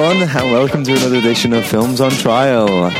[0.00, 2.90] Hello, everyone, and welcome to another edition of Films on Trial, uh,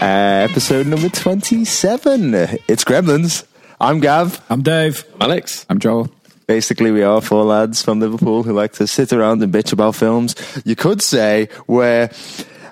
[0.00, 2.34] episode number 27.
[2.66, 3.46] It's Gremlins.
[3.80, 4.44] I'm Gav.
[4.50, 5.04] I'm Dave.
[5.20, 5.64] Alex.
[5.70, 6.10] I'm Joel.
[6.48, 9.94] Basically, we are four lads from Liverpool who like to sit around and bitch about
[9.94, 10.34] films.
[10.64, 12.10] You could say we're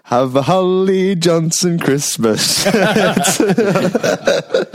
[0.07, 2.65] have a Holly Johnson Christmas.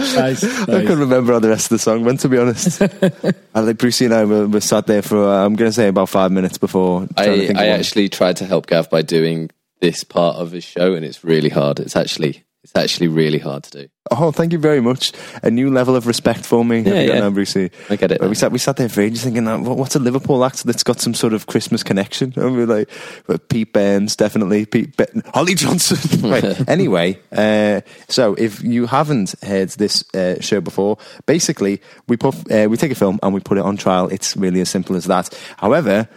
[0.02, 0.44] Nice.
[0.44, 2.81] I couldn't remember how the rest of the song went, to be honest.
[3.55, 5.88] I like Brucey and I were, were sat there for, uh, I'm going to say,
[5.88, 7.08] about five minutes before.
[7.16, 9.49] trying to I, think I actually tried to help Gav by doing
[9.80, 11.80] this part of his show, and it's really hard.
[11.80, 13.88] It's actually it's actually really hard to do.
[14.11, 15.13] Oh, thank you very much.
[15.41, 16.83] A new level of respect for me.
[16.83, 17.19] Got yeah.
[17.19, 17.71] now, Brucey?
[17.89, 19.99] I get it But we sat, we sat there for ages thinking, what- what's a
[19.99, 22.33] Liverpool act that's got some sort of Christmas connection?
[22.41, 22.85] And we were
[23.27, 24.66] like, Pete Burns, definitely.
[24.66, 24.94] Pete
[25.33, 26.21] Holly Johnson.
[26.30, 26.69] right.
[26.69, 32.67] Anyway, uh, so if you haven't heard this uh, show before, basically we put uh,
[32.69, 34.08] we take a film and we put it on trial.
[34.09, 35.30] It's really as simple as that.
[35.58, 36.08] However,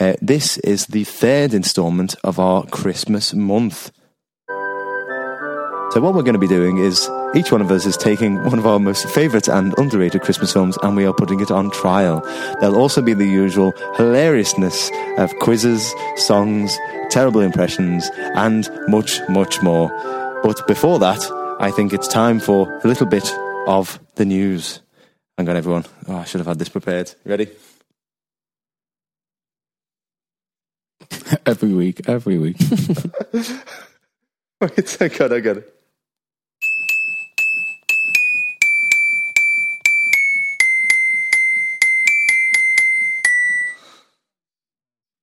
[0.00, 3.92] uh, this is the third instalment of our Christmas month.
[5.92, 8.58] So what we're going to be doing is each one of us is taking one
[8.58, 12.22] of our most favourite and underrated Christmas films and we are putting it on trial.
[12.60, 16.74] There'll also be the usual hilariousness of quizzes, songs,
[17.10, 19.90] terrible impressions, and much, much more.
[20.42, 21.20] But before that,
[21.60, 23.30] I think it's time for a little bit
[23.66, 24.80] of the news.
[25.36, 25.84] Hang on, everyone.
[26.08, 27.14] Oh, I should have had this prepared.
[27.26, 27.50] Ready?
[31.44, 32.56] Every week, every week.
[34.62, 35.81] Wait, I got it, I got it.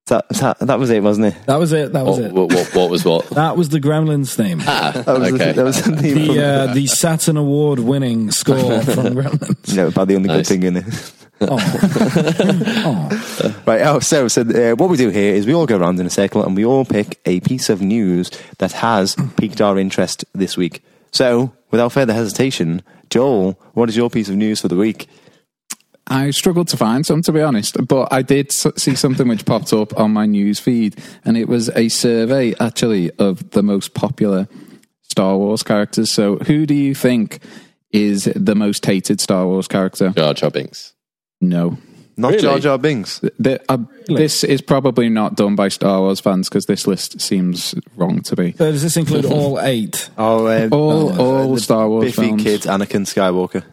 [0.09, 1.45] That, that, that was it, wasn't it?
[1.45, 1.93] That was it.
[1.93, 2.33] That was What, it.
[2.33, 3.29] what, what, what was what?
[3.31, 4.59] That was the Gremlins theme.
[4.67, 5.51] ah, That was, okay.
[5.53, 9.75] that was the theme from- The uh, the Saturn Award winning score from Gremlins.
[9.75, 10.47] No, about the only Nice.
[10.49, 11.13] good thing in it.
[11.41, 11.57] Oh.
[12.85, 13.63] oh.
[13.65, 13.81] Right.
[13.81, 16.09] Oh, so so uh, what we do here is we all go around in a
[16.09, 20.57] circle and we all pick a piece of news that has piqued our interest this
[20.57, 20.83] week.
[21.11, 25.07] So, without further hesitation, Joel, what is your piece of news for the week?
[26.09, 29.73] I struggled to find some, to be honest, but I did see something which popped
[29.73, 34.47] up on my news feed, and it was a survey actually of the most popular
[35.03, 36.11] Star Wars characters.
[36.11, 37.39] So, who do you think
[37.91, 40.09] is the most hated Star Wars character?
[40.09, 40.93] Jar Jar Binks.
[41.41, 41.77] No.
[42.17, 42.41] Not Really?
[42.41, 43.19] Jar Jar Binks.
[43.39, 43.77] The, uh,
[44.07, 48.35] this is probably not done by Star Wars fans because this list seems wrong to
[48.39, 48.53] me.
[48.57, 50.09] So does this include all eight?
[50.17, 52.43] Oh, uh, All, uh, all the Star Wars Biffy films.
[52.43, 53.63] kid Anakin Skywalker.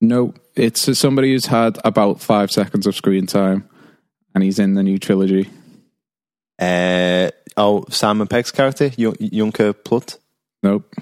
[0.00, 3.68] No, it's somebody who's had about five seconds of screen time,
[4.34, 5.48] and he's in the new trilogy.
[6.58, 10.18] Uh, oh, Simon Pegg's character, Jun- Junker Plut.
[10.62, 10.92] Nope.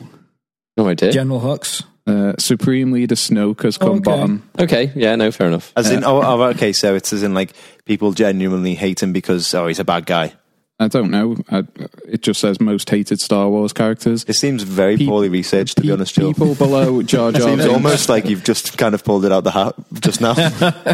[0.77, 1.13] No idea.
[1.13, 1.85] General Hux.
[2.07, 4.01] Uh, Supreme Leader Snoke has come Okay.
[4.01, 4.51] bottom.
[4.59, 5.73] okay, yeah, no, fair enough.
[5.75, 7.53] As in, oh, oh, okay, so it's as in like
[7.87, 10.35] people genuinely hate him because oh, he's a bad guy.
[10.81, 11.37] I don't know.
[11.53, 11.63] I,
[12.09, 14.25] it just says most hated Star Wars characters.
[14.27, 16.33] It seems very Pe- poorly researched, to be honest, Joel.
[16.35, 17.73] People below Jar Jar seems Binks.
[17.73, 20.35] almost like you've just kind of pulled it out the hat just now.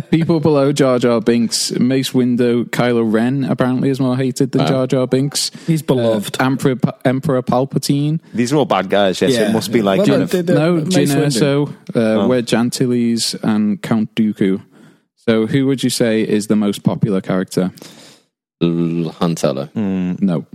[0.11, 1.73] people below Jar Jar Binks.
[1.73, 5.51] Mace Windu, Kylo Ren apparently is more hated than Jar Jar Binks.
[5.67, 6.37] He's beloved.
[6.43, 8.21] Emperor, Pa- Emperor Palpatine.
[8.35, 9.33] These are all bad guys, yes.
[9.33, 9.49] Yeah.
[9.49, 10.31] It must be like Well, kind no, of.
[10.31, 11.73] the- the- no, Mace Jyn Windu.
[11.97, 14.63] Erso, uh, Wedge Antilles, and Count Dooku.
[15.17, 17.73] So, who would you say is the most popular character?
[18.63, 19.69] L- Han Solo.
[19.75, 20.47] No,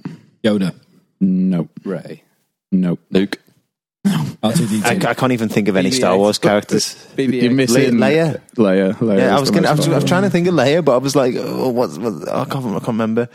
[0.43, 0.73] Yoda.
[1.19, 2.23] no, Rey.
[2.71, 2.97] no.
[3.11, 3.39] Luke.
[4.05, 4.85] R2D2.
[5.05, 5.93] I, I can't even think of any BB-8.
[5.95, 6.93] Star Wars characters.
[7.17, 7.41] BB-8.
[7.41, 8.39] You're missing Leia.
[8.55, 8.93] Leia.
[8.97, 9.67] Leia Yeah, I is was gonna.
[9.69, 11.89] I was, I was trying to think of Leia, but I was like, oh, what?
[11.97, 12.65] what I can't.
[12.67, 13.27] I can't remember.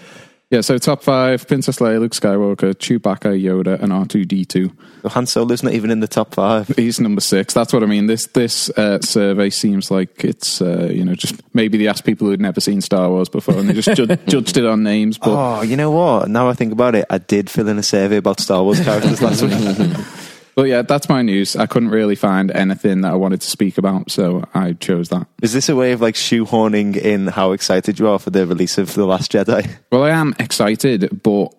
[0.51, 4.73] Yeah, so top five: Princess Leia, Luke Skywalker, Chewbacca, Yoda, and R two D two.
[5.07, 6.67] Han Solo's not even in the top five.
[6.77, 7.55] He's number six.
[7.55, 8.07] That's what I mean.
[8.07, 12.27] This this uh, survey seems like it's uh, you know just maybe they asked people
[12.27, 15.19] who'd never seen Star Wars before and they just ju- judged it on names.
[15.19, 15.29] But
[15.61, 16.29] Oh, you know what?
[16.29, 19.23] Now I think about it, I did fill in a survey about Star Wars characters
[19.23, 20.07] last week.
[20.61, 21.57] but yeah, that's my news.
[21.57, 25.27] I couldn't really find anything that I wanted to speak about, so I chose that.
[25.41, 28.77] Is this a way of like shoehorning in how excited you are for the release
[28.77, 29.67] of The Last Jedi?
[29.91, 31.55] Well, I am excited, but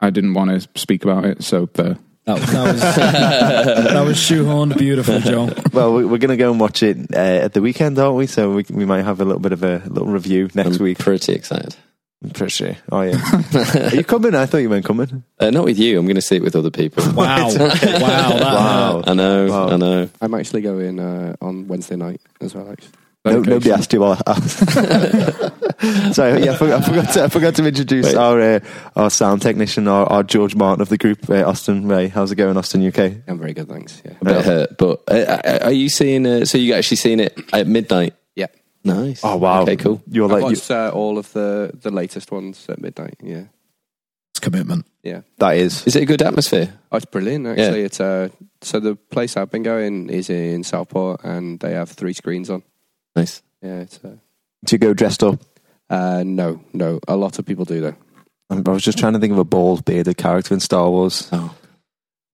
[0.00, 1.98] I didn't want to speak about it, so there.
[2.26, 2.80] That, that was
[3.94, 5.50] that was shoehorned beautiful, Joel.
[5.72, 8.26] Well, we- we're going to go and watch it uh, at the weekend, aren't we?
[8.28, 10.98] So we, we might have a little bit of a little review next I'm week.
[10.98, 11.74] pretty excited.
[12.24, 12.76] I'm pretty sure.
[12.90, 13.20] Oh, yeah.
[13.92, 14.34] Are you coming?
[14.34, 15.22] I thought you weren't coming.
[15.38, 15.98] Uh, not with you.
[15.98, 17.04] I'm going to see it with other people.
[17.14, 17.48] Wow.
[17.48, 17.48] Wow.
[17.52, 19.02] That Wow.
[19.06, 19.46] I know.
[19.46, 19.68] Wow.
[19.68, 20.10] I know.
[20.22, 22.70] I'm actually going uh, on Wednesday night as well.
[22.72, 22.90] Actually.
[23.26, 23.50] No, Okay.
[23.50, 24.18] nobody asked you what.
[26.14, 28.14] Sorry, yeah, I forgot, I forgot, to, I forgot to introduce Wait.
[28.16, 28.60] our uh,
[28.96, 32.08] our sound technician, our, our George Martin of the group, uh, Austin Ray.
[32.08, 33.22] How's it going, Austin, UK?
[33.26, 34.02] I'm very good, thanks.
[34.04, 34.12] Yeah.
[34.20, 36.26] A bit hurt, but uh, uh, are you seeing?
[36.26, 38.14] Uh, so you actually seen it at midnight?
[38.84, 38.92] Yeah.
[38.94, 39.20] Nice.
[39.24, 39.62] Oh wow!
[39.62, 40.02] Okay, cool.
[40.06, 43.16] You're I like you, watched uh, all of the, the latest ones at midnight.
[43.22, 43.44] Yeah.
[44.32, 44.86] It's commitment.
[45.02, 45.22] Yeah.
[45.38, 45.86] That is.
[45.86, 46.72] Is it a good atmosphere?
[46.92, 47.82] Oh, it's brilliant, actually.
[47.82, 48.28] It's uh,
[48.62, 52.62] So the place I've been going is in Southport and they have three screens on.
[53.14, 53.42] Nice.
[53.62, 54.00] Yeah, it's.
[54.04, 54.16] Uh,
[54.64, 55.38] Do you go dressed up?
[55.88, 56.98] uh, no, no.
[57.06, 57.96] A lot of people do, though.
[58.50, 61.28] I was just trying to think of a bald bearded character in Star Wars.
[61.32, 61.54] Oh,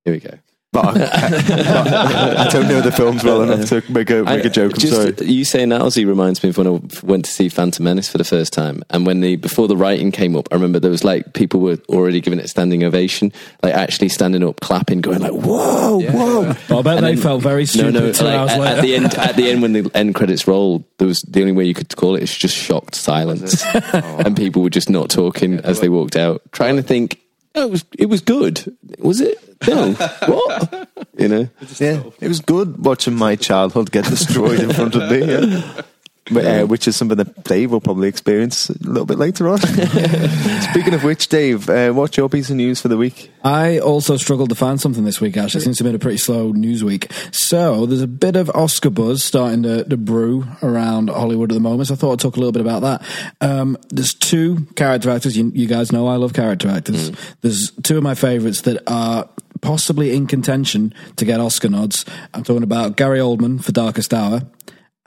[0.04, 0.38] here we go.
[0.72, 4.48] But I, but I don't know the films well enough to make a make a
[4.50, 4.74] joke.
[4.74, 5.28] I'm just, sorry.
[5.28, 8.18] You saying that Ozzy reminds me of when I went to see Phantom Menace for
[8.18, 11.02] the first time, and when the before the writing came up, I remember there was
[11.02, 13.32] like people were already giving it a standing ovation,
[13.64, 17.22] like actually standing up, clapping, going like "Whoa, whoa!" Well, I bet And they then-
[17.22, 18.12] felt very No, stupid no.
[18.12, 18.76] two like, hours at, later.
[18.76, 21.52] at the end, at the end, when the end credits rolled, there was the only
[21.52, 22.96] way you could call it is just shocked oh.
[22.96, 27.18] silence, and people were just not talking as they walked out, trying to think.
[27.54, 28.76] Oh, it was it was good.
[28.98, 29.38] Was it?
[29.66, 29.92] No.
[30.26, 30.88] what?
[31.18, 31.48] You know.
[31.78, 35.24] Yeah, it was good watching my childhood get destroyed in front of me.
[35.24, 35.82] Yeah.
[36.30, 39.58] Uh, which is something that Dave will probably experience a little bit later on.
[40.70, 43.32] Speaking of which, Dave, uh, what's your piece of news for the week?
[43.42, 45.54] I also struggled to find something this week, Ash.
[45.54, 47.12] It seems to have been a pretty slow news week.
[47.32, 51.60] So there's a bit of Oscar buzz starting to, to brew around Hollywood at the
[51.60, 51.88] moment.
[51.88, 53.02] So I thought I'd talk a little bit about that.
[53.40, 55.36] Um, there's two character actors.
[55.36, 57.10] You, you guys know I love character actors.
[57.40, 59.28] There's two of my favorites that are
[59.60, 62.04] possibly in contention to get Oscar nods.
[62.32, 64.42] I'm talking about Gary Oldman for Darkest Hour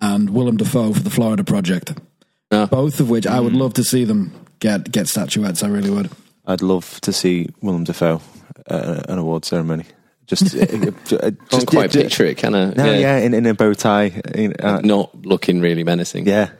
[0.03, 1.93] and Willem Dafoe for The Florida Project.
[2.49, 5.63] Both of which I would love to see them get get statuettes.
[5.63, 6.11] I really would.
[6.45, 8.21] I'd love to see Willem Dafoe
[8.67, 9.85] at an award ceremony.
[10.27, 12.73] Just, uh, uh, Can't just quite yeah, picture it, can I?
[12.73, 14.21] No, yeah, in, in a bow tie.
[14.35, 16.27] In, uh, Not looking really menacing.
[16.27, 16.51] yeah.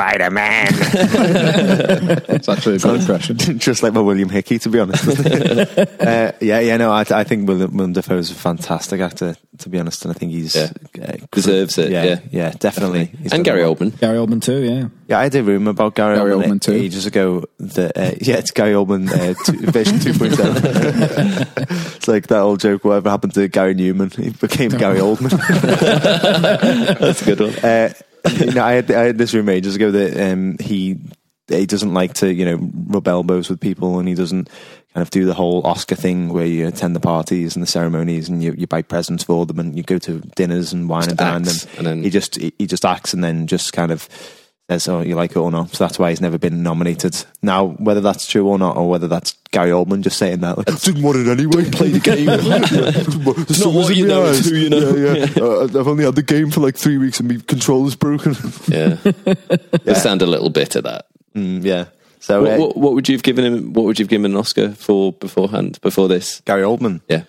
[0.00, 0.68] Spider Man.
[2.30, 3.36] It's actually a good impression.
[3.58, 5.06] Just like my William Hickey, to be honest.
[5.08, 9.68] uh, yeah, yeah, no, I, I think Willem, Willem Dafoe is a fantastic actor, to
[9.68, 10.70] be honest, and I think he's Yeah.
[11.02, 12.52] uh, Deserves it, Yeah, yeah.
[12.58, 13.06] definitely.
[13.20, 13.60] He's And Gary.
[13.62, 13.98] Oldman.
[14.00, 14.88] Gary Oldman too, yeah.
[15.08, 16.72] Yeah, I did a rumor about Gary, Gary Oldman, Oldman too.
[16.72, 17.44] ages ago.
[17.58, 21.96] That uh, yeah, it's Gary Oldman uh, two, version 2.0.
[21.96, 22.84] it's like that old joke.
[22.84, 24.14] Whatever happened to Gary Numan?
[24.16, 25.30] He became Gary Oldman.
[26.98, 27.54] That's a good one.
[28.54, 30.98] know, I had I had this roommate ages ago that um, he
[31.48, 34.48] he doesn't like to you know rub elbows with people, and he doesn't
[34.94, 38.28] kind of do the whole Oscar thing where you attend the parties and the ceremonies
[38.28, 41.10] and you, you buy presents for them and you go to dinners and wine Just
[41.10, 41.56] and dine them.
[41.78, 44.08] and then- he just he, he just acts and then just kind of
[44.78, 47.24] says, "Oh, you like it or not." So that's why he's never been nominated.
[47.42, 50.70] Now, whether that's true or not, or whether that's Gary Oldman just saying that, like,
[50.70, 51.68] I didn't want it anyway.
[51.70, 52.28] Play the game.
[53.48, 54.94] it's not what you know, it's who you know.
[54.94, 55.42] Yeah, yeah.
[55.42, 58.34] Uh, I've only had the game for like three weeks and my controller's broken.
[58.68, 58.94] Yeah.
[59.84, 61.06] They sound a little bit at that.
[61.34, 61.86] Mm, yeah.
[62.20, 63.72] So What, uh, what, what would you have given him?
[63.72, 65.80] What would you have given an Oscar for beforehand?
[65.80, 66.40] Before this?
[66.44, 67.22] Gary Oldman, Yeah.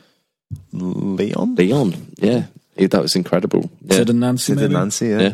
[0.74, 1.94] Leon, Leon.
[2.18, 2.46] Yeah.
[2.76, 3.70] Yeah, That was incredible.
[3.82, 3.98] Yeah.
[3.98, 4.80] Sid and Nancy, Sid and maybe?
[4.80, 5.08] Nancy.
[5.08, 5.34] Yeah.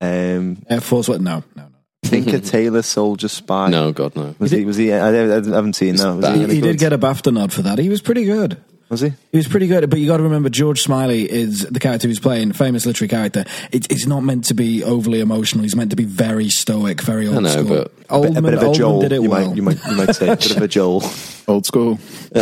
[0.00, 0.36] Yeah.
[0.36, 1.22] Um, Air Force One?
[1.24, 1.68] No, no, no.
[2.04, 3.70] Tinker Tailor Soldier Spy.
[3.70, 4.34] No, God, no.
[4.38, 4.64] Was he?
[4.64, 4.92] Was he?
[4.92, 6.14] I, I haven't seen that.
[6.16, 6.66] Was he, He, any he good?
[6.72, 7.78] did get a BAFTA nod for that.
[7.78, 8.62] He was pretty good.
[8.90, 9.12] Was he?
[9.32, 12.20] He was pretty good, but you got to remember George Smiley is the character he's
[12.20, 13.44] playing, famous literary character.
[13.72, 15.62] It, it's not meant to be overly emotional.
[15.62, 17.64] He's meant to be very stoic, very old know, school.
[17.64, 19.00] but A bit, Oldman, a bit of a Oldman Joel.
[19.00, 19.46] did it you well.
[19.48, 19.56] might.
[19.56, 19.84] You might.
[19.86, 21.02] You might say a bit of a Joel.
[21.46, 21.98] Old school.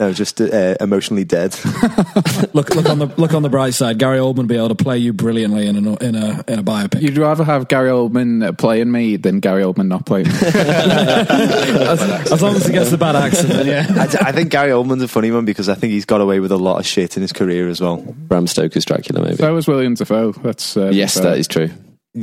[0.00, 1.54] No, just uh, emotionally dead.
[2.52, 3.98] look, look on the look on the bright side.
[3.98, 7.00] Gary Oldman be able to play you brilliantly in a in a in a biopic.
[7.00, 10.32] You'd rather have Gary Oldman playing me than Gary Oldman not playing me.
[10.42, 12.02] as,
[12.32, 14.02] as long as he gets the bad accent, then yeah.
[14.02, 16.40] I, d- I think Gary Oldman's a funny one because I think he's got away
[16.40, 17.96] with a lot of shit in his career as well.
[17.96, 19.36] Bram Stoker's Dracula, maybe.
[19.36, 20.32] so was William Dafoe.
[20.32, 21.70] That's uh, yes, that is true.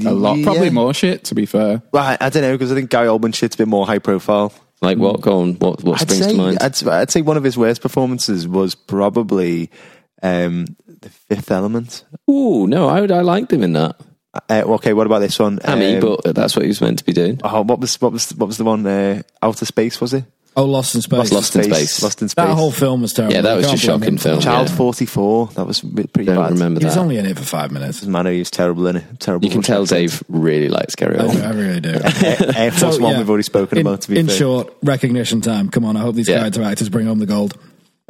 [0.05, 0.41] a lot.
[0.43, 1.23] Probably more shit.
[1.25, 3.57] To be fair, Well, I, I don't know because I think Gary Oldman shit's a
[3.57, 4.53] bit more high profile.
[4.81, 5.21] Like what?
[5.21, 5.53] Go on.
[5.55, 5.83] What?
[5.83, 6.57] What I'd springs say, to mind?
[6.61, 9.69] I'd, I'd say one of his worst performances was probably
[10.23, 12.03] um, the Fifth Element.
[12.29, 13.11] Ooh, no, I would.
[13.11, 13.95] I liked him in that.
[14.49, 15.59] Uh, okay, what about this one?
[15.63, 17.41] Hammy, Um, but that's what he was meant to be doing.
[17.43, 18.85] oh, what was what was what was the one?
[18.87, 20.23] Uh, Outer Space was it?
[20.53, 21.31] Oh, Lost in Space.
[21.31, 22.03] Lost in Space.
[22.03, 22.45] Lost in Space.
[22.45, 23.33] that whole film was terrible.
[23.33, 24.17] Yeah, that was can't just blame shocking him.
[24.17, 24.39] film.
[24.41, 24.75] Child yeah.
[24.75, 25.47] Forty Four.
[25.47, 26.51] That was pretty Don't bad.
[26.51, 26.85] remember that.
[26.85, 28.03] He was only in it for five minutes.
[28.05, 29.03] Man, he was terrible in it.
[29.21, 29.45] Terrible.
[29.45, 31.43] You can tell Dave really likes Gary I, Oldman.
[31.47, 31.89] I really do.
[31.93, 33.11] Air, Air Force So, One.
[33.13, 33.17] yeah.
[33.19, 34.01] We've already spoken in, about.
[34.01, 34.35] To be in fair.
[34.35, 35.69] short, recognition time.
[35.69, 36.39] Come on, I hope these Yeah.
[36.39, 37.57] character actors bring home the gold.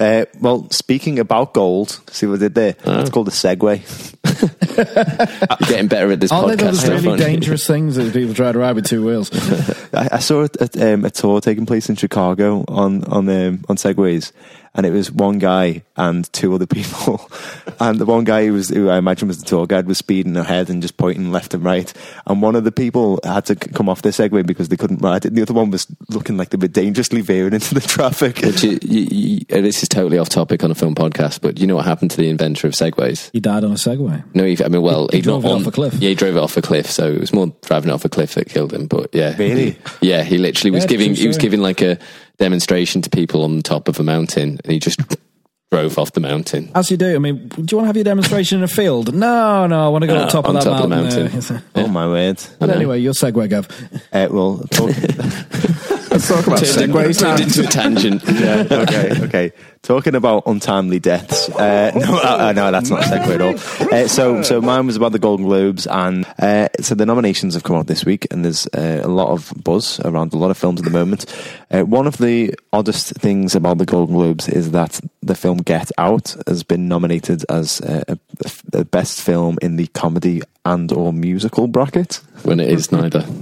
[0.01, 2.75] Uh, well, speaking about gold, see what I did there?
[2.86, 3.01] Oh.
[3.01, 4.17] It's called a segue.
[5.62, 6.72] You're getting better at this Aren't they podcast.
[6.72, 9.29] those so really dangerous things that people try to ride with two wheels?
[9.93, 13.63] I, I saw a, a, um, a tour taking place in Chicago on on um,
[13.70, 14.31] on segways,
[14.74, 17.30] and it was one guy and two other people,
[17.80, 20.38] and the one guy who was who I imagine was the tour guide was speeding
[20.38, 21.92] ahead and just pointing left and right,
[22.28, 25.00] and one of the people had to c- come off the segway because they couldn't
[25.01, 25.34] ride it.
[25.34, 28.42] The other one was looking like they were dangerously veering into the traffic.
[28.62, 31.68] You, you, you, uh, this is totally off topic on a film podcast, but you
[31.68, 33.30] know what happened to the inventor of segways?
[33.34, 34.24] He died on a Segway.
[34.34, 35.94] No, he, I mean, well, He he's drove not it on, off a cliff.
[35.96, 38.10] Yeah, he drove it off a cliff, so it was more driving it off a
[38.10, 38.88] cliff that killed him.
[38.88, 39.78] But yeah, Really?
[40.01, 41.16] yeah, he literally was Yeah, giving.
[41.16, 41.98] He was giving like a.
[42.42, 45.00] demonstration to people on the top of a mountain, and he just
[45.72, 46.70] drove off the mountain.
[46.76, 47.16] As you do.
[47.16, 49.14] I mean, do you want to have your demonstration in a field?
[49.14, 49.86] No, no.
[49.86, 51.32] I want to go to No, the top on of that top of the mountain.
[51.32, 51.56] mountain.
[51.56, 51.64] there.
[51.86, 52.42] Oh my word!
[52.60, 52.74] But know.
[52.74, 53.68] anyway, your segue, Gav.
[54.12, 54.90] Uh, well, talk,
[56.12, 58.22] Let's talk about Turned, segues turned into a tangent.
[58.28, 59.52] yeah, okay, okay.
[59.84, 61.50] Talking about untimely deaths.
[61.50, 63.92] Uh, no, uh, uh, no, that's not a segue at all.
[63.92, 67.64] Uh, so, so mine was about the Golden Globes, and uh, so the nominations have
[67.64, 70.58] come out this week, and there's uh, a lot of buzz around a lot of
[70.58, 71.26] films at the moment.
[71.72, 75.90] Uh, one of the oddest things about the Golden Globes is that the film Get
[75.98, 78.20] Out has been nominated as uh, a,
[78.74, 82.22] a best film in the comedy and or musical bracket.
[82.44, 83.26] when it is neither.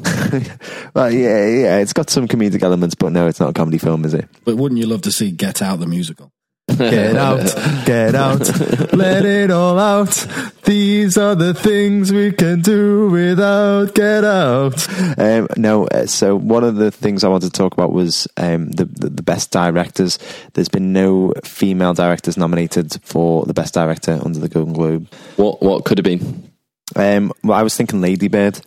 [0.93, 4.05] Well, yeah, yeah, it's got some comedic elements, but no, it's not a comedy film,
[4.05, 4.27] is it?
[4.46, 6.28] But wouldn't you love to see Get Out the musical?
[6.77, 10.27] Get out, get out, let it all out.
[10.63, 14.88] These are the things we can do without get out.
[15.17, 18.71] Um, no, uh, so one of the things I wanted to talk about was um,
[18.71, 20.19] the, the the best directors.
[20.53, 25.11] There's been no female directors nominated for the best director under the Golden Globe.
[25.38, 26.51] What what could have been?
[26.95, 28.59] Um, well, I was thinking Lady Bird.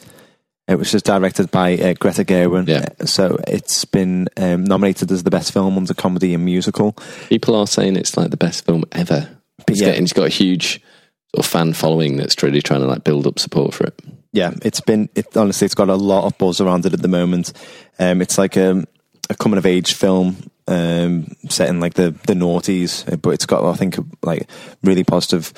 [0.69, 2.69] It was just directed by uh, Greta Gerwig.
[2.69, 2.87] Yeah.
[3.05, 6.93] So it's been um, nominated as the best film under comedy and musical.
[7.29, 9.29] People are saying it's like the best film ever.
[9.67, 9.89] It's, Yeah.
[9.89, 10.81] getting, it's got a huge
[11.35, 13.99] sort of fan following that's really trying to like build up support for it.
[14.33, 17.09] yeah, it's been it, honestly, it's got a lot of buzz around it at the
[17.09, 17.53] moment.
[17.99, 18.87] Um, it's like a,
[19.29, 20.37] a coming of age film
[20.69, 24.49] um, set in like the the noughties, but it's got I think like
[24.83, 25.53] really positive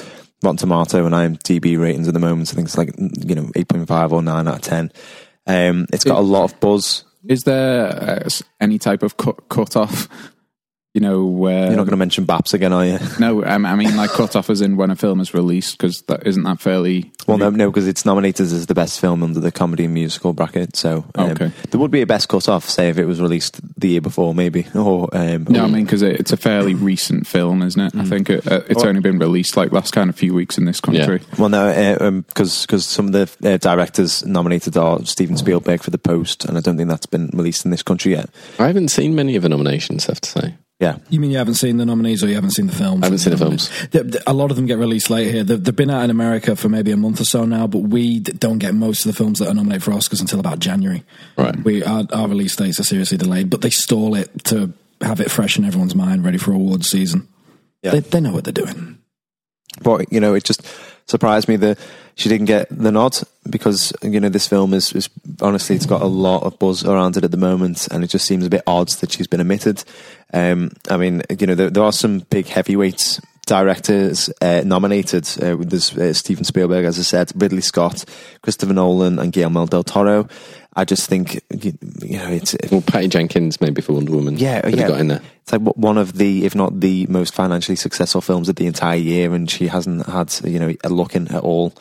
[0.44, 2.50] Rotten Tomato and IMDb ratings at the moment.
[2.52, 4.92] I think it's like you know eight point five or nine out of ten.
[5.46, 7.04] Um, it's got a lot of buzz.
[7.26, 8.28] Is there uh,
[8.60, 10.08] any type of cut, cut off?
[10.94, 12.98] You know, where You're not going to mention Baps again, are you?
[13.18, 16.02] no, um, I mean like cut off as in when a film is released because
[16.02, 17.10] that isn't that fairly.
[17.26, 20.32] Well, no, no, because it's nominated as the best film under the comedy and musical
[20.32, 20.76] bracket.
[20.76, 21.50] So um, Okay.
[21.70, 24.36] there would be a best cut off, say if it was released the year before,
[24.36, 24.68] maybe.
[24.72, 27.94] Or um, No, I mean because it, it's a fairly recent film, isn't it?
[27.96, 30.64] I think it, uh, it's only been released like last kind of few weeks in
[30.64, 31.22] this country.
[31.38, 35.98] Well, no, because because some of the uh, directors nominated are Steven Spielberg for The
[35.98, 38.30] Post, and I don't think that's been released in this country yet.
[38.60, 40.54] I haven't seen many of the nominations, I have to say.
[40.84, 43.02] Yeah, You mean you haven't seen the nominees or you haven't seen the films?
[43.02, 43.70] I haven't seen the films.
[44.26, 45.42] A lot of them get released late here.
[45.42, 48.20] They've, they've been out in America for maybe a month or so now, but we
[48.20, 51.02] don't get most of the films that are nominated for Oscars until about January.
[51.38, 51.56] Right.
[51.64, 55.30] We our, our release dates are seriously delayed, but they stall it to have it
[55.30, 57.28] fresh in everyone's mind, ready for awards season.
[57.82, 57.92] Yeah.
[57.92, 58.98] They, they know what they're doing.
[59.82, 60.60] but you know, it just
[61.06, 61.78] surprised me that
[62.14, 63.16] she didn't get the nod
[63.48, 65.08] because you know this film is, is
[65.42, 68.26] honestly it's got a lot of buzz around it at the moment, and it just
[68.26, 69.82] seems a bit odd that she's been omitted.
[70.32, 75.28] Um, I mean, you know, there, there are some big heavyweights directors uh, nominated.
[75.40, 78.04] Uh, there's uh, Steven Spielberg, as I said, Ridley Scott,
[78.42, 80.28] Christopher Nolan, and Guillermo del Toro.
[80.76, 84.36] I just think you, you know it's Well, Patty Jenkins maybe for Wonder Woman.
[84.38, 84.88] yeah, could have yeah.
[84.88, 85.20] got in there.
[85.42, 88.96] It's like one of the, if not the most financially successful films of the entire
[88.98, 91.72] year, and she hasn't had you know a look in at all.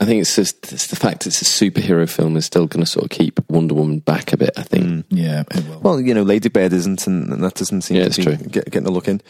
[0.00, 2.90] I think it's just it's the fact it's a superhero film is still going to
[2.90, 4.50] sort of keep Wonder Woman back a bit.
[4.56, 5.04] I think.
[5.10, 5.80] Yeah, it will.
[5.80, 8.22] Well, you know, Lady Bird isn't, and and that doesn't seem Yeah, to it's be
[8.24, 8.36] true.
[8.36, 9.20] Get, getting a look in.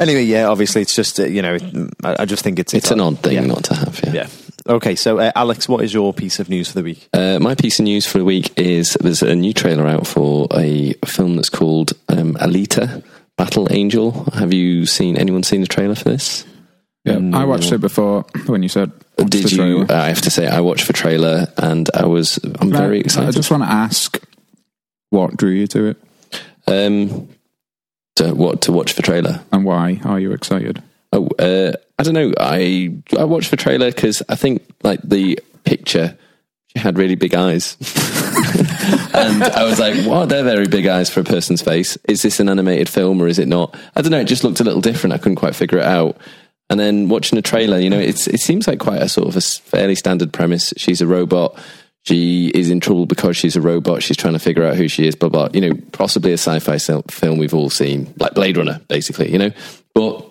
[0.00, 1.58] Anyway, yeah, obviously, it's just uh, you know,
[2.02, 3.44] I, I just think it's It's an odd thing Yeah.
[3.46, 4.00] not to have.
[4.02, 4.12] Yeah.
[4.14, 4.26] Yeah.
[4.68, 7.08] Okay, so uh, Alex, what is your piece of news for the week?
[7.12, 10.46] Uh, my piece of news for the week is there's a new trailer out for
[10.54, 13.02] a film that's called um, Alita
[13.36, 14.24] Battle Angel.
[14.34, 16.44] Have you seen anyone seen the trailer for this?
[17.04, 18.92] Yeah, I watched it before when you said.
[19.16, 19.56] Did the you?
[19.56, 19.86] trailer.
[19.90, 22.38] I have to say, I watched the trailer and I was.
[22.60, 23.28] I'm very I- excited.
[23.28, 24.22] I just want to ask,
[25.08, 25.96] what drew you to it,
[26.66, 27.28] um,
[28.16, 29.40] to what to watch the trailer.
[29.50, 30.82] and why are you excited?
[31.12, 32.32] Oh, uh, I don't know.
[32.38, 36.16] I I watched the trailer because I think like the picture,
[36.68, 37.76] she had really big eyes,
[39.14, 41.98] and I was like, "Wow, they're very big eyes for a person's face.
[42.08, 44.20] Is this an animated film or is it not?" I don't know.
[44.20, 45.14] It just looked a little different.
[45.14, 46.16] I couldn't quite figure it out.
[46.70, 49.36] And then watching the trailer, you know, it's it seems like quite a sort of
[49.36, 50.72] a fairly standard premise.
[50.76, 51.58] She's a robot.
[52.04, 54.04] She is in trouble because she's a robot.
[54.04, 55.16] She's trying to figure out who she is.
[55.16, 55.48] Blah blah.
[55.52, 59.32] You know, possibly a sci-fi film we've all seen, like Blade Runner, basically.
[59.32, 59.50] You know,
[59.92, 60.29] but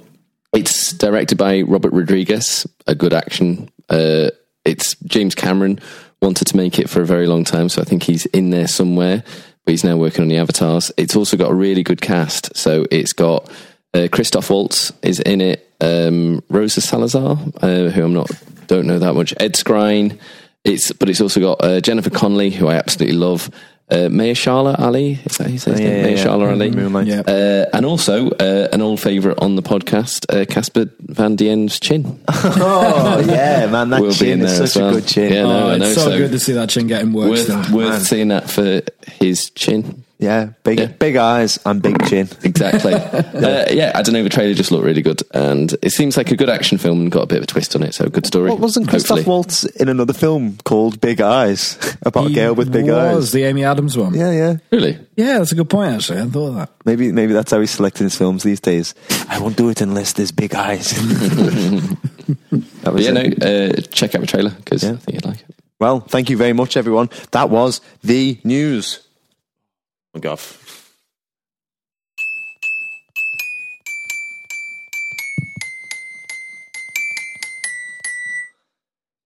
[0.53, 3.69] it's directed by Robert Rodriguez, a good action.
[3.89, 4.29] Uh,
[4.65, 5.79] it's James Cameron
[6.21, 8.67] wanted to make it for a very long time, so I think he's in there
[8.67, 9.23] somewhere.
[9.65, 10.91] But he's now working on the avatars.
[10.97, 12.55] It's also got a really good cast.
[12.55, 13.49] So it's got
[13.93, 15.65] uh, Christoph Waltz is in it.
[15.81, 18.31] Um, Rosa Salazar, uh, who I'm not
[18.67, 19.33] don't know that much.
[19.39, 20.19] Ed Skrein.
[20.65, 23.49] It's but it's also got uh, Jennifer Connelly, who I absolutely love.
[23.91, 26.05] Uh, Mahershala Ali, is that how you say his name?
[26.05, 27.07] Mahershala Ali.
[27.09, 27.21] Yeah.
[27.21, 32.19] Uh, and also uh, an old favourite on the podcast, uh, Casper Van Dien's chin
[32.27, 34.89] Oh yeah, man, that will be chin in is such well.
[34.89, 35.33] a good chin.
[35.33, 37.49] Yeah, no, oh, it's so, so good to see that chin getting worse.
[37.49, 38.81] worth worth seeing that for
[39.19, 40.03] his chin.
[40.21, 40.87] Yeah, big Yeah.
[40.87, 42.27] big eyes and big chin.
[42.43, 42.93] Exactly.
[42.93, 44.21] uh, yeah, I don't know.
[44.21, 47.09] The trailer just looked really good, and it seems like a good action film and
[47.09, 47.93] got a bit of a twist on it.
[47.93, 48.49] So good story.
[48.49, 49.33] What wasn't Christoph hopefully.
[49.33, 53.31] Waltz in another film called Big Eyes about a girl with big was eyes?
[53.31, 54.13] the Amy Adams one.
[54.13, 54.57] Yeah, yeah.
[54.71, 54.99] Really?
[55.15, 55.93] Yeah, that's a good point.
[55.93, 56.69] Actually, I thought of that.
[56.83, 58.95] Maybe maybe that's how he's selecting his films these days.
[59.29, 60.91] I won't do it unless there's big eyes.
[62.81, 63.39] that was yeah, it.
[63.39, 63.47] no.
[63.47, 64.91] Uh, check out the trailer because Yeah.
[64.91, 65.55] I think you'd like it.
[65.79, 67.09] Well, thank you very much, everyone.
[67.31, 68.99] That was the news.
[70.17, 70.39] God.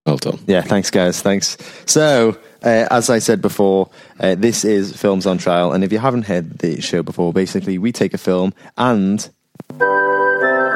[0.05, 0.39] Well done.
[0.45, 1.21] Yeah, thanks, guys.
[1.21, 1.57] Thanks.
[1.85, 5.71] So, uh, as I said before, uh, this is Films on Trial.
[5.71, 9.29] And if you haven't heard the show before, basically, we take a film and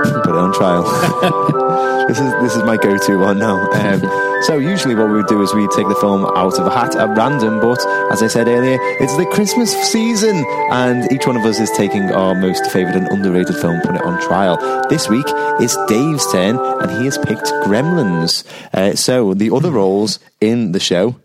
[0.04, 0.84] put it on trial.
[2.08, 3.70] this is this is my go-to one now.
[3.72, 4.02] Um,
[4.44, 6.96] so usually what we would do is we take the film out of a hat
[6.96, 7.80] at random, but
[8.12, 12.12] as I said earlier, it's the Christmas season, and each one of us is taking
[12.12, 14.58] our most favourite and underrated film, put it on trial.
[14.90, 15.26] This week
[15.60, 18.46] it's Dave's turn, and he has picked Gremlins.
[18.74, 21.16] Uh, so the other roles in the show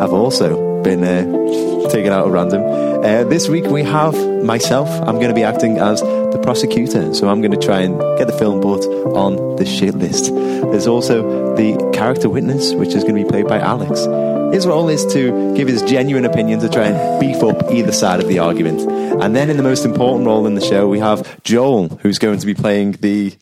[0.00, 2.62] have also been uh, taken out of random.
[3.04, 4.88] Uh, this week we have myself.
[5.06, 8.28] I'm going to be acting as the prosecutor, so I'm going to try and get
[8.28, 8.82] the film put
[9.14, 10.34] on the shit list.
[10.34, 14.06] There's also the character witness, which is going to be played by Alex.
[14.54, 18.20] His role is to give his genuine opinion to try and beef up either side
[18.20, 18.80] of the argument.
[19.22, 22.38] And then in the most important role in the show, we have Joel, who's going
[22.38, 23.36] to be playing the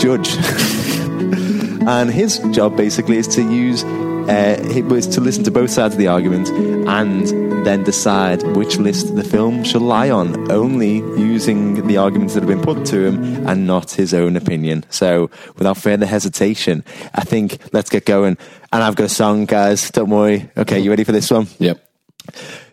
[0.00, 0.30] judge.
[1.86, 3.84] and his job basically is to use
[4.28, 6.48] uh, it was to listen to both sides of the argument
[6.88, 7.26] and
[7.66, 12.48] then decide which list the film shall lie on, only using the arguments that have
[12.48, 14.84] been put to him and not his own opinion.
[14.90, 18.38] So, without further hesitation, I think let's get going.
[18.72, 19.90] And I've got a song, guys.
[19.90, 20.50] Don't worry.
[20.56, 21.48] Okay, you ready for this one?
[21.58, 21.84] Yep.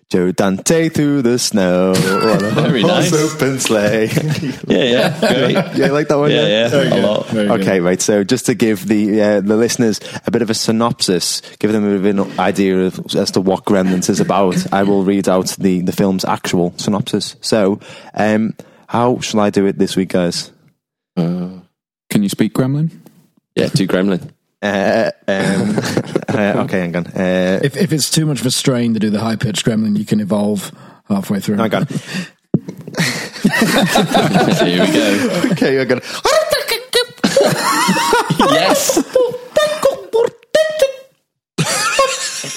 [0.09, 1.89] Joe Dante through the snow.
[1.95, 3.11] on a Very nice.
[3.13, 4.09] Open sleigh.
[4.67, 5.19] Yeah, yeah.
[5.19, 5.51] Great.
[5.53, 6.31] yeah, you like that one?
[6.31, 6.99] Yeah, yeah.
[6.99, 7.27] A lot.
[7.27, 7.61] Very good.
[7.61, 8.01] Okay, right.
[8.01, 11.83] So just to give the uh, the listeners a bit of a synopsis, give them
[11.85, 15.27] a bit of an idea of, as to what Gremlins is about, I will read
[15.27, 17.35] out the, the film's actual synopsis.
[17.41, 17.79] So,
[18.13, 18.55] um,
[18.87, 20.51] how shall I do it this week, guys?
[21.15, 22.91] Can you speak Gremlin?
[23.55, 24.31] Yeah, do Gremlin.
[24.61, 25.75] Uh, um,
[26.29, 27.07] uh, okay, hang on.
[27.07, 29.97] Uh, If, if it's too much of a strain to do the high pitched gremlin,
[29.97, 30.71] you can evolve
[31.07, 31.55] halfway through.
[31.57, 31.87] hang on.
[34.67, 35.49] Here we go.
[35.51, 36.01] Okay, hang on.
[38.51, 38.97] yes.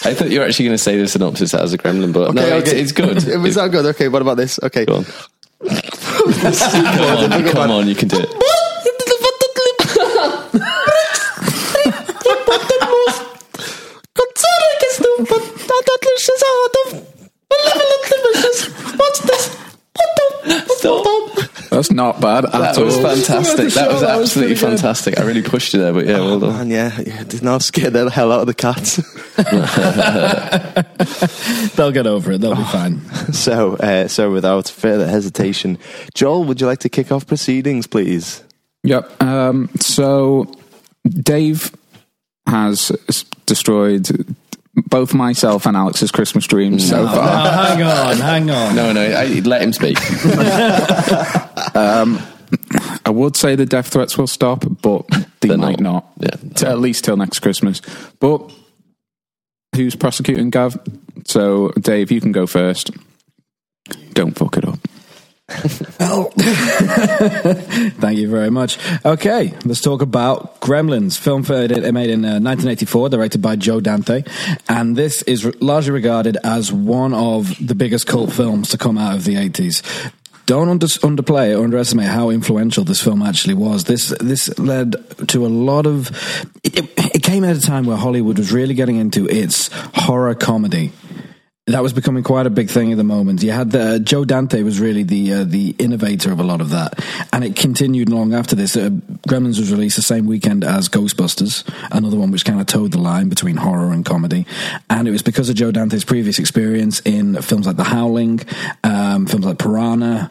[0.02, 2.42] I thought you were actually going to say the synopsis as a Gremlin, but no,
[2.42, 2.80] Okay, it's, okay.
[2.80, 3.28] it's good.
[3.34, 3.84] It was that good.
[3.86, 4.58] Okay, what about this?
[4.62, 4.84] Okay.
[4.86, 5.04] Go on.
[5.68, 8.28] come on, come on, you can do it.
[20.78, 21.36] Stop.
[21.70, 22.84] That's not bad at That all.
[22.86, 23.72] was fantastic.
[23.74, 25.18] That was absolutely fantastic.
[25.20, 26.68] I really pushed you there, but yeah, well done.
[26.68, 28.96] Man, yeah, yeah, did not scare the hell out of the cats.
[31.76, 32.40] They'll get over it.
[32.40, 33.00] They'll be fine.
[33.32, 35.78] so, uh, so without further hesitation,
[36.14, 38.42] Joel, would you like to kick off proceedings, please?
[38.82, 39.22] Yep.
[39.22, 40.52] Um, so
[41.06, 41.70] Dave
[42.46, 42.88] has
[43.46, 44.08] destroyed
[44.74, 47.16] both myself and Alex's Christmas dreams so far.
[47.18, 48.74] Oh, hang on, hang on.
[48.76, 49.98] No, no, I, let him speak.
[51.72, 52.18] Um,
[53.06, 55.06] I would say the death threats will stop, but
[55.40, 56.04] they They're might not.
[56.18, 56.32] not.
[56.42, 56.50] Yeah.
[56.56, 57.80] To- at least till next Christmas.
[58.18, 58.52] But
[59.76, 60.76] who's prosecuting Gav?
[61.26, 62.90] So, Dave, you can go first.
[64.14, 64.78] Don't fuck it up.
[68.00, 68.78] Thank you very much.
[69.04, 74.22] Okay, let's talk about Gremlins, film made in uh, 1984, directed by Joe Dante,
[74.68, 79.16] and this is largely regarded as one of the biggest cult films to come out
[79.16, 79.82] of the 80s.
[80.46, 83.84] Don't under, underplay or underestimate how influential this film actually was.
[83.84, 84.96] This this led
[85.28, 86.10] to a lot of.
[86.64, 90.92] It, it came at a time where Hollywood was really getting into its horror comedy
[91.70, 93.42] that was becoming quite a big thing at the moment.
[93.42, 96.70] You had the, Joe Dante was really the uh, the innovator of a lot of
[96.70, 98.76] that, and it continued long after this.
[98.76, 98.90] Uh,
[99.28, 102.98] Gremlins was released the same weekend as Ghostbusters, another one which kind of towed the
[102.98, 104.46] line between horror and comedy.
[104.88, 108.40] And it was because of Joe Dante's previous experience in films like The Howling,
[108.82, 110.30] um, films like Piranha.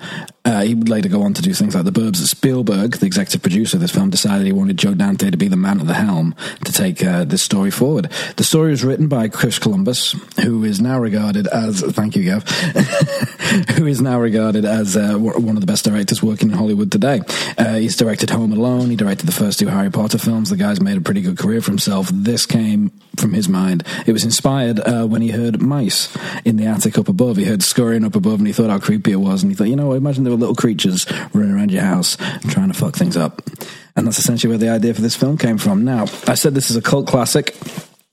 [0.49, 2.15] Uh, he would later go on to do things like The Burbs.
[2.15, 5.55] Spielberg, the executive producer of this film, decided he wanted Joe Dante to be the
[5.55, 6.33] man at the helm
[6.65, 8.09] to take uh, this story forward.
[8.37, 12.49] The story was written by Chris Columbus, who is now regarded as thank you, Gav,
[13.77, 17.21] who is now regarded as uh, one of the best directors working in Hollywood today.
[17.55, 18.89] Uh, he's directed Home Alone.
[18.89, 20.49] He directed the first two Harry Potter films.
[20.49, 22.09] The guy's made a pretty good career for himself.
[22.11, 23.83] This came from his mind.
[24.07, 27.37] It was inspired uh, when he heard mice in the attic up above.
[27.37, 29.43] He heard scurrying up above, and he thought how creepy it was.
[29.43, 32.17] And he thought, you know, imagine there were little creatures running around your house
[32.49, 33.41] trying to fuck things up.
[33.95, 35.83] And that's essentially where the idea for this film came from.
[35.83, 37.55] Now, I said this is a cult classic.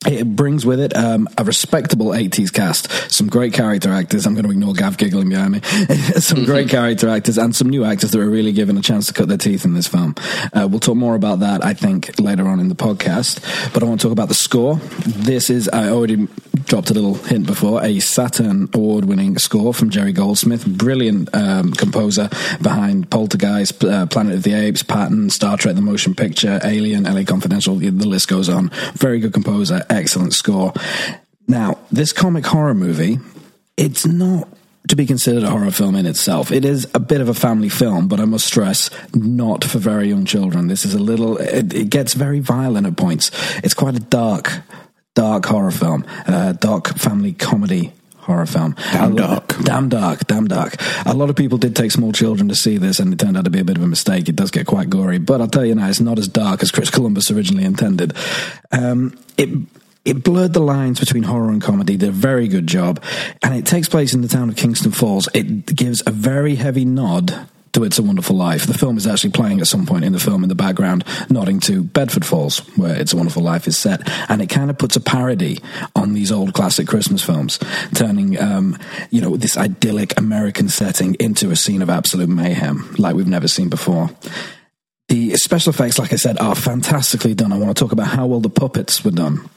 [0.05, 4.27] It brings with it um, a respectable 80s cast, some great character actors.
[4.27, 5.61] I'm going to ignore Gav giggling behind me.
[6.21, 9.15] some great character actors and some new actors that are really given a chance to
[9.15, 10.15] cut their teeth in this film.
[10.53, 13.43] Uh, we'll talk more about that, I think, later on in the podcast.
[13.73, 14.77] But I want to talk about the score.
[15.07, 16.29] This is, I already
[16.67, 21.73] dropped a little hint before, a Saturn award winning score from Jerry Goldsmith, brilliant um,
[21.73, 22.29] composer
[22.61, 27.23] behind Poltergeist, uh, Planet of the Apes, Patton, Star Trek The Motion Picture, Alien, LA
[27.25, 28.71] Confidential, the list goes on.
[28.95, 30.73] Very good composer excellent score.
[31.49, 33.19] Now, this comic horror movie,
[33.77, 34.49] it's not
[34.89, 36.53] to be considered a horror film in itself.
[36.53, 40.09] It is a bit of a family film, but I must stress, not for very
[40.09, 40.69] young children.
[40.69, 43.31] This is a little, it, it gets very violent at points.
[43.65, 44.53] It's quite a dark,
[45.15, 48.77] dark horror film, uh, dark family comedy horror film.
[48.93, 49.57] Damn dark.
[49.63, 50.77] Damn dark, damn dark.
[51.05, 53.45] A lot of people did take small children to see this, and it turned out
[53.45, 54.29] to be a bit of a mistake.
[54.29, 56.71] It does get quite gory, but I'll tell you now, it's not as dark as
[56.71, 58.15] Chris Columbus originally intended.
[58.73, 59.49] Um, it
[60.07, 63.03] it blurred the lines between horror and comedy, did a very good job,
[63.43, 65.29] and it takes place in the town of Kingston Falls.
[65.35, 68.67] It gives a very heavy nod to It's a Wonderful Life.
[68.67, 71.61] The film is actually playing at some point in the film in the background, nodding
[71.61, 74.09] to Bedford Falls, where It's a Wonderful Life is set.
[74.31, 75.59] And it kind of puts a parody
[75.95, 77.59] on these old classic Christmas films,
[77.95, 78.79] turning, um,
[79.11, 83.49] you know, this idyllic American setting into a scene of absolute mayhem like we've never
[83.49, 84.09] seen before.
[85.09, 87.53] The special effects, like I said, are fantastically done.
[87.53, 89.51] I want to talk about how well the puppets were done.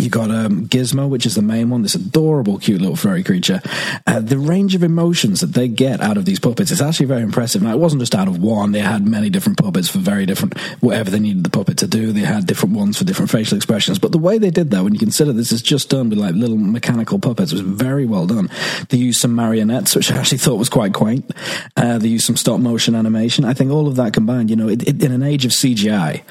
[0.00, 3.62] You got um, Gizmo, which is the main one, this adorable, cute little furry creature.
[4.06, 7.22] Uh, the range of emotions that they get out of these puppets is actually very
[7.22, 7.62] impressive.
[7.62, 10.58] Now, it wasn't just out of one; they had many different puppets for very different
[10.80, 12.12] whatever they needed the puppet to do.
[12.12, 13.98] They had different ones for different facial expressions.
[13.98, 16.34] But the way they did that, when you consider this is just done with like
[16.34, 18.50] little mechanical puppets, was very well done.
[18.88, 21.30] They used some marionettes, which I actually thought was quite quaint.
[21.76, 23.44] Uh, they used some stop motion animation.
[23.44, 26.22] I think all of that combined, you know, it, it, in an age of CGI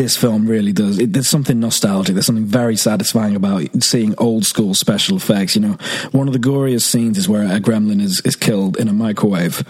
[0.00, 0.98] this film really does.
[0.98, 2.14] It, there's something nostalgic.
[2.14, 5.54] There's something very satisfying about seeing old school special effects.
[5.54, 5.72] You know,
[6.12, 9.62] one of the goriest scenes is where a gremlin is, is killed in a microwave.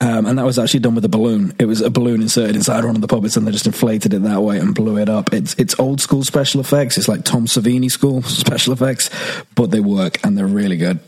[0.00, 1.54] Um, and that was actually done with a balloon.
[1.58, 4.22] It was a balloon inserted inside one of the puppets and they just inflated it
[4.22, 5.34] that way and blew it up.
[5.34, 6.96] It's, it's old school special effects.
[6.96, 9.10] It's like Tom Savini school special effects,
[9.54, 10.98] but they work and they're really good.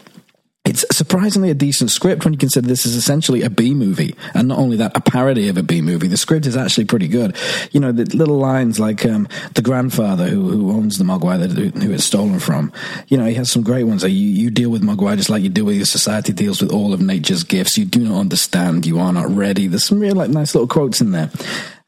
[0.67, 4.49] It's surprisingly a decent script when you consider this is essentially a B movie, and
[4.49, 6.09] not only that, a parody of a B movie.
[6.09, 7.37] The script is actually pretty good.
[7.71, 11.53] You know, the little lines like um, the grandfather who, who owns the Mogwai that
[11.53, 12.73] who it's stolen from.
[13.07, 14.03] You know, he has some great ones.
[14.03, 16.73] Like you, you deal with Mogwai just like you do with your society deals with
[16.73, 17.79] all of nature's gifts.
[17.79, 18.87] You do not understand.
[18.87, 19.69] You are not ready.
[19.69, 21.31] There's some real like nice little quotes in there.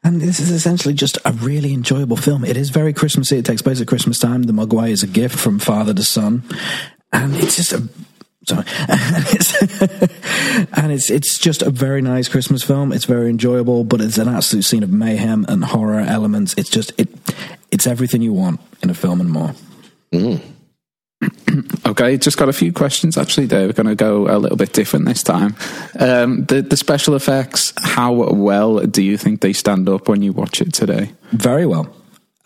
[0.05, 2.45] And this is essentially just a really enjoyable film.
[2.45, 3.37] It is very Christmassy.
[3.37, 4.43] It takes place at Christmas time.
[4.43, 6.43] The Mogwai is a gift from father to son.
[7.11, 7.89] And it's just a
[8.49, 9.61] Sorry, and it's,
[10.75, 12.91] and it's it's just a very nice Christmas film.
[12.91, 16.55] It's very enjoyable, but it's an absolute scene of mayhem and horror elements.
[16.57, 17.09] It's just it
[17.69, 19.53] it's everything you want in a film and more.
[20.11, 20.41] Mm.
[21.85, 23.45] okay, just got a few questions actually.
[23.45, 25.55] There, we're going to go a little bit different this time.
[25.99, 30.33] Um, the the special effects, how well do you think they stand up when you
[30.33, 31.11] watch it today?
[31.31, 31.93] Very well.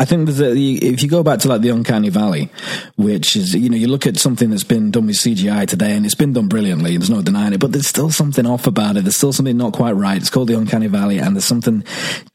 [0.04, 2.50] I think that if you go back to like the Uncanny Valley,
[2.98, 6.06] which is you know you look at something that's been done with CGI today and
[6.06, 9.04] it's been done brilliantly, there's no denying it, but there's still something off about it.
[9.06, 10.18] There's still something not quite right.
[10.18, 11.86] It's called the Uncanny Valley, and there's something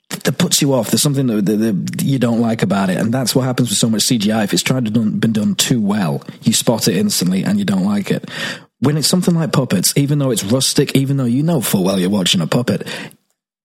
[0.09, 0.91] that puts you off.
[0.91, 3.77] There's something that, that, that, you don't like about it, and that's what happens with
[3.77, 4.45] so much CGI.
[4.45, 7.67] If it's tried to done, been done too well, you spot it instantly and you
[7.67, 8.31] don't like it.
[8.81, 12.01] When it's something like puppets, even though it's rustic, even though you know full well
[12.01, 12.89] you're watching a puppet,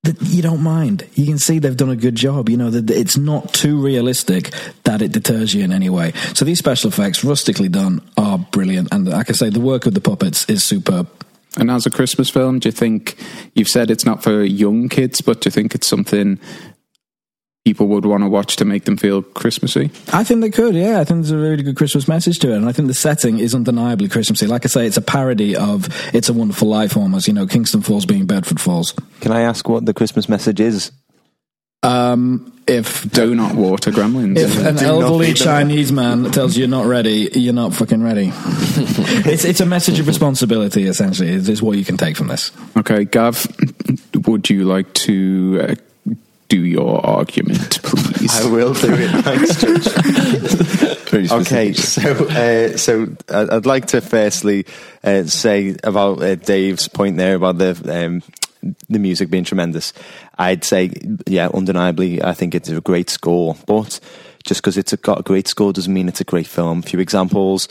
[0.03, 1.07] you don't mind.
[1.13, 2.49] You can see they've done a good job.
[2.49, 4.51] You know that it's not too realistic
[4.83, 6.11] that it deters you in any way.
[6.33, 8.89] So these special effects, rustically done, are brilliant.
[8.91, 11.09] And like I say, the work of the puppets is superb.
[11.55, 13.15] And as a Christmas film, do you think
[13.53, 16.39] you've said it's not for young kids, but do you think it's something
[17.65, 19.89] people would want to watch to make them feel Christmassy?
[20.11, 20.99] I think they could, yeah.
[20.99, 22.57] I think there's a really good Christmas message to it.
[22.57, 24.47] And I think the setting is undeniably Christmassy.
[24.47, 27.81] Like I say, it's a parody of It's a Wonderful Life almost, you know, Kingston
[27.81, 28.93] Falls being Bedford Falls.
[29.21, 30.91] Can I ask what the Christmas message is?
[31.83, 34.37] Um, if Do not water gremlins.
[34.37, 35.45] if an Do elderly feed them.
[35.45, 38.31] Chinese man tells you you're not ready, you're not fucking ready.
[38.33, 40.83] it's it's a message of responsibility.
[40.83, 42.51] Essentially, is is what you can take from this.
[42.77, 43.45] okay, Gav,
[44.25, 45.75] would you like to uh,
[46.53, 48.39] do your argument, please?
[48.41, 49.09] I will do it.
[49.23, 50.89] Thanks, George.
[51.13, 54.65] Okay, so uh, so I- I'd like to firstly
[55.03, 58.23] uh, say about uh, Dave's point there about the um,
[58.89, 59.93] the music being tremendous.
[60.39, 60.89] I'd say,
[61.27, 63.55] yeah, undeniably, I think it's a great score.
[63.67, 63.99] But
[64.43, 66.79] just because it's a, got a great score doesn't mean it's a great film.
[66.79, 67.67] A few examples: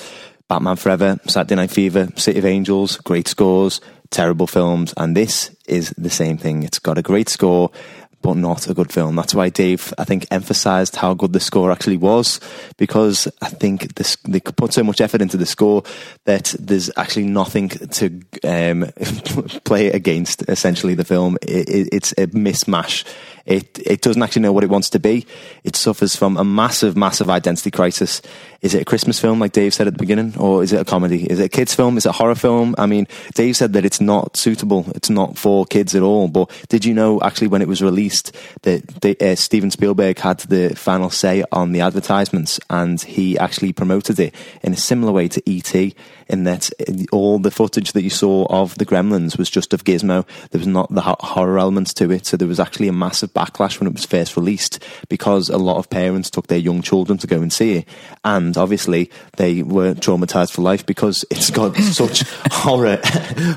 [0.48, 5.90] Batman Forever, Saturday Night Fever, City of Angels, great scores, terrible films, and this is
[5.98, 6.62] the same thing.
[6.62, 7.72] It's got a great score.
[8.22, 9.16] But not a good film.
[9.16, 12.40] That's why Dave, I think, emphasized how good the score actually was,
[12.76, 15.82] because I think this they put so much effort into the score
[16.24, 18.86] that there's actually nothing to um,
[19.64, 20.48] play against.
[20.48, 23.04] Essentially, the film it, it, it's a mismatch.
[23.46, 25.26] It it doesn't actually know what it wants to be.
[25.64, 28.22] It suffers from a massive, massive identity crisis.
[28.60, 30.84] Is it a Christmas film, like Dave said at the beginning, or is it a
[30.84, 31.24] comedy?
[31.24, 31.96] Is it a kids' film?
[31.96, 32.76] Is it a horror film?
[32.78, 34.86] I mean, Dave said that it's not suitable.
[34.94, 36.28] It's not for kids at all.
[36.28, 40.38] But did you know actually when it was released that the, uh, Steven Spielberg had
[40.40, 45.26] the final say on the advertisements, and he actually promoted it in a similar way
[45.26, 45.94] to ET,
[46.32, 46.70] in that
[47.12, 50.26] all the footage that you saw of the Gremlins was just of Gizmo.
[50.50, 53.78] There was not the horror elements to it, so there was actually a massive backlash
[53.78, 57.26] when it was first released because a lot of parents took their young children to
[57.26, 57.88] go and see it,
[58.24, 62.98] and obviously they were traumatized for life because it's got such horror,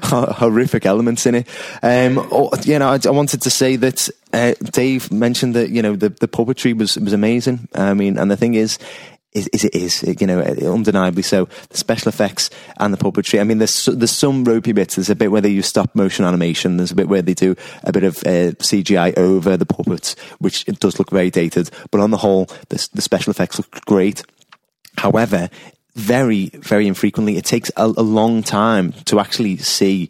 [0.04, 1.48] horrific elements in it.
[1.82, 5.82] Um, oh, you know, I, I wanted to say that uh, Dave mentioned that you
[5.82, 7.68] know the the puppetry was was amazing.
[7.74, 8.78] I mean, and the thing is.
[9.36, 13.40] Is, is it is you know undeniably so the special effects and the puppetry.
[13.40, 14.96] I mean, there's there's some ropey bits.
[14.96, 16.78] There's a bit where they use stop motion animation.
[16.78, 20.66] There's a bit where they do a bit of uh, CGI over the puppets, which
[20.70, 21.70] it does look very dated.
[21.92, 24.24] But on the whole, the, the special effects look great.
[24.98, 25.50] However,
[25.96, 30.10] very, very infrequently, it takes a, a long time to actually see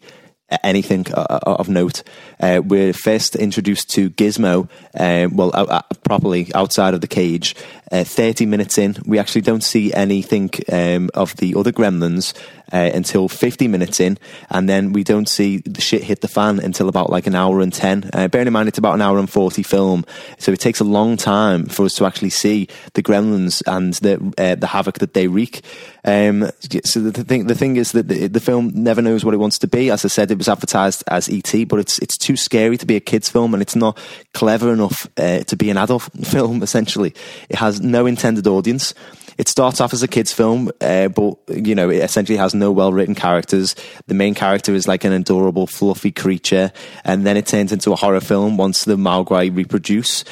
[0.62, 2.02] anything uh, of note.
[2.40, 7.56] Uh, we're first introduced to Gizmo, uh, well, uh, uh, properly outside of the cage.
[7.92, 12.34] Uh, 30 minutes in, we actually don't see anything um, of the other gremlins
[12.72, 14.18] uh, until 50 minutes in,
[14.50, 17.60] and then we don't see the shit hit the fan until about like an hour
[17.60, 18.10] and 10.
[18.12, 20.04] Uh, bearing in mind, it's about an hour and 40 film,
[20.38, 24.16] so it takes a long time for us to actually see the gremlins and the
[24.38, 25.62] uh, the havoc that they wreak.
[26.04, 26.50] Um,
[26.84, 29.58] so the, thing the thing is that the, the film never knows what it wants
[29.60, 29.90] to be.
[29.90, 32.96] As I said, it was advertised as ET, but it's it's too scary to be
[32.96, 33.98] a kids film, and it's not
[34.34, 36.62] clever enough uh, to be an adult film.
[36.62, 37.14] Essentially,
[37.48, 38.94] it has no intended audience.
[39.38, 42.72] It starts off as a kids' film, uh, but you know it essentially has no
[42.72, 43.74] well-written characters.
[44.06, 46.72] The main character is like an adorable, fluffy creature,
[47.04, 50.24] and then it turns into a horror film once the Mogwai reproduce.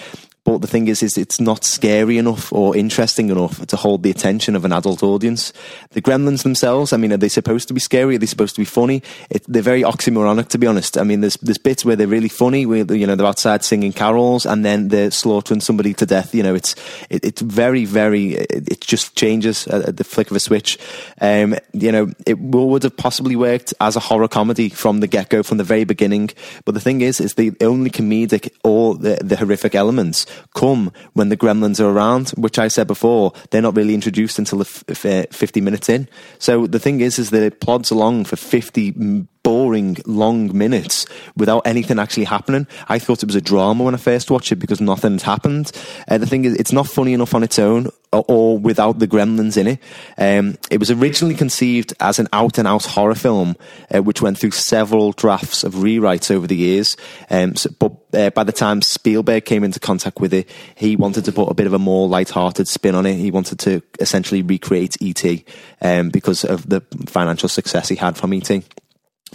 [0.44, 4.10] But the thing is, is it's not scary enough or interesting enough to hold the
[4.10, 5.54] attention of an adult audience.
[5.92, 8.16] The Gremlins themselves, I mean, are they supposed to be scary?
[8.16, 9.02] Are they supposed to be funny?
[9.30, 10.98] It, they're very oxymoronic, to be honest.
[10.98, 13.94] I mean, there's there's bits where they're really funny, where you know they're outside singing
[13.94, 16.34] carols, and then they're slaughtering somebody to death.
[16.34, 16.74] You know, it's
[17.08, 20.78] it, it's very very it, it just changes at, the flick of a switch.
[21.22, 25.30] Um, you know, it would have possibly worked as a horror comedy from the get
[25.30, 26.30] go, from the very beginning.
[26.66, 31.28] But the thing is, is the only comedic or the, the horrific elements come when
[31.28, 34.84] the gremlins are around, which I said before, they're not really introduced until the f-
[34.88, 36.08] f- uh, 50 minutes in.
[36.38, 41.06] So the thing is, is that it plods along for 50 m- boring, long minutes
[41.36, 42.66] without anything actually happening.
[42.88, 45.70] I thought it was a drama when I first watched it because nothing's happened.
[46.08, 49.06] Uh, the thing is, it's not funny enough on its own or, or without the
[49.06, 49.80] gremlins in it.
[50.16, 53.56] Um, it was originally conceived as an out and out horror film,
[53.94, 56.96] uh, which went through several drafts of rewrites over the years.
[57.28, 61.26] Um, so, but uh, by the time Spielberg came into contact with it, he wanted
[61.26, 63.16] to put a bit of a more light-hearted spin on it.
[63.16, 65.42] He wanted to essentially recreate ET
[65.82, 68.50] um, because of the financial success he had from ET.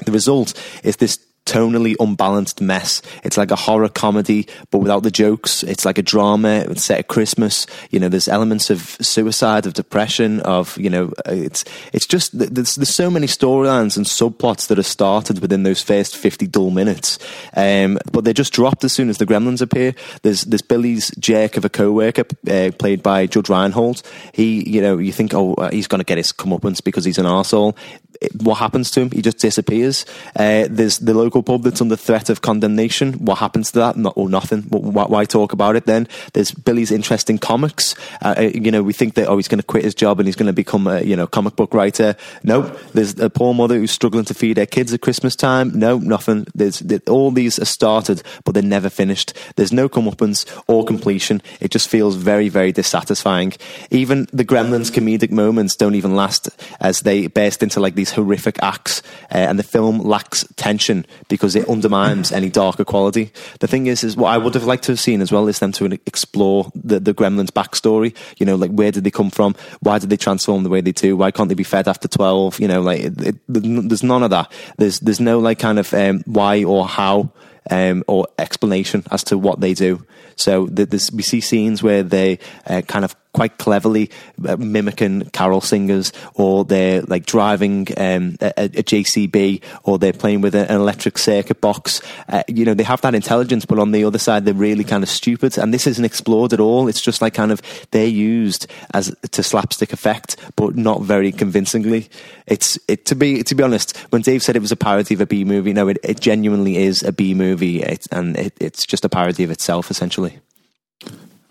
[0.05, 3.01] The result is this tonally unbalanced mess.
[3.23, 5.63] It's like a horror comedy, but without the jokes.
[5.63, 6.65] It's like a drama.
[6.69, 7.65] It's set at Christmas.
[7.89, 12.37] You know, there's elements of suicide, of depression, of you know, uh, it's it's just
[12.37, 16.69] there's there's so many storylines and subplots that are started within those first fifty dull
[16.71, 17.17] minutes,
[17.55, 19.95] um, but they're just dropped as soon as the Gremlins appear.
[20.21, 24.01] There's there's Billy's jerk of a co-worker uh, played by Judge Reinhold.
[24.33, 27.17] He, you know, you think, oh, uh, he's going to get his comeuppance because he's
[27.17, 27.75] an arsehole.
[28.21, 29.11] It- what happens to him?
[29.11, 30.05] He just disappears.
[30.35, 33.13] Uh, there's the local pub that's under threat of condemnation.
[33.13, 33.97] What happens to that?
[33.97, 34.63] Not nothing.
[34.63, 36.07] Why, why talk about it then?
[36.33, 37.95] There's Billy's interest in comics.
[38.21, 40.27] Uh, uh, you know, we think that oh, he's going to quit his job and
[40.27, 42.15] he's going to become a you know comic book writer.
[42.43, 42.77] Nope.
[42.93, 45.77] There's a poor mother who's struggling to feed her kids at Christmas time.
[45.77, 46.45] No, nothing.
[46.53, 49.33] There's there, all these are started, but they're never finished.
[49.55, 51.41] There's no comeuppance or completion.
[51.59, 53.53] It just feels very, very dissatisfying.
[53.91, 56.49] Even the Gremlins comedic moments don't even last
[56.79, 61.55] as they burst into like these horrific acts, uh, and the film lacks tension because
[61.55, 63.31] it undermines any darker quality.
[63.59, 65.59] The thing is, is what I would have liked to have seen as well is
[65.59, 68.13] them to explore the, the Gremlins backstory.
[68.37, 69.55] You know, like where did they come from?
[69.79, 71.15] Why did they transform the way they do?
[71.15, 72.59] Why can't they be fed after twelve?
[72.59, 74.51] You know, like it, it, there's none of that.
[74.77, 77.31] There's there's no like kind of um, why or how
[77.69, 80.05] um, or explanation as to what they do.
[80.35, 84.09] So the, we see scenes where they uh, kind of quite cleverly
[84.47, 90.41] uh, mimicking carol singers, or they're like driving um, a, a, JCB, or they're playing
[90.41, 92.01] with an electric circuit box.
[92.27, 95.03] Uh, you know, they have that intelligence, but on the other side, they're really kind
[95.03, 95.57] of stupid.
[95.57, 96.87] And this isn't explored at all.
[96.87, 97.61] It's just like kind of
[97.91, 102.09] they're used as to slapstick effect, but not very convincingly.
[102.47, 103.95] It's it to be to be honest.
[104.11, 106.77] When Dave said it was a parody of a B movie, no, it, it genuinely
[106.77, 110.39] is a B movie, it, and it, it's just a parody of itself essentially.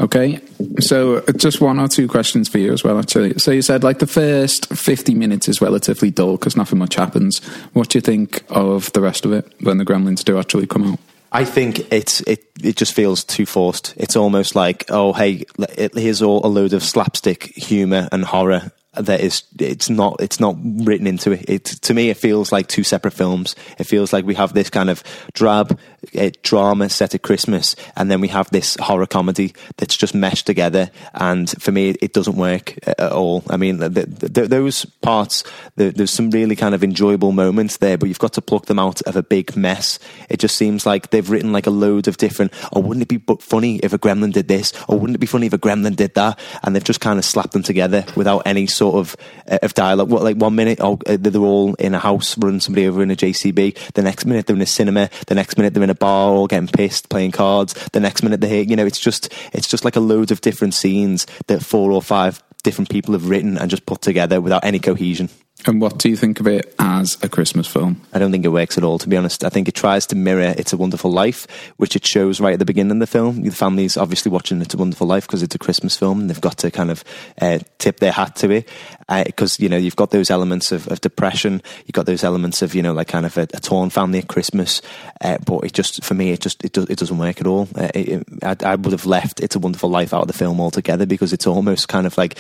[0.01, 0.41] Okay,
[0.79, 3.37] so uh, just one or two questions for you as well, actually.
[3.39, 7.45] So you said like the first 50 minutes is relatively dull because nothing much happens.
[7.73, 10.93] What do you think of the rest of it when the gremlins do actually come
[10.93, 11.01] out?
[11.33, 12.45] I think it's it.
[12.63, 13.93] It just feels too forced.
[13.97, 15.45] It's almost like, oh, hey,
[15.95, 18.73] here's all a load of slapstick humor and horror,
[19.05, 21.49] that is it's not it's not written into it.
[21.49, 21.65] it.
[21.65, 23.57] To me, it feels like two separate films.
[23.79, 25.79] It feels like we have this kind of drab
[26.19, 30.47] uh, drama set at Christmas, and then we have this horror comedy that's just meshed
[30.47, 30.91] together.
[31.15, 33.43] And for me, it doesn't work at all.
[33.49, 35.45] I mean, the, the, those parts
[35.77, 38.79] the, there's some really kind of enjoyable moments there, but you've got to pluck them
[38.79, 39.99] out of a big mess.
[40.29, 42.53] It just seems like they've written like a load of different.
[42.73, 44.73] Or oh, wouldn't it be funny if a gremlin did this?
[44.89, 46.39] Or wouldn't it be funny if a gremlin did that?
[46.63, 49.17] And they've just kind of slapped them together without any sort sort of
[49.51, 50.11] uh, of dialogue.
[50.11, 53.11] What like one minute, oh, uh, they're all in a house running somebody over in
[53.11, 53.93] a JCB.
[53.93, 55.11] The next minute they're in a cinema.
[55.27, 57.75] The next minute they're in a bar, all getting pissed, playing cards.
[57.93, 58.63] The next minute they're.
[58.63, 62.03] You know, it's just it's just like a load of different scenes that four or
[62.03, 65.29] five different people have written and just put together without any cohesion.
[65.67, 68.01] And what do you think of it as a Christmas film?
[68.13, 69.43] I don't think it works at all, to be honest.
[69.45, 72.61] I think it tries to mirror It's a Wonderful Life, which it shows right at
[72.61, 73.43] the beginning of the film.
[73.43, 76.41] The family's obviously watching It's a Wonderful Life because it's a Christmas film and they've
[76.41, 77.03] got to kind of
[77.43, 78.69] uh, tip their hat to it.
[79.09, 82.63] Because, uh, you know, you've got those elements of, of, depression, you've got those elements
[82.63, 84.81] of, you know, like kind of a, a torn family at Christmas.
[85.21, 87.69] Uh, but it just, for me, it just, it, do, it doesn't work at all.
[87.75, 90.61] Uh, it, I, I would have left It's a Wonderful Life out of the film
[90.61, 92.39] altogether because it's almost kind of like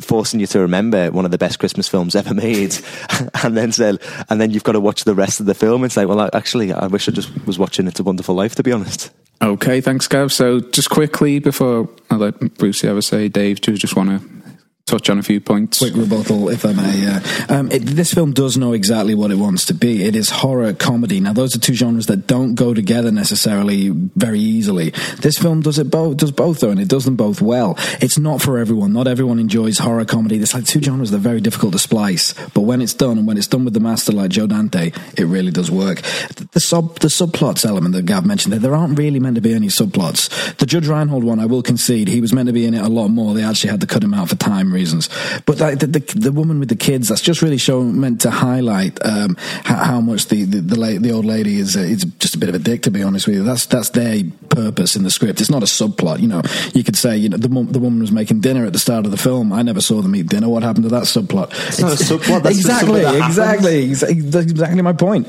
[0.00, 2.76] forcing you to remember one of the best Christmas films ever made,
[3.42, 3.96] and then say,
[4.28, 6.72] and then you've got to watch the rest of the film and say, well, actually,
[6.72, 9.10] I wish I just was watching It's a Wonderful Life, to be honest.
[9.42, 10.32] Okay, thanks, Gav.
[10.32, 14.45] So, just quickly before I let Brucey ever say, Dave, do you just want to
[14.86, 15.80] touch on a few points.
[15.80, 16.98] Quick rebuttal, if I may.
[16.98, 17.20] Yeah.
[17.48, 20.04] Um, it, this film does know exactly what it wants to be.
[20.04, 21.18] It is horror comedy.
[21.18, 24.90] Now, those are two genres that don't go together necessarily very easily.
[25.18, 27.74] This film does it both, does both though, and it does them both well.
[28.00, 28.92] It's not for everyone.
[28.92, 30.38] Not everyone enjoys horror comedy.
[30.38, 32.32] There's like two genres that are very difficult to splice.
[32.54, 35.24] But when it's done, and when it's done with the master like Joe Dante, it
[35.24, 36.02] really does work.
[36.36, 39.40] The, the sub the subplots element that Gav mentioned there, there aren't really meant to
[39.40, 40.56] be any subplots.
[40.58, 42.88] The Judge Reinhold one, I will concede, he was meant to be in it a
[42.88, 43.34] lot more.
[43.34, 45.08] They actually had to cut him out for time reasons.
[45.46, 48.30] But like the, the, the woman with the kids, that's just really showing meant to
[48.30, 52.04] highlight um, how, how, much the the, the, la- the old lady is uh, is
[52.18, 52.82] just a bit of a dick.
[52.82, 55.40] To be honest with you, that's that's their purpose in the script.
[55.40, 56.20] It's not a subplot.
[56.20, 56.42] You know,
[56.74, 59.10] you could say you know the the woman was making dinner at the start of
[59.10, 59.52] the film.
[59.52, 60.48] I never saw them eat dinner.
[60.48, 61.50] What happened to that subplot?
[61.68, 62.42] It's, it's not a subplot.
[62.42, 65.28] That's exactly, exactly, that's exactly my point.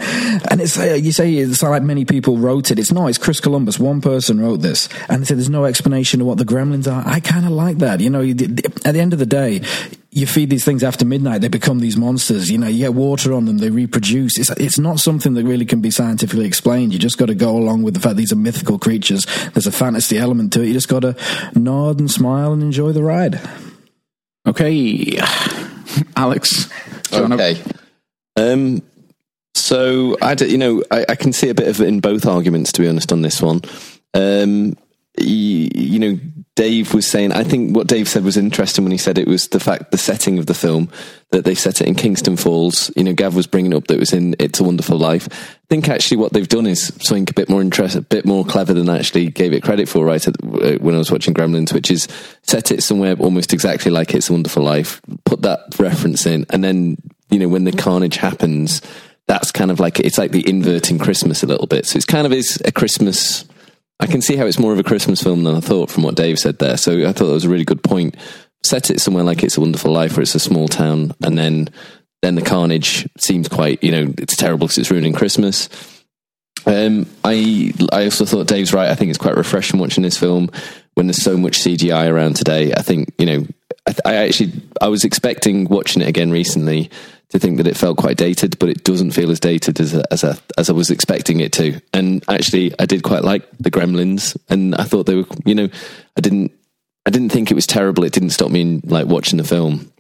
[0.52, 2.80] And it's uh, you say it's like many people wrote it.
[2.80, 3.08] It's not.
[3.08, 3.80] It's Chris Columbus.
[3.80, 7.04] One person wrote this, and they said there's no explanation of what the gremlins are.
[7.06, 8.00] I kind of like that.
[8.00, 9.37] You know, at the end of the day,
[10.12, 12.50] you feed these things after midnight, they become these monsters.
[12.50, 14.38] You know, you get water on them, they reproduce.
[14.39, 16.93] It's, it's not something that really can be scientifically explained.
[16.93, 19.26] You just got to go along with the fact these are mythical creatures.
[19.54, 20.67] There's a fantasy element to it.
[20.67, 21.15] You just got to
[21.54, 23.39] nod and smile and enjoy the ride.
[24.47, 25.19] Okay,
[26.15, 26.69] Alex.
[27.13, 27.62] Okay.
[28.38, 28.82] Um,
[29.54, 32.71] so I, you know, I, I, can see a bit of it in both arguments,
[32.73, 33.62] to be honest, on this one.
[34.13, 34.78] Um,
[35.19, 36.19] you, you know,
[36.58, 39.48] Dave was saying, I think what Dave said was interesting when he said it was
[39.50, 40.89] the fact, the setting of the film,
[41.30, 42.91] that they set it in Kingston Falls.
[42.96, 45.28] You know, Gav was bringing up that it was in It's a Wonderful Life.
[45.30, 48.43] I think actually what they've done is something a bit more interesting, a bit more
[48.43, 50.27] clever than I actually gave it credit for, right?
[50.27, 50.34] Uh,
[50.79, 52.08] when I was watching Gremlins, which is
[52.42, 56.63] set it somewhere almost exactly like It's a Wonderful Life, put that reference in, and
[56.63, 56.98] then,
[57.29, 58.82] you know, when the carnage happens,
[59.27, 61.86] that's kind of like it's like the inverting Christmas a little bit.
[61.86, 63.46] So it's kind of is a Christmas.
[64.00, 66.15] I can see how it's more of a Christmas film than I thought from what
[66.15, 66.77] Dave said there.
[66.77, 68.15] So I thought that was a really good point.
[68.63, 71.69] Set it somewhere like It's a Wonderful Life, where it's a small town, and then
[72.21, 75.69] then the carnage seems quite you know it's terrible because it's ruining Christmas.
[76.65, 78.89] Um, I I also thought Dave's right.
[78.89, 80.50] I think it's quite refreshing watching this film
[80.95, 82.73] when there's so much CGI around today.
[82.73, 83.48] I think you know
[83.87, 86.89] I, I actually I was expecting watching it again recently
[87.30, 90.23] to think that it felt quite dated, but it doesn't feel as dated as as
[90.23, 91.82] a, as I was expecting it to.
[91.94, 95.69] And actually, I did quite like the Gremlins, and I thought they were you know
[96.15, 96.52] I didn't
[97.06, 98.04] I didn't think it was terrible.
[98.04, 99.92] It didn't stop me in like watching the film.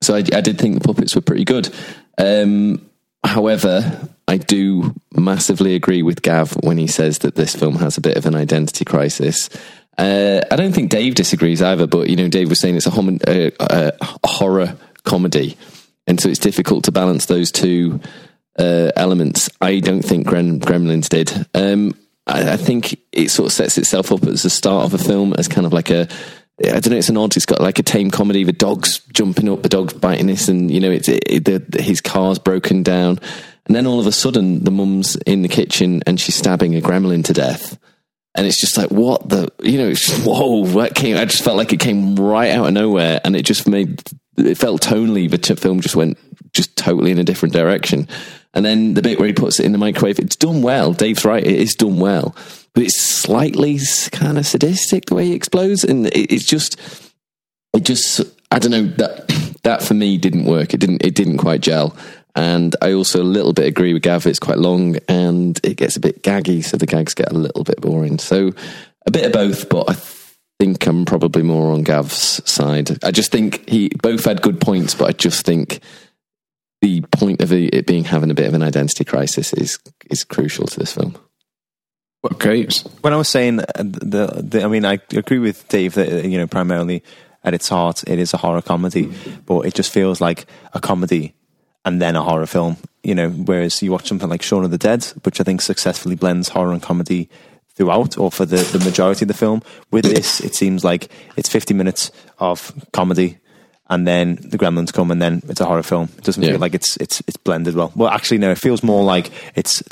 [0.00, 1.72] So I, I did think the puppets were pretty good.
[2.18, 2.88] Um,
[3.24, 8.00] however, I do massively agree with Gav when he says that this film has a
[8.00, 9.48] bit of an identity crisis.
[9.98, 12.90] Uh, I don't think Dave disagrees either, but you know, Dave was saying it's a,
[12.90, 15.56] hom- uh, uh, a horror comedy,
[16.06, 18.00] and so it's difficult to balance those two
[18.58, 19.48] uh, elements.
[19.60, 21.46] I don't think Grem- Gremlins did.
[21.54, 21.94] Um,
[22.26, 25.34] I, I think it sort of sets itself up as the start of a film
[25.34, 26.08] as kind of like a
[26.60, 26.96] I don't know.
[26.96, 27.36] It's an odd.
[27.36, 28.44] It's got like a tame comedy.
[28.44, 31.82] The dogs jumping up, the dogs biting this, and you know, it's it, it, the,
[31.82, 33.18] his car's broken down,
[33.66, 36.80] and then all of a sudden, the mum's in the kitchen and she's stabbing a
[36.80, 37.78] gremlin to death,
[38.34, 41.16] and it's just like, what the, you know, whoa, that came.
[41.16, 44.02] I just felt like it came right out of nowhere, and it just made
[44.36, 45.30] it felt tonally.
[45.30, 46.18] The t- film just went
[46.52, 48.08] just totally in a different direction,
[48.54, 50.92] and then the bit where he puts it in the microwave, it's done well.
[50.92, 52.34] Dave's right; it is done well
[52.74, 53.78] but it's slightly
[54.10, 56.80] kind of sadistic the way he explodes, and it, it's just,
[57.74, 58.20] it just,
[58.50, 59.28] I don't know that
[59.62, 60.74] that for me didn't work.
[60.74, 61.96] It didn't, it didn't quite gel.
[62.34, 64.26] And I also a little bit agree with Gav.
[64.26, 67.64] It's quite long and it gets a bit gaggy, so the gags get a little
[67.64, 68.18] bit boring.
[68.18, 68.52] So
[69.06, 69.94] a bit of both, but I
[70.58, 73.04] think I'm probably more on Gav's side.
[73.04, 75.80] I just think he both had good points, but I just think
[76.80, 79.78] the point of it being having a bit of an identity crisis is
[80.10, 81.16] is crucial to this film.
[82.24, 82.68] Okay.
[83.00, 86.38] When I was saying uh, the, the, I mean, I agree with Dave that you
[86.38, 87.02] know primarily
[87.44, 89.12] at its heart it is a horror comedy,
[89.44, 91.34] but it just feels like a comedy
[91.84, 92.76] and then a horror film.
[93.02, 96.14] You know, whereas you watch something like Shaun of the Dead, which I think successfully
[96.14, 97.28] blends horror and comedy
[97.74, 99.62] throughout, or for the, the majority of the film.
[99.90, 103.38] With this, it seems like it's fifty minutes of comedy
[103.90, 106.08] and then the Gremlins come, and then it's a horror film.
[106.16, 106.50] It doesn't Yeah.
[106.52, 107.92] feel like it's it's it's blended well.
[107.96, 108.50] Well, actually, no.
[108.52, 109.82] It feels more like it's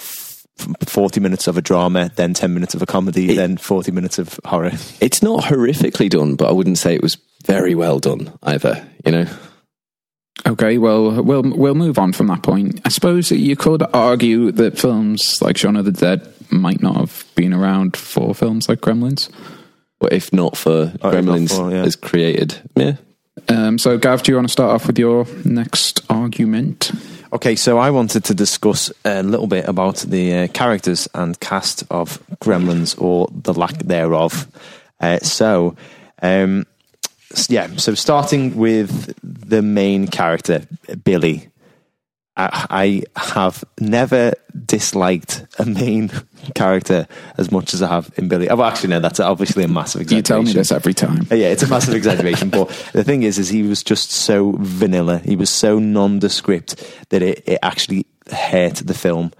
[0.87, 4.39] forty minutes of a drama, then ten minutes of a comedy, then forty minutes of
[4.45, 4.73] horror.
[5.01, 8.87] It's not horrifically done, but I wouldn't say it was very well done either.
[9.05, 9.27] You know,
[10.47, 12.81] Okay, well, we'll we'll move on from that point.
[12.85, 16.97] I suppose that you could argue that films like Shaun of the Dead might not
[16.97, 19.29] have been around for films like Gremlins.
[20.01, 21.83] but if not for Oh, if not Gremlins for, yeah.
[21.83, 22.97] as created, yeah.
[23.49, 26.91] Um, so, Gav, do you want to start off with your next argument?
[27.33, 31.85] Okay, so I wanted to discuss a little bit about the uh, characters and cast
[31.91, 34.49] of Gremlins or the lack thereof.
[35.01, 35.77] Uh, so,
[36.23, 36.67] um, s-
[37.49, 40.67] yeah, so starting with the main character,
[41.05, 41.47] Billy.
[42.37, 44.33] I, I have never
[44.65, 46.11] disliked a main
[46.55, 47.07] character
[47.37, 48.49] as much as I have in Billy.
[48.49, 50.17] Oh, actually, no, that's obviously a massive exaggeration.
[50.17, 51.27] You tell me this every time.
[51.31, 54.53] Uh, Yeah, it's a massive exaggeration, but the thing is, is he was just so
[54.59, 55.19] vanilla.
[55.19, 56.77] He was so nondescript
[57.11, 59.33] that it, it actually hurt the film.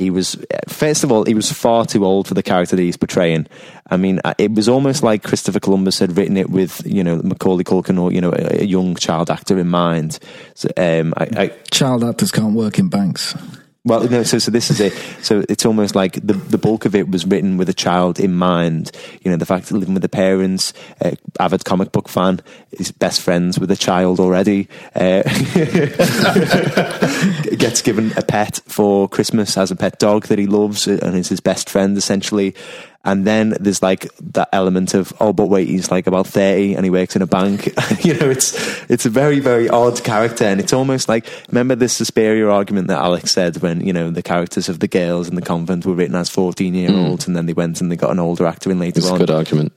[0.00, 2.96] He was, first of all, he was far too old for the character that he's
[2.96, 3.46] portraying.
[3.90, 7.20] I mean, uh, it was almost like Christopher Columbus had written it with, you know,
[7.22, 10.18] Macaulay Culkin or, you know, a, a young child actor in mind.
[10.54, 13.34] So, um, I, I, Child actors can't work in banks.
[13.84, 14.22] Well, no.
[14.24, 14.92] So, so this is it.
[15.22, 18.34] So it's almost like the the bulk of it was written with a child in
[18.34, 18.92] mind.
[19.22, 22.40] You know, the fact that living with the parents, uh, avid comic book fan,
[22.72, 24.68] is best friends with a child already.
[24.94, 25.22] Uh,
[27.56, 31.30] gets given a pet for Christmas as a pet dog that he loves and is
[31.30, 32.54] his best friend essentially.
[33.02, 36.84] And then there's like that element of oh, but wait, he's like about thirty and
[36.84, 37.66] he works in a bank.
[38.04, 38.52] you know, it's
[38.90, 42.98] it's a very very odd character, and it's almost like remember this Suspiria argument that
[42.98, 46.14] Alex said when you know the characters of the girls in the convent were written
[46.14, 47.30] as fourteen year olds, hmm.
[47.30, 49.30] and then they went and they got an older actor in later It's a good
[49.30, 49.72] argument.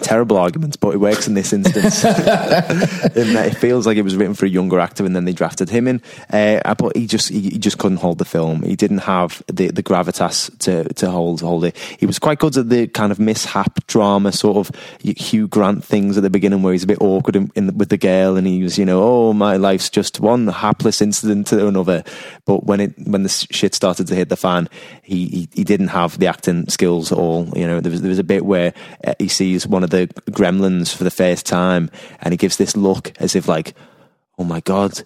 [0.00, 2.04] Terrible arguments, but it works in this instance.
[2.04, 5.32] in that it feels like it was written for a younger actor, and then they
[5.32, 6.02] drafted him in.
[6.30, 8.62] Uh, but he just he, he just couldn't hold the film.
[8.62, 11.76] He didn't have the, the gravitas to to hold hold it.
[11.98, 16.16] He was quite good at the kind of mishap drama sort of Hugh Grant things
[16.16, 18.62] at the beginning, where he's a bit awkward in, in, with the girl, and he
[18.62, 22.04] was you know oh my life's just one hapless incident to another.
[22.44, 24.68] But when it when the shit started to hit the fan,
[25.02, 27.48] he he, he didn't have the acting skills at all.
[27.56, 28.74] You know there was there was a bit where
[29.06, 32.76] uh, he sees one of the gremlins for the first time, and he gives this
[32.76, 33.74] look as if like,
[34.38, 35.00] "Oh my god,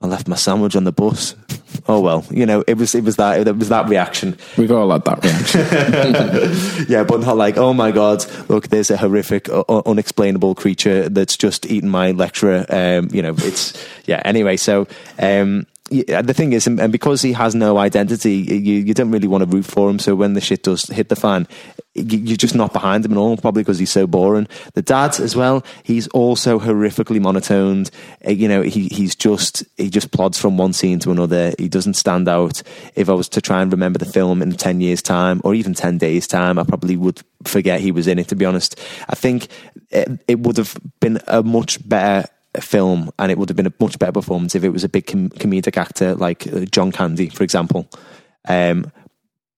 [0.00, 1.34] I left my sandwich on the bus."
[1.88, 4.36] oh well, you know, it was it was that it was that reaction.
[4.56, 6.86] We've all had that reaction.
[6.88, 11.36] yeah, but not like, oh my god, look, there's a horrific, uh, unexplainable creature that's
[11.36, 12.66] just eaten my lecturer.
[12.68, 13.72] Um, you know, it's
[14.06, 14.22] yeah.
[14.24, 14.86] Anyway, so
[15.18, 19.28] um, yeah, the thing is, and because he has no identity, you, you don't really
[19.28, 19.98] want to root for him.
[19.98, 21.46] So when the shit does hit the fan,
[21.94, 24.48] you- you're just not behind him at all, probably because he's so boring.
[24.74, 27.90] The dad as well, he's also horrifically monotoned.
[28.26, 31.52] Uh, You know, he, he's just he just plods from one scene to another.
[31.58, 32.62] He doesn't stand out.
[32.96, 35.72] If I was to try and remember the film in ten years' time, or even
[35.74, 38.28] ten days' time, I probably would forget he was in it.
[38.28, 38.78] To be honest,
[39.08, 39.48] I think
[39.90, 42.28] it, it would have been a much better
[42.60, 45.06] film and it would have been a much better performance if it was a big
[45.06, 47.88] com- comedic actor like uh, John Candy, for example.
[48.48, 48.90] Um,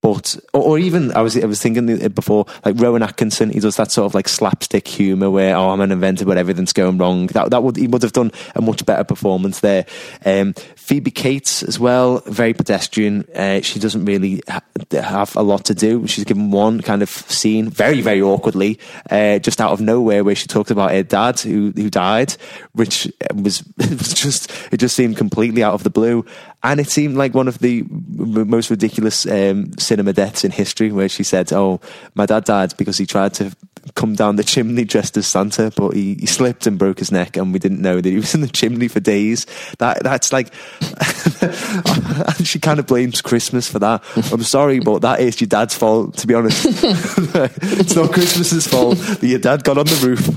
[0.01, 3.75] but or, or even I was I was thinking before like Rowan Atkinson he does
[3.75, 7.27] that sort of like slapstick humor where oh I'm an inventor but everything's going wrong.
[7.27, 9.85] That that would he would have done a much better performance there.
[10.25, 13.25] Um, Phoebe Cates as well very pedestrian.
[13.35, 16.07] Uh, she doesn't really ha- have a lot to do.
[16.07, 18.79] She's given one kind of scene very very awkwardly
[19.09, 22.35] uh, just out of nowhere where she talked about her dad who who died
[22.71, 26.25] which was was just it just seemed completely out of the blue
[26.61, 31.09] and it seemed like one of the most ridiculous um, cinema deaths in history, where
[31.09, 31.79] she said, "Oh,
[32.15, 33.55] my dad died because he tried to
[33.95, 37.37] come down the chimney dressed as Santa, but he, he slipped and broke his neck,
[37.37, 39.45] and we didn't know that he was in the chimney for days."
[39.79, 40.53] That that's like,
[41.41, 44.03] and she kind of blames Christmas for that.
[44.31, 46.17] I'm sorry, but that is your dad's fault.
[46.17, 50.29] To be honest, it's not Christmas's fault that your dad got on the roof.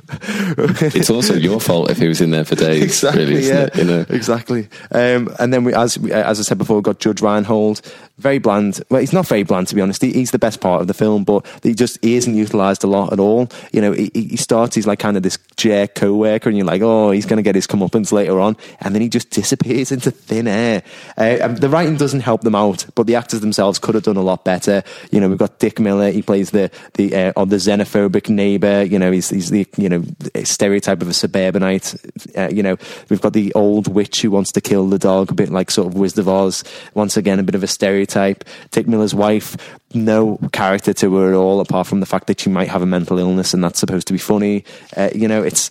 [0.94, 2.82] It's also your fault if he was in there for days.
[2.82, 3.24] exactly.
[3.24, 3.76] really, isn't yeah, it?
[3.76, 4.04] You know?
[4.08, 4.68] exactly.
[4.90, 7.80] Um, and then we, as we- as I said before, we've got Judge Reinhold,
[8.18, 8.80] very bland.
[8.90, 10.02] Well, he's not very bland to be honest.
[10.02, 12.86] He, he's the best part of the film, but he just he isn't utilised a
[12.86, 13.31] lot at all.
[13.72, 16.82] You know, he, he starts he's like kind of this jerk co-worker, and you're like,
[16.82, 20.10] oh, he's going to get his comeuppance later on, and then he just disappears into
[20.10, 20.82] thin air.
[21.16, 24.16] Uh, um, the writing doesn't help them out, but the actors themselves could have done
[24.16, 24.82] a lot better.
[25.10, 26.10] You know, we've got Dick Miller.
[26.10, 28.82] He plays the the uh, or the xenophobic neighbour.
[28.82, 30.04] You know, he's he's the you know
[30.44, 31.94] stereotype of a suburbanite.
[32.36, 32.76] Uh, you know,
[33.08, 35.88] we've got the old witch who wants to kill the dog, a bit like sort
[35.88, 36.64] of Wizard of Oz.
[36.94, 38.44] Once again, a bit of a stereotype.
[38.70, 39.56] Dick Miller's wife,
[39.94, 42.86] no character to her at all, apart from the fact that she might have a
[42.86, 44.64] mental illness, and that's supposed to be funny.
[44.96, 45.70] Uh, you know, it's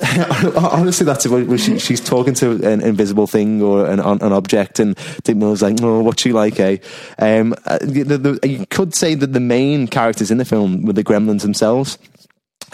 [0.56, 4.96] honestly that's where she, she's talking to an invisible thing or an, an object, and
[5.24, 6.78] Dick Miller's like, "Oh, what's she like?" Eh?
[7.18, 10.92] Um, uh, the, the, you could say that the main characters in the film were
[10.92, 11.98] the Gremlins themselves.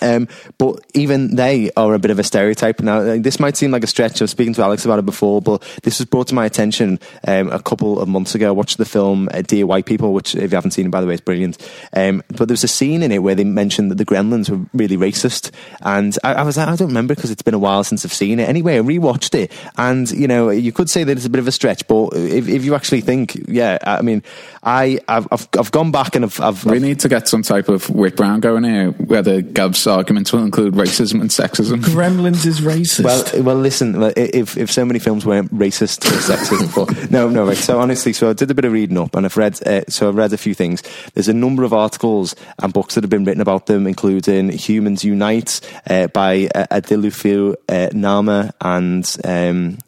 [0.03, 0.29] Um,
[0.59, 2.81] but even they are a bit of a stereotype.
[2.81, 4.21] Now, this might seem like a stretch.
[4.21, 6.99] I was speaking to Alex about it before, but this was brought to my attention
[7.27, 8.49] um, a couple of months ago.
[8.49, 11.01] I watched the film uh, Dear White People, which, if you haven't seen it, by
[11.01, 11.59] the way, is brilliant.
[11.93, 14.65] Um, but there was a scene in it where they mentioned that the Gremlins were
[14.75, 15.51] really racist.
[15.83, 18.13] And I, I was like, I don't remember because it's been a while since I've
[18.13, 18.49] seen it.
[18.49, 19.53] Anyway, I rewatched it.
[19.77, 22.49] And, you know, you could say that it's a bit of a stretch, but if,
[22.49, 24.23] if you actually think, yeah, I mean,
[24.63, 27.89] I, I've, I've, gone back and I've, I've, we need to get some type of
[27.91, 31.81] Wick Brown going here, whether Gav's arguments will include racism and sexism.
[31.81, 33.05] Gremlins is racist.
[33.05, 34.03] Well, well, listen.
[34.17, 37.57] If if so many films weren't racist or sexist, but no, no, right.
[37.57, 39.67] So honestly, so I did a bit of reading up, and I've read.
[39.67, 40.83] Uh, so I've read a few things.
[41.15, 45.05] There's a number of articles and books that have been written about them, including "Humans
[45.05, 49.17] Unite" uh, by uh, Adilifu uh, Nama and.
[49.25, 49.79] Um,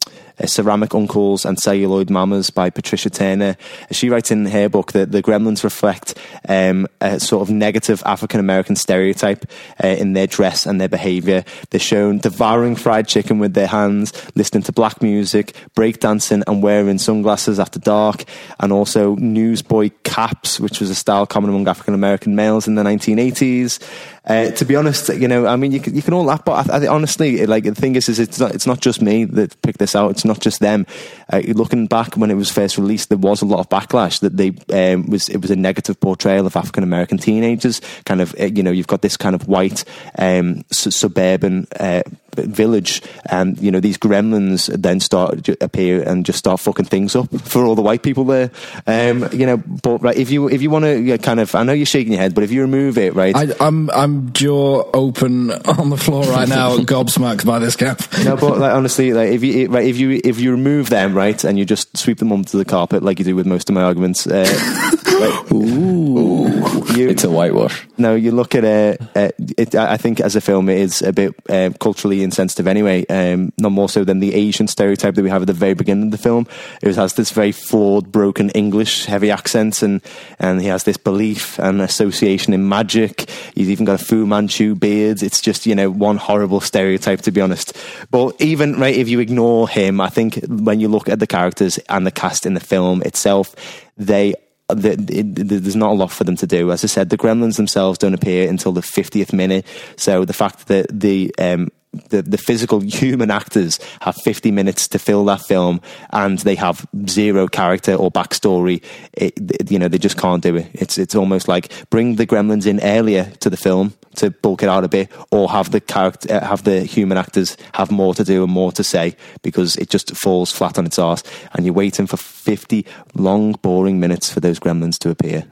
[0.47, 3.57] Ceramic Uncles and Celluloid Mamas by Patricia Turner.
[3.91, 6.19] She writes in her book that the gremlins reflect
[6.49, 9.45] um, a sort of negative African American stereotype
[9.83, 11.45] uh, in their dress and their behaviour.
[11.71, 16.99] They're shown devouring fried chicken with their hands, listening to black music, breakdancing, and wearing
[16.99, 18.25] sunglasses after dark,
[18.59, 22.83] and also newsboy caps, which was a style common among African American males in the
[22.83, 23.81] 1980s.
[24.27, 26.71] Uh, to be honest, you know, I mean, you can, you can all laugh, but
[26.71, 29.61] I, I, honestly, like the thing is, is it's not, it's not just me that
[29.63, 30.11] picked this out.
[30.11, 30.87] It's not just them.
[31.33, 34.37] Uh, looking back when it was first released, there was a lot of backlash that
[34.37, 34.53] they
[34.93, 37.81] um, was it was a negative portrayal of African American teenagers.
[38.05, 39.85] Kind of, uh, you know, you've got this kind of white
[40.19, 41.67] um, su- suburban.
[41.79, 42.03] Uh,
[42.37, 47.15] village and you know these gremlins then start to appear and just start fucking things
[47.17, 48.51] up for all the white people there
[48.87, 51.63] um you know but right if you if you want to yeah, kind of i
[51.63, 54.85] know you're shaking your head but if you remove it right I, I'm I'm jaw
[54.95, 58.01] open on the floor right now, gobsmacked by this cap.
[58.25, 61.43] no, but like, honestly, like if you right, if you if you remove them right
[61.45, 63.83] and you just sweep them onto the carpet like you do with most of my
[63.83, 64.45] arguments, uh,
[65.51, 67.87] You, It's a whitewash.
[67.99, 69.75] no, you look at it, uh, it.
[69.75, 73.07] I think as a film, it is a bit uh, culturally insensitive anyway.
[73.07, 76.05] Um, not more so than the Asian stereotype that we have at the very beginning
[76.05, 76.47] of the film.
[76.83, 80.01] It has this very flawed, broken English, heavy accent, and
[80.39, 83.31] and he has this belief and association in magic.
[83.55, 85.23] He's even got a Fu Manchu beard.
[85.23, 87.77] It's just you know one horrible stereotype to be honest.
[88.11, 91.79] But even right, if you ignore him, I think when you look at the characters
[91.89, 93.55] and the cast in the film itself,
[93.97, 94.35] they
[94.75, 96.71] the, there's not a lot for them to do.
[96.71, 99.67] As I said, the Gremlins themselves don't appear until the 50th minute.
[99.97, 104.99] So the fact that the um, the, the physical human actors have 50 minutes to
[104.99, 105.81] fill that film
[106.11, 108.83] and they have zero character or backstory.
[109.13, 110.71] It, you know they just can't do it.
[110.73, 114.69] It's it's almost like bring the gremlins in earlier to the film to bulk it
[114.69, 118.25] out a bit or have the character uh, have the human actors have more to
[118.25, 121.23] do and more to say because it just falls flat on its arse
[121.55, 125.45] and you're waiting for 50 long boring minutes for those gremlins to appear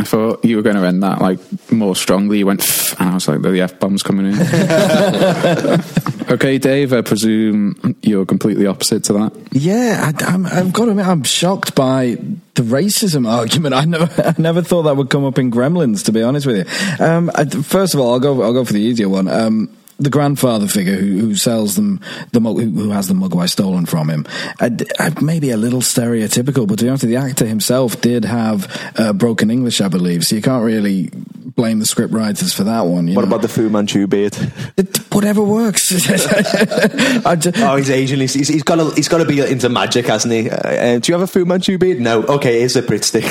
[0.00, 1.38] I thought you were going to end that like
[1.70, 2.38] more strongly.
[2.38, 4.40] You went, "Pff," and I was like, the f bombs coming in.
[6.32, 6.94] okay, Dave.
[6.94, 9.32] I presume you're completely opposite to that.
[9.52, 12.16] Yeah, I, I'm, I've got to admit, I'm shocked by
[12.54, 13.74] the racism argument.
[13.74, 16.06] I never, I never thought that would come up in Gremlins.
[16.06, 18.72] To be honest with you, um, I, first of all, I'll go, I'll go for
[18.72, 19.28] the easier one.
[19.28, 22.00] Um, the grandfather figure who, who sells them
[22.32, 24.26] the mug, who, who has the Mogwai stolen from him,
[24.60, 28.66] uh, uh, maybe a little stereotypical, but to be honest, the actor himself did have
[28.96, 32.82] uh, broken English, I believe, so you can't really blame the script writers for that
[32.86, 33.08] one.
[33.08, 33.28] you what know.
[33.28, 34.36] about the Fu Manchu beard
[34.76, 35.92] It- whatever works?
[37.26, 38.20] I ju- Oh, he's Asian.
[38.20, 40.48] He's, he's, he's got to he's got to be into magic, hasn't he?
[40.48, 42.00] Uh, uh, do you have a Fu Manchu beard?
[42.00, 42.22] No.
[42.22, 43.24] Okay, it's a Brit stick.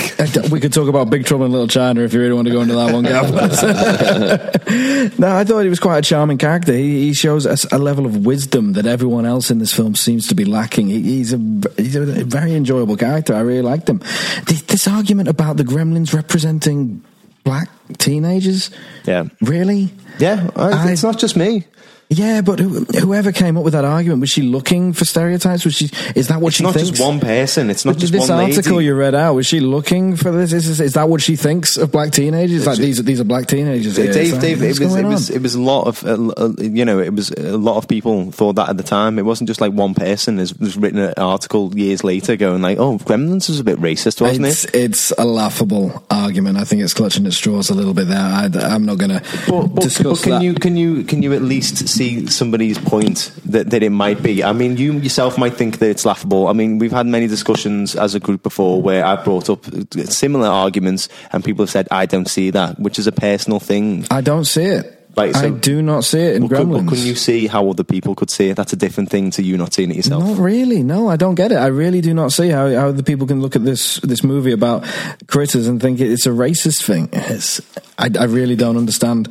[0.51, 2.61] we could talk about Big Trouble in Little China if you really want to go
[2.61, 3.31] into that one, Gav.
[5.19, 6.58] no, I thought he was quite a charming character.
[6.67, 10.27] He, he shows us a level of wisdom that everyone else in this film seems
[10.27, 10.87] to be lacking.
[10.89, 11.37] He's a
[11.77, 13.33] he's a very enjoyable character.
[13.33, 13.99] I really liked him.
[14.45, 17.03] This, argument about the Gremlins representing
[17.43, 18.71] black teenagers,
[19.05, 19.25] Yeah.
[19.41, 19.91] really?
[20.19, 21.65] Yeah, I, I- it's not just me.
[22.11, 25.63] Yeah, but who, whoever came up with that argument was she looking for stereotypes?
[25.63, 25.91] Was she?
[26.15, 26.89] Is that what It's she not thinks?
[26.89, 27.69] just one person.
[27.69, 28.85] It's not But just this one article lady.
[28.87, 30.51] you read out was she looking for this?
[30.51, 32.65] Is, is, is that what she thinks of black teenagers?
[32.65, 33.95] Like these, are these are black teenagers.
[33.95, 34.09] here.
[34.09, 36.33] Is Dave, that- Dave, what's it was, it was, it was a lot of, uh,
[36.35, 39.19] uh, you know, it was a lot of people thought that at the time.
[39.19, 40.39] It wasn't just like one person.
[40.39, 44.19] has, was written an article years later going like, oh, Gremlins was a bit racist,
[44.19, 44.73] wasn't It's, it?
[44.75, 46.57] it's a laughable argument.
[46.57, 48.17] I think it's clutching at straws a little bit there.
[48.17, 50.41] I, am not going to But, but, discuss but can that.
[50.43, 54.43] you can you can you at least see somebody's point that, that it might be?
[54.43, 56.47] I mean, you yourself might think that it's laughable.
[56.47, 59.65] I mean, we've had many discussions as a group before where I've brought up
[60.05, 64.05] similar arguments, and people have said I don't see that, which is a personal thing.
[64.09, 64.98] I don't see it.
[65.17, 66.85] Right, so- I do not see it in But, could, Gremlins.
[66.85, 68.55] but couldn't you see how other people could see it?
[68.55, 70.23] That's a different thing to you not seeing it yourself.
[70.23, 70.81] Not really.
[70.83, 71.55] No, I don't get it.
[71.55, 74.51] I really do not see how, how the people can look at this this movie
[74.53, 74.85] about
[75.27, 77.09] critters and think it's a racist thing.
[77.11, 77.59] It's,
[77.97, 79.27] I, I really don't understand.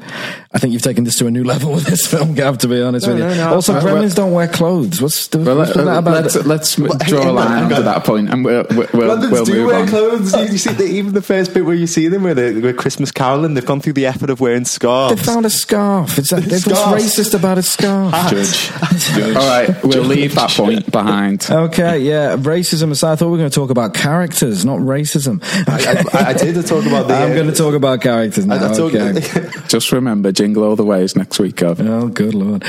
[0.53, 2.59] I think you've taken this to a new level with this film, Gav.
[2.59, 3.29] To be honest No, with you.
[3.29, 5.01] no, no, also, I- Gremlins don't wear clothes.
[5.01, 6.25] What's the, Well, what's let, that about?
[6.25, 7.85] let's let's Well, draw hang a line hang under on.
[7.87, 9.89] that point, and we'll we'll, we'll, Gremlins we'll do move wear on.
[9.89, 10.35] clothes.
[10.35, 13.11] You, you see, the, even the first bit where you see them, where they're, Christmas
[13.11, 15.68] caroling, they've gone through the effort of wearing They found a scarf.
[15.71, 16.67] It's a, what's
[17.19, 18.13] racist about a scarf?
[18.31, 19.37] Judge.
[19.37, 21.47] All right, we'll leave that point behind.
[21.51, 25.43] Okay, yeah, racism aside, I thought we were going to talk about characters, not racism.
[25.69, 27.15] I, I, I did talk about the.
[27.15, 28.57] I'm uh, going to talk about characters now.
[28.57, 29.51] I, I talk, okay.
[29.69, 31.81] Just remember, jingle all the ways next week, Gav.
[31.81, 32.65] Oh, good lord.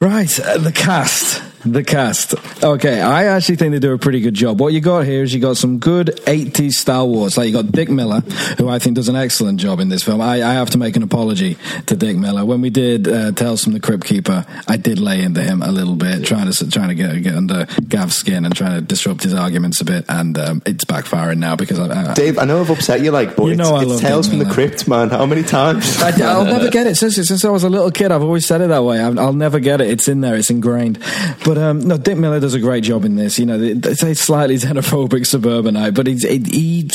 [0.00, 1.42] Right, uh, the cast.
[1.64, 2.34] The cast.
[2.62, 4.60] Okay, I actually think they do a pretty good job.
[4.60, 7.36] What you got here is you got some good 80s Star Wars.
[7.36, 8.20] Like you got Dick Miller,
[8.58, 10.20] who I think does an excellent job in this film.
[10.20, 11.56] I, I have to make an apology
[11.86, 12.44] to Dick Miller.
[12.44, 15.72] When we did uh, Tales from the Crypt Keeper, I did lay into him a
[15.72, 19.24] little bit, trying to trying to get, get under Gav's skin and trying to disrupt
[19.24, 20.04] his arguments a bit.
[20.08, 23.34] And um, it's backfiring now because I, I, Dave, I know I've upset you, like,
[23.34, 24.54] but You it's, know I it's Tales Dick from the Miller.
[24.54, 25.10] Crypt, man.
[25.10, 26.00] How many times?
[26.02, 26.96] I, will never get it.
[26.96, 29.00] Since, since I was a little kid, I've always said it that way.
[29.00, 29.90] I'll, I'll never get it.
[29.90, 30.36] It's in there.
[30.36, 31.00] It's ingrained.
[31.44, 33.38] But um, no, Dick Miller does a great job in this.
[33.38, 36.90] You know, they say slightly xenophobic suburbanite, but he, he,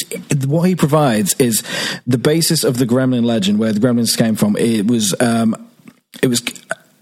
[0.46, 1.64] what he provides is
[2.06, 4.56] the basis of the Gremlin legend, where the Gremlins came from.
[4.58, 5.20] It was.
[5.20, 5.70] Um,
[6.22, 6.44] it was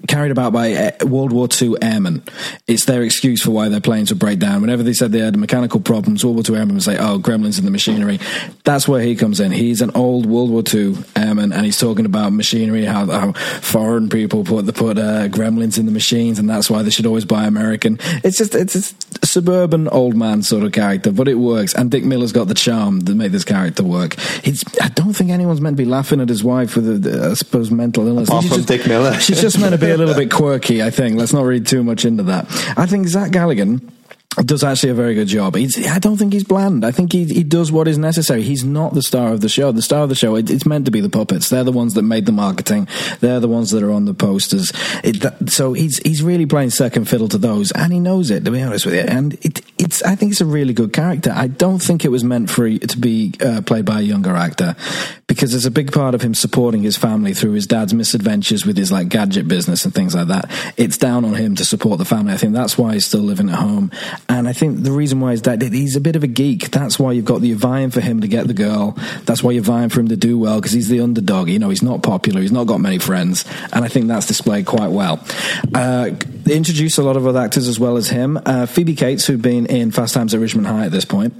[0.08, 2.24] carried about by uh, World War II airmen.
[2.68, 4.62] It's their excuse for why their planes would break down.
[4.62, 7.60] Whenever they said they had mechanical problems, World War II airmen would say, "Oh, gremlins
[7.60, 8.20] in the machinery."
[8.64, 9.52] That's where he comes in.
[9.52, 14.10] He's an old World War II airman, and he's talking about machinery, how, how foreign
[14.10, 17.26] people put the put uh, gremlins in the machines, and that's why they should always
[17.26, 18.00] buy American.
[18.24, 18.76] It's just it's
[19.22, 21.74] a suburban old man sort of character, but it works.
[21.74, 24.16] And Dick Miller's got the charm that make this character work.
[24.46, 27.34] It's, I don't think anyone's meant to be laughing at his wife with, a, I
[27.36, 28.30] suppose, mental illness.
[28.30, 29.14] Apart from just- Dick Miller.
[29.20, 31.18] She's just meant to be a little bit quirky, I think.
[31.18, 32.46] Let's not read too much into that.
[32.78, 33.82] I think Zach Galligan
[34.38, 35.56] does actually a very good job.
[35.56, 36.86] He's, I don't think he's bland.
[36.86, 38.44] I think he, he does what is necessary.
[38.44, 39.74] He's not the star of the show.
[39.74, 41.50] The star of the show, it, it's meant to be the puppets.
[41.50, 42.88] They're the ones that made the marketing.
[43.20, 44.72] They're the ones that are on the posters.
[45.04, 48.46] It, that, so he's he's really playing second fiddle to those, and he knows it.
[48.46, 51.34] To be honest with you, and it, it's I think it's a really good character.
[51.36, 54.76] I don't think it was meant for to be uh, played by a younger actor
[55.28, 58.78] because there's a big part of him supporting his family through his dad's misadventures with
[58.78, 60.50] his like gadget business and things like that.
[60.78, 62.34] It's down on him to support the family.
[62.34, 63.92] I think that's why he's still living at home.
[64.32, 66.72] And I think the reason why is that he's a bit of a geek.
[66.72, 68.98] That's why you've got the vying for him to get the girl.
[69.26, 71.50] That's why you're vying for him to do well because he's the underdog.
[71.50, 72.40] You know, he's not popular.
[72.40, 73.44] He's not got many friends.
[73.74, 75.20] And I think that's displayed quite well.
[75.76, 76.12] Uh,
[76.44, 78.40] they introduce a lot of other actors as well as him.
[78.46, 81.34] Uh, Phoebe Cates, who've been in Fast Times at Ridgemont High at this point.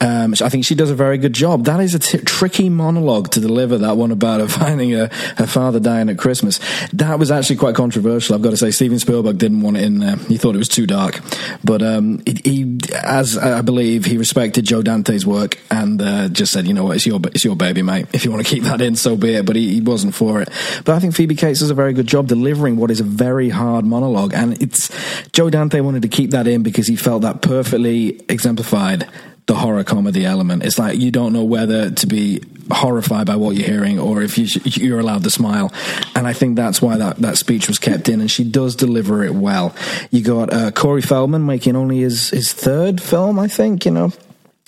[0.00, 1.66] Um, I think she does a very good job.
[1.66, 5.46] That is a t- tricky monologue to deliver, that one about her finding her, her
[5.46, 6.58] father dying at Christmas.
[6.94, 8.34] That was actually quite controversial.
[8.34, 10.16] I've got to say, Steven Spielberg didn't want it in there.
[10.16, 11.20] He thought it was too dark.
[11.62, 16.52] But um, he, he, as I believe, he respected Joe Dante's work and uh, just
[16.52, 18.06] said, you know what, it's your, it's your baby, mate.
[18.12, 19.46] If you want to keep that in, so be it.
[19.46, 20.48] But he, he wasn't for it.
[20.84, 23.48] But I think Phoebe Cates does a very good job delivering what is a very
[23.48, 24.34] hard monologue.
[24.34, 24.90] And it's
[25.32, 29.08] Joe Dante wanted to keep that in because he felt that perfectly exemplified
[29.50, 30.62] the horror comedy element.
[30.62, 32.40] It's like you don't know whether to be
[32.70, 35.72] horrified by what you're hearing or if you, are allowed to smile.
[36.14, 38.20] And I think that's why that, that speech was kept in.
[38.20, 39.74] And she does deliver it well.
[40.12, 44.12] You got uh, Corey Feldman making only his, his third film, I think, you know,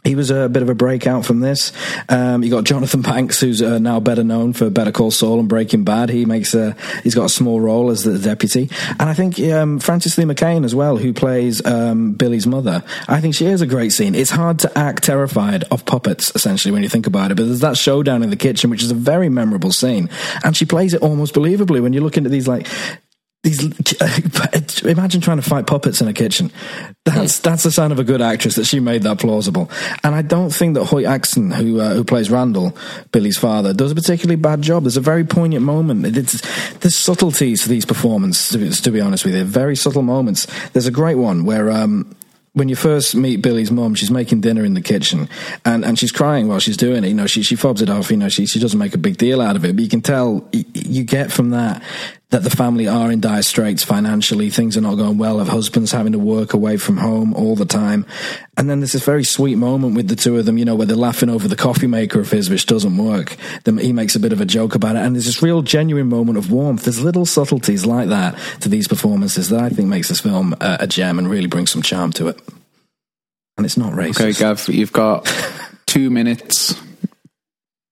[0.05, 1.73] he was a bit of a breakout from this.
[2.09, 5.49] Um, you got Jonathan Banks, who's uh, now better known for Better Call Saul and
[5.49, 6.11] Breaking Bad.
[6.11, 9.79] He makes a he's got a small role as the deputy, and I think um,
[9.79, 12.83] Frances Lee McCain as well, who plays um, Billy's mother.
[13.09, 14.15] I think she is a great scene.
[14.15, 17.37] It's hard to act terrified of puppets, essentially, when you think about it.
[17.37, 20.11] But there's that showdown in the kitchen, which is a very memorable scene,
[20.43, 22.67] and she plays it almost believably when you look into these like
[23.43, 23.61] these
[24.85, 26.53] imagine trying to fight puppets in a kitchen.
[27.05, 29.69] That's that's the sign of a good actress that she made that plausible.
[30.05, 32.77] And i don't think that hoyt axton who uh, who plays randall
[33.11, 34.85] billy's father does a particularly bad job.
[34.85, 36.17] There's a very poignant moment.
[36.17, 36.41] It's,
[36.79, 39.45] there's subtleties to these performances to, be honest with you.
[39.45, 40.47] Very subtle moments.
[40.71, 42.15] There's a great one where um,
[42.55, 45.29] when you first meet Billy's mom, she's making dinner in the kitchen
[45.65, 47.09] and, and she's crying while she's doing it.
[47.09, 48.11] You know, she, she fobs it off.
[48.11, 50.03] You know, she, she doesn't make a big deal out of it, but you can
[50.03, 51.83] tell you get from that
[52.33, 54.49] that the family are in dire straits financially.
[54.49, 55.39] Things are not going well.
[55.39, 58.07] Of husbands having to work away from home all the time.
[58.57, 60.87] And then there's this very sweet moment with the two of them, you know, where
[60.87, 63.37] they're laughing over the coffee maker of his, which doesn't work.
[63.65, 65.01] Then he makes a bit of a joke about it.
[65.01, 66.85] And there's this real genuine moment of warmth.
[66.85, 70.79] There's little subtleties like that to these performances that I think makes this film a,
[70.81, 72.41] a gem and really brings some charm to it.
[73.59, 74.21] And it's not racist.
[74.21, 75.31] Okay, Gav, you've got
[75.85, 76.81] two minutes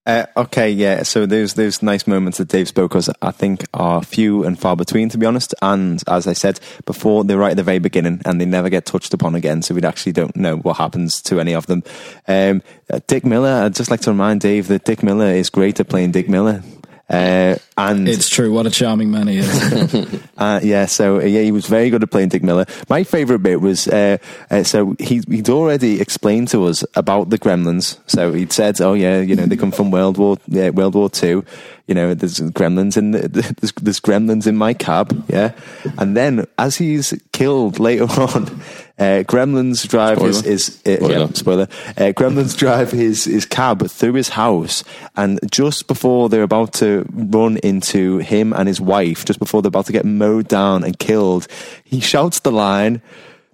[0.05, 1.03] uh, okay, yeah.
[1.03, 4.75] So those those nice moments that Dave spoke of, I think, are few and far
[4.75, 5.53] between, to be honest.
[5.61, 8.85] And as I said before, they're right at the very beginning, and they never get
[8.85, 9.61] touched upon again.
[9.61, 11.83] So we actually don't know what happens to any of them.
[12.27, 13.63] Um, uh, Dick Miller.
[13.63, 16.63] I'd just like to remind Dave that Dick Miller is great at playing Dick Miller.
[17.11, 18.53] Uh, and it's true.
[18.53, 20.19] What a charming man he is.
[20.37, 20.85] uh, yeah.
[20.85, 22.65] So uh, yeah, he was very good at playing Dick Miller.
[22.87, 24.17] My favourite bit was uh,
[24.49, 27.99] uh, so he he'd already explained to us about the Gremlins.
[28.07, 31.09] So he'd said, "Oh yeah, you know they come from World War yeah, World War
[31.09, 31.43] Two.
[31.87, 33.27] You know there's Gremlins in the,
[33.59, 35.25] there's, there's Gremlins in my cab.
[35.27, 35.53] Yeah."
[35.97, 38.61] And then as he's killed later on.
[38.99, 40.31] Uh, Gremlins drive spoiler.
[40.31, 41.19] his, his uh, spoiler.
[41.19, 41.67] Yeah, spoiler.
[41.97, 44.83] Uh, Gremlins drive his, his cab through his house,
[45.15, 49.69] and just before they're about to run into him and his wife, just before they're
[49.69, 51.47] about to get mowed down and killed,
[51.83, 53.01] he shouts the line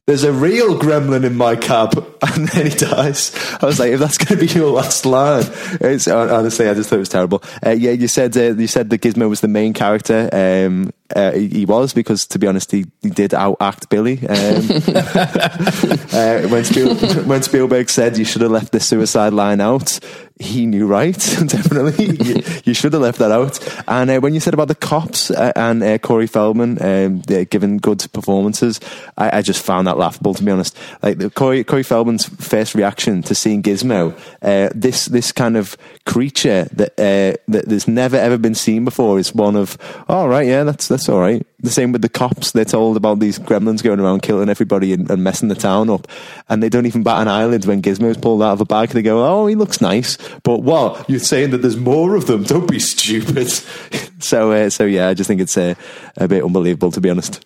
[0.08, 3.34] there's a real gremlin in my cab, and then he dies.
[3.62, 5.44] I was like, if that's going to be your last line,
[5.82, 7.44] it's, honestly, I just thought it was terrible.
[7.66, 10.30] Uh, yeah, you said uh, you said that Gizmo was the main character.
[10.32, 14.20] Um, uh, he, he, was because, to be honest, he, he did outact Billy.
[14.28, 14.66] Um,
[16.14, 16.96] uh, when, Spiel,
[17.26, 20.00] when Spielberg said you should have left the suicide line out,
[20.40, 21.14] he knew right,
[21.48, 22.06] definitely.
[22.06, 23.60] you, you, should have left that out.
[23.88, 27.78] And uh, when you said about the cops uh, and uh, Corey Feldman um, giving
[27.78, 28.80] good performances,
[29.18, 30.78] I, I, just found that laughable, to be honest.
[31.02, 35.76] Like the, Corey, Corey Feldman's first reaction to seeing Gizmo, uh, this this kind of
[36.06, 39.78] creature that uh, that there's never ever been seen before, is one of,
[40.08, 41.46] all oh, right, yeah, that's that's all right.
[41.60, 42.52] The same with the cops.
[42.52, 46.08] They're told about these gremlins going around killing everybody and, and messing the town up,
[46.50, 48.90] and they don't even bat an eyelid when Gizmo's pulled out of a bag.
[48.90, 52.44] They go, "Oh, he looks nice," but what you're saying that there's more of them?
[52.44, 53.50] Don't be stupid.
[54.20, 55.76] so, uh, so yeah, I just think it's uh,
[56.18, 57.44] a bit unbelievable to be honest.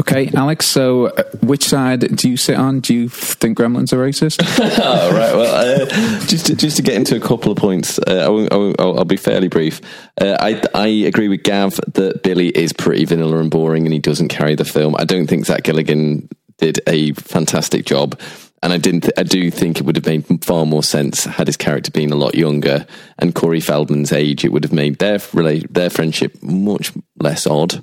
[0.00, 0.66] Okay, Alex.
[0.66, 2.80] So, uh, which side do you sit on?
[2.80, 4.40] Do you think Gremlins are racist?
[4.82, 5.34] oh, right.
[5.34, 8.74] Well, uh, just to, just to get into a couple of points, uh, I will,
[8.78, 9.82] I'll, be fairly brief.
[10.18, 13.98] Uh, I I agree with Gav that Billy is pretty vanilla and boring, and he
[13.98, 14.96] doesn't carry the film.
[14.98, 18.18] I don't think Zach Galligan did a fantastic job.
[18.62, 19.02] And I didn't.
[19.02, 22.12] Th- I do think it would have made far more sense had his character been
[22.12, 22.86] a lot younger
[23.18, 24.44] and Corey Feldman's age.
[24.44, 27.82] It would have made their rela- their friendship much less odd,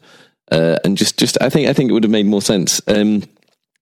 [0.52, 2.82] uh, and just just I think I think it would have made more sense.
[2.88, 3.24] Um,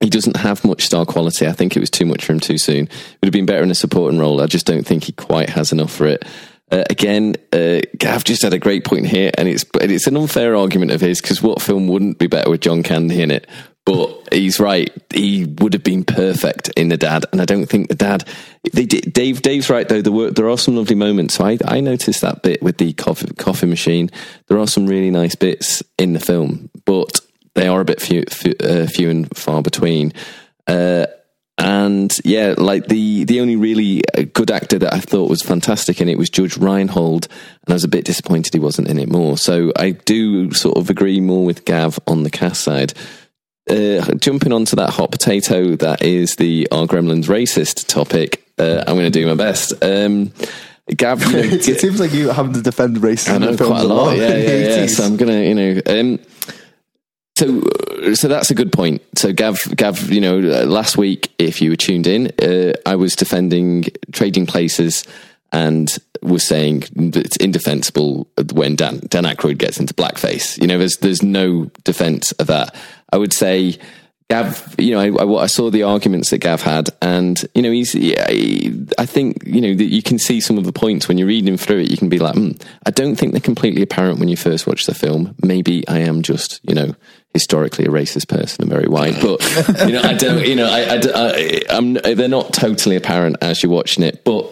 [0.02, 1.48] he doesn't have much star quality.
[1.48, 2.88] I think it was too much for him too soon.
[3.22, 4.42] Would have been better in a supporting role.
[4.42, 6.26] I just don't think he quite has enough for it.
[6.72, 10.18] Uh, again, uh, Gav just had a great point here, and it's and it's an
[10.18, 13.48] unfair argument of his because what film wouldn't be better with John Candy in it?
[13.86, 14.92] But he's right.
[15.14, 18.28] He would have been perfect in the dad, and I don't think the dad.
[18.74, 19.44] They did, Dave.
[19.44, 20.02] Dave's right though.
[20.02, 21.36] There were there are some lovely moments.
[21.36, 24.10] So I I noticed that bit with the coffee coffee machine.
[24.48, 27.20] There are some really nice bits in the film, but
[27.54, 30.14] they are a bit few few, uh, few and far between.
[30.66, 31.06] Uh,
[31.58, 36.02] and yeah, like the the only really uh, good actor that I thought was fantastic
[36.02, 39.10] in it was Judge Reinhold, and I was a bit disappointed he wasn't in it
[39.10, 39.38] more.
[39.38, 42.94] So I do sort of agree more with Gav on the cast side.
[43.68, 48.96] Uh, jumping onto that hot potato that is the Are Gremlins racist topic, uh, I'm
[48.96, 49.74] going to do my best.
[49.84, 50.32] Um,
[50.96, 53.88] Gav, you know, it seems like you having to defend racism I know quite a
[53.88, 54.18] lot.
[54.18, 54.86] Yeah, yeah, yeah.
[54.88, 56.20] So I'm gonna, you know, um,
[57.36, 59.02] so uh, so that's a good point.
[59.16, 62.96] So Gav, Gav, you know, uh, last week, if you were tuned in, uh, I
[62.96, 65.06] was defending Trading Places
[65.52, 65.90] and
[66.22, 70.60] was saying it's indefensible when Dan Dan Aykroyd gets into blackface.
[70.62, 72.76] You know, there's there's no defense of that.
[73.16, 73.78] I would say.
[74.28, 77.70] Gav, you know, I, I, I saw the arguments that Gav had, and you know,
[77.70, 77.92] he's.
[77.92, 78.18] he-
[78.98, 81.58] I think you know that you can see some of the points when you're reading
[81.58, 81.92] through it.
[81.92, 82.54] You can be like, hmm,
[82.88, 85.36] I don't think they're completely apparent when you first watch the film.
[85.44, 86.96] Maybe I am just, you know,
[87.36, 89.44] historically a racist person and very white, but
[89.86, 93.62] you know, I don't, you know, I, I, I I'm, they're not totally apparent as
[93.62, 94.52] you're watching it, but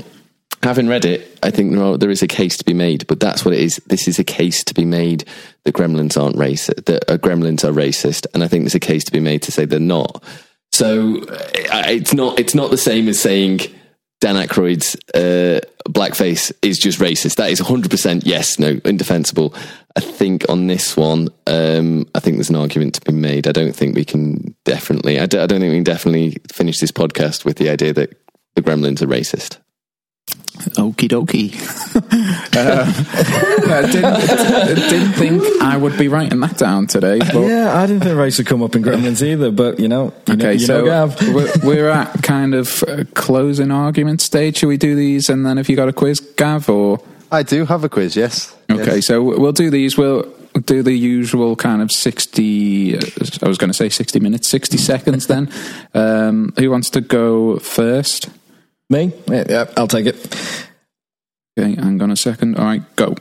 [0.63, 3.19] having read it, I think there, are, there is a case to be made, but
[3.19, 3.81] that's what it is.
[3.87, 5.25] This is a case to be made
[5.63, 9.03] that gremlins aren't racist, that uh, gremlins are racist, and I think there's a case
[9.05, 10.23] to be made to say they're not.
[10.71, 13.59] So uh, it's not it's not the same as saying
[14.23, 15.59] Dan Aykroyd's uh,
[15.89, 17.35] blackface is just racist.
[17.35, 19.53] That is 100% yes, no, indefensible.
[19.97, 23.47] I think on this one, um, I think there's an argument to be made.
[23.47, 26.79] I don't think we can definitely, I don't, I don't think we can definitely finish
[26.79, 28.17] this podcast with the idea that
[28.55, 29.57] the gremlins are racist.
[30.77, 31.51] Okie dokie.
[32.55, 32.85] uh,
[33.73, 37.19] I didn't, didn't think I would be writing that down today.
[37.19, 40.13] But Yeah, I didn't think race would come up in Gremlins either, but you know,
[40.27, 41.33] you know, Okay, you so know, Gav.
[41.33, 42.83] we're, we're at kind of
[43.15, 44.57] closing argument stage.
[44.57, 47.01] Should we do these and then if you got a quiz, Gav, or
[47.31, 48.55] I do have a quiz, yes.
[48.69, 48.95] okay?
[48.95, 49.07] Yes.
[49.07, 49.97] So we'll do these.
[49.97, 50.23] We'll
[50.65, 52.95] do the usual kind of sixty.
[52.95, 53.01] uh,
[53.41, 55.25] I was going to say sixty minutes, sixty seconds.
[55.25, 55.51] Then,
[55.95, 58.29] um, who wants to go first?
[58.93, 59.11] Me?
[59.25, 60.15] Yeah, yeah, I'll take it.
[61.57, 62.57] Okay, hang on a second.
[62.57, 63.15] All right, go.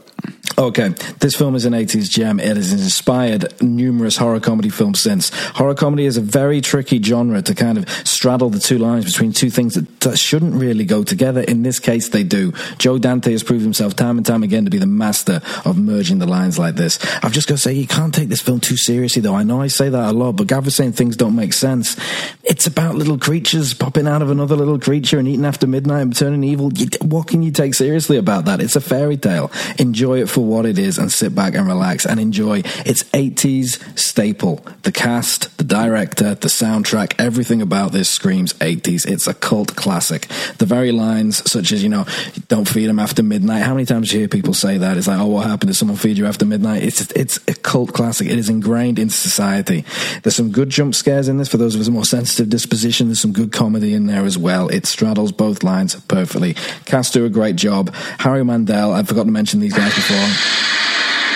[0.63, 2.39] Okay, this film is an 80s gem.
[2.39, 5.31] It has inspired numerous horror comedy films since.
[5.57, 9.33] Horror comedy is a very tricky genre to kind of straddle the two lines between
[9.33, 11.41] two things that, that shouldn't really go together.
[11.41, 12.53] In this case, they do.
[12.79, 16.21] Joe Dante has proved himself time and time again to be the master of merging
[16.21, 17.01] the lines like this.
[17.25, 19.35] I've just got to say, you can't take this film too seriously, though.
[19.35, 21.97] I know I say that a lot, but Gav was saying things don't make sense.
[22.45, 26.15] It's about little creatures popping out of another little creature and eating after midnight and
[26.17, 26.71] turning evil.
[27.01, 28.61] What can you take seriously about that?
[28.61, 29.51] It's a fairy tale.
[29.77, 33.99] Enjoy it for what it is and sit back and relax and enjoy its 80s
[33.99, 34.65] staple.
[34.83, 39.07] The cast, the director, the soundtrack, everything about this screams 80s.
[39.07, 40.29] It's a cult classic.
[40.59, 42.05] The very lines, such as, you know,
[42.49, 43.63] don't feed them after midnight.
[43.63, 44.97] How many times do you hear people say that?
[44.97, 45.69] It's like, oh, what happened?
[45.69, 46.83] Did someone feed you after midnight?
[46.83, 48.29] It's, it's a cult classic.
[48.29, 49.85] It is ingrained into society.
[50.23, 53.09] There's some good jump scares in this for those of us more sensitive disposition.
[53.09, 54.69] There's some good comedy in there as well.
[54.69, 56.55] It straddles both lines perfectly.
[56.85, 57.95] Cast do a great job.
[57.95, 60.32] Howie Mandel, I forgot to mention these guys before.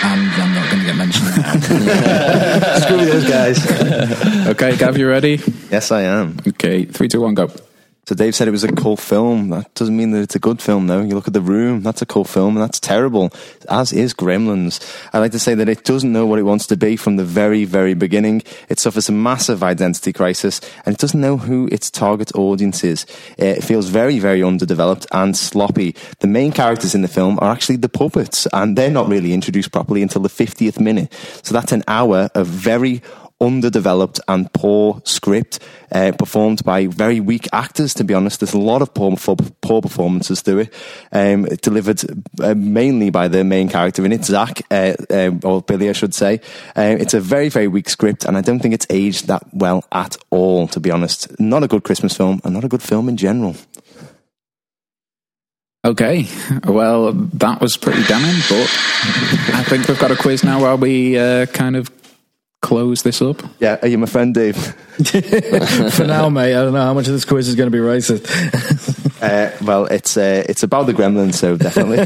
[0.03, 1.27] And I'm not going to get mentioned.
[2.83, 4.47] Screw those guys.
[4.47, 5.41] Okay, Gav, you ready?
[5.71, 6.37] yes, I am.
[6.47, 7.49] Okay, three, two, one, go.
[8.07, 9.49] So Dave said it was a cult film.
[9.49, 11.01] That doesn't mean that it's a good film, though.
[11.01, 13.33] You look at The Room, that's a cult film, and that's terrible,
[13.67, 14.79] as is Gremlins.
[15.11, 17.25] I like to say that it doesn't know what it wants to be from the
[17.25, 18.43] very, very beginning.
[18.69, 23.05] It suffers a massive identity crisis, and it doesn't know who its target audience is.
[23.37, 25.93] It feels very, very underdeveloped and sloppy.
[26.19, 29.73] The main characters in the film are actually the puppets, and they're not really introduced
[29.73, 31.13] properly until the 50th minute.
[31.43, 33.01] So that's an hour of very
[33.39, 35.59] underdeveloped and poor script
[35.91, 38.39] uh, performed by very weak actors to be honest.
[38.39, 40.73] There's a lot of poor, poor, performances through it
[41.11, 42.01] um, delivered
[42.41, 46.15] uh, mainly by the main character in it Zach uh, um, or Billy I should
[46.15, 46.41] say.
[46.75, 49.83] Uh, it's a very very weak script and I don't think it's aged that well
[49.91, 51.39] at all to be honest.
[51.39, 53.55] Not a good Christmas film and not a good film in general.
[55.85, 56.27] Okay,
[56.65, 58.67] well, that was pretty damning, but
[59.55, 61.96] I think we've got a quiz now while we uh, kind of
[62.61, 63.41] close this up?
[63.59, 64.55] Yeah, are you my friend, Dave?
[65.91, 67.83] For now, mate, I don't know how much of this quiz is going to be
[67.83, 69.03] racist.
[69.19, 71.97] Uh, well, it's uh, it's about the Gremlins, so definitely.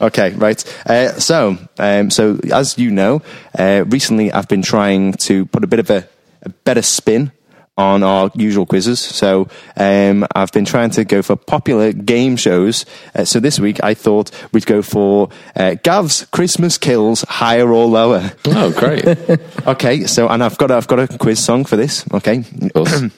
[0.06, 0.84] okay, right.
[0.84, 3.22] Uh, so, um, so as you know,
[3.56, 6.08] uh, recently I've been trying to put a bit of a,
[6.42, 7.30] a better spin
[7.78, 9.00] on our usual quizzes.
[9.00, 12.84] So um, I've been trying to go for popular game shows.
[13.14, 17.86] Uh, so this week I thought we'd go for uh, Gav's Christmas Kills, higher or
[17.86, 18.32] lower.
[18.46, 19.02] Oh, great.
[19.66, 22.04] Okay, so and I've got a, I've got a quiz song for this.
[22.12, 22.44] Okay.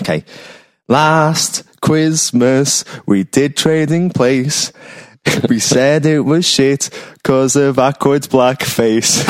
[0.00, 0.24] Okay.
[0.88, 4.72] Last Christmas, we did trading place.
[5.48, 6.90] We said it was shit
[7.24, 9.22] cause of Aykroyd's blackface.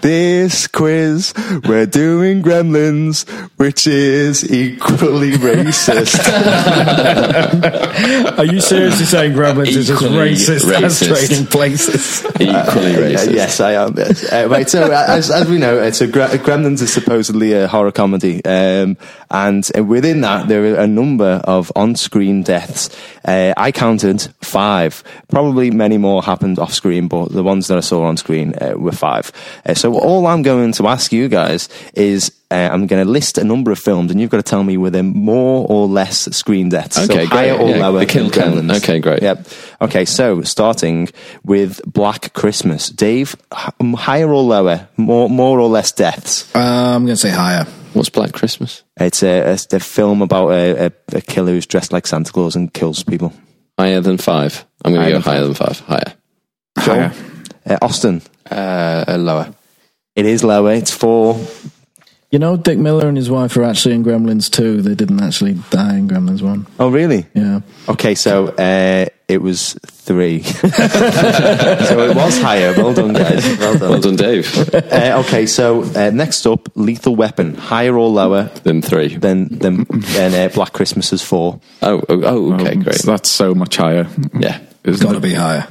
[0.00, 1.32] this quiz,
[1.68, 6.18] we're doing gremlins, which is equally racist.
[8.38, 11.06] Are you seriously saying Gremlins is as Equally racist, as racist.
[11.28, 12.24] trading places?
[12.40, 12.50] Equally
[12.96, 13.32] Uh, racist.
[13.34, 13.94] yes, I am.
[13.96, 14.32] Yes.
[14.32, 17.68] Uh, right, so uh, as, as we know, it's a Gre- Gremlins is supposedly a
[17.68, 18.96] horror comedy, um,
[19.30, 22.90] and within that there are a number of on-screen deaths.
[23.24, 25.04] Uh, I counted five.
[25.28, 28.92] Probably many more happened off-screen, but the ones that I saw on screen uh, were
[28.92, 29.32] five.
[29.66, 32.32] Uh, so all I'm going to ask you guys is.
[32.52, 34.76] Uh, I'm going to list a number of films, and you've got to tell me
[34.76, 36.98] whether more or less screen deaths.
[36.98, 37.28] Okay, so great.
[37.28, 38.70] higher or Yeah, lower the kill than count.
[38.82, 39.22] Okay, great.
[39.22, 39.46] Yep.
[39.82, 41.08] Okay, so starting
[41.44, 46.52] with Black Christmas, Dave, h- higher or lower, more more or less deaths.
[46.52, 47.66] Uh, I'm going to say higher.
[47.92, 48.82] What's Black Christmas?
[48.96, 52.56] It's a, it's a film about a, a, a killer who's dressed like Santa Claus
[52.56, 53.32] and kills people.
[53.78, 54.66] Higher than five.
[54.84, 55.78] I'm going to Higher go than higher than five.
[55.80, 56.14] Higher.
[56.84, 57.10] Joel?
[57.66, 59.52] Uh, Austin, Uh, uh, lower.
[60.16, 60.72] it is lower.
[60.72, 61.38] It's four.
[62.32, 64.82] You know, Dick Miller and his wife are actually in Gremlins 2.
[64.82, 66.64] They didn't actually die in Gremlins 1.
[66.78, 67.26] Oh, really?
[67.34, 67.60] Yeah.
[67.88, 70.42] Okay, so uh, it was three.
[70.44, 70.66] so
[72.08, 72.72] it was higher.
[72.76, 73.44] Well done, guys.
[73.58, 73.90] Well done.
[73.90, 74.46] Well done, Dave.
[74.72, 79.16] Uh, okay, so uh, next up, Lethal Weapon, higher or lower Than three.
[79.16, 81.58] than than, than uh, Black Christmas is four.
[81.82, 83.02] Oh, oh, oh okay, Um, great.
[83.02, 84.06] That's so much higher.
[84.38, 85.66] Yeah, It's got to be higher.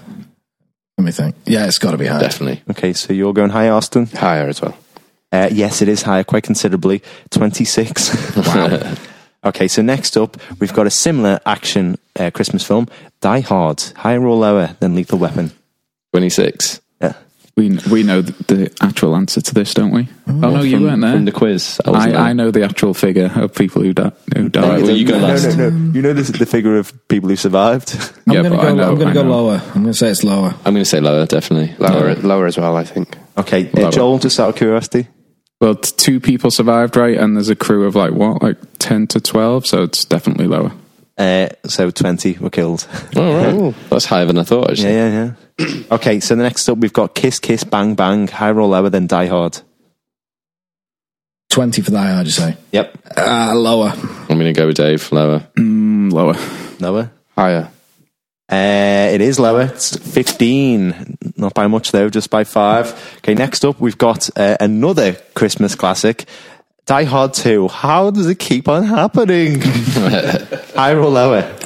[1.00, 1.36] Let me think.
[1.46, 2.20] Yeah, it's got to be higher.
[2.20, 2.62] definitely.
[2.72, 4.08] Okay, so you're going higher, Austin.
[4.08, 4.78] Higher as well.
[5.32, 7.02] Uh, yes, it is higher, quite considerably.
[7.30, 8.36] 26.
[8.48, 8.96] wow.
[9.46, 12.90] okay, so next up, we've got a similar action uh, Christmas film,
[13.22, 13.80] Die Hard.
[13.96, 15.52] Higher or lower than Lethal Weapon?
[16.12, 16.82] 26.
[17.02, 17.14] Yeah.
[17.60, 20.08] We we know the, the actual answer to this, don't we?
[20.28, 21.14] Oh no, you weren't there.
[21.16, 21.82] From the quiz.
[21.86, 24.64] I, I, I know the actual figure of people who, di- who died.
[24.64, 25.58] Alright, well, you go no, last.
[25.58, 27.94] No, no, You know this is the figure of people who survived?
[28.28, 29.62] I'm Yeah, going to go, know- I'm gonna go lower.
[29.76, 30.54] I'm going to say it's lower.
[30.64, 31.76] I'm going to say lower, definitely.
[31.80, 33.18] Lower, lower as well, I think.
[33.38, 35.08] okay, uh, Joel, just out of curiosity.
[35.60, 37.18] Well, t- two people survived, right?
[37.18, 39.66] And there's a crew of like what, like ten to twelve.
[39.68, 40.72] So it's definitely lower.
[41.20, 42.88] Uh, so 20 were killed.
[43.18, 43.76] All right.
[43.90, 44.94] That's higher than I thought, actually.
[44.94, 45.84] yeah, yeah, yeah.
[45.92, 48.28] okay, so the next up, we've got Kiss Kiss Bang Bang.
[48.30, 49.60] Higher or lower than Die Hard?
[51.50, 52.58] 20 for that, I'd you say.
[52.72, 52.98] Yep.
[53.18, 53.92] Ah, lower.
[53.94, 55.40] I'm going to go with Dave, lower.
[55.58, 56.36] Mm, lower.
[56.80, 57.12] Lower?
[57.36, 57.70] Higher.
[58.50, 59.64] Uh, it is lower.
[59.64, 61.18] It's 15.
[61.36, 63.18] Not by much, though, just by five.
[63.18, 66.26] Okay, next up, we've got uh, another Christmas classic
[66.86, 67.68] Die Hard 2.
[67.68, 69.62] How does it keep on happening?
[70.76, 71.59] Higher or lower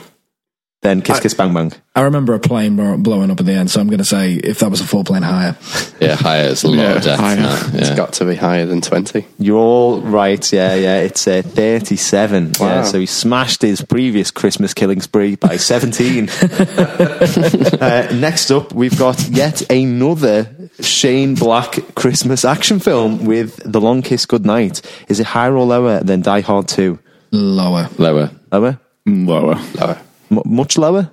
[0.83, 1.71] than Kiss Kiss Bang Bang?
[1.95, 4.59] I remember a plane blowing up at the end, so I'm going to say if
[4.59, 5.55] that was a full plane, higher.
[5.99, 6.49] Yeah, higher.
[6.49, 7.19] It's a lot Yeah, of death.
[7.19, 7.35] higher.
[7.37, 7.95] now, It's Yeah.
[7.95, 9.25] got to be higher than 20.
[9.39, 10.51] You're all right.
[10.53, 10.97] Yeah, yeah.
[10.99, 12.53] It's uh, 37.
[12.59, 16.29] Yeah, so he smashed his previous Christmas killing spree by 17.
[16.29, 24.01] uh, next up, we've got yet another Shane Black Christmas action film with The Long
[24.01, 24.81] Kiss Goodnight.
[25.07, 26.99] Is it higher or lower than Die Hard 2?
[27.31, 27.89] Lower.
[27.97, 28.31] Lower.
[28.51, 28.79] Lower?
[29.05, 29.59] Lower.
[29.79, 30.01] Lower.
[30.37, 31.09] M- much lower?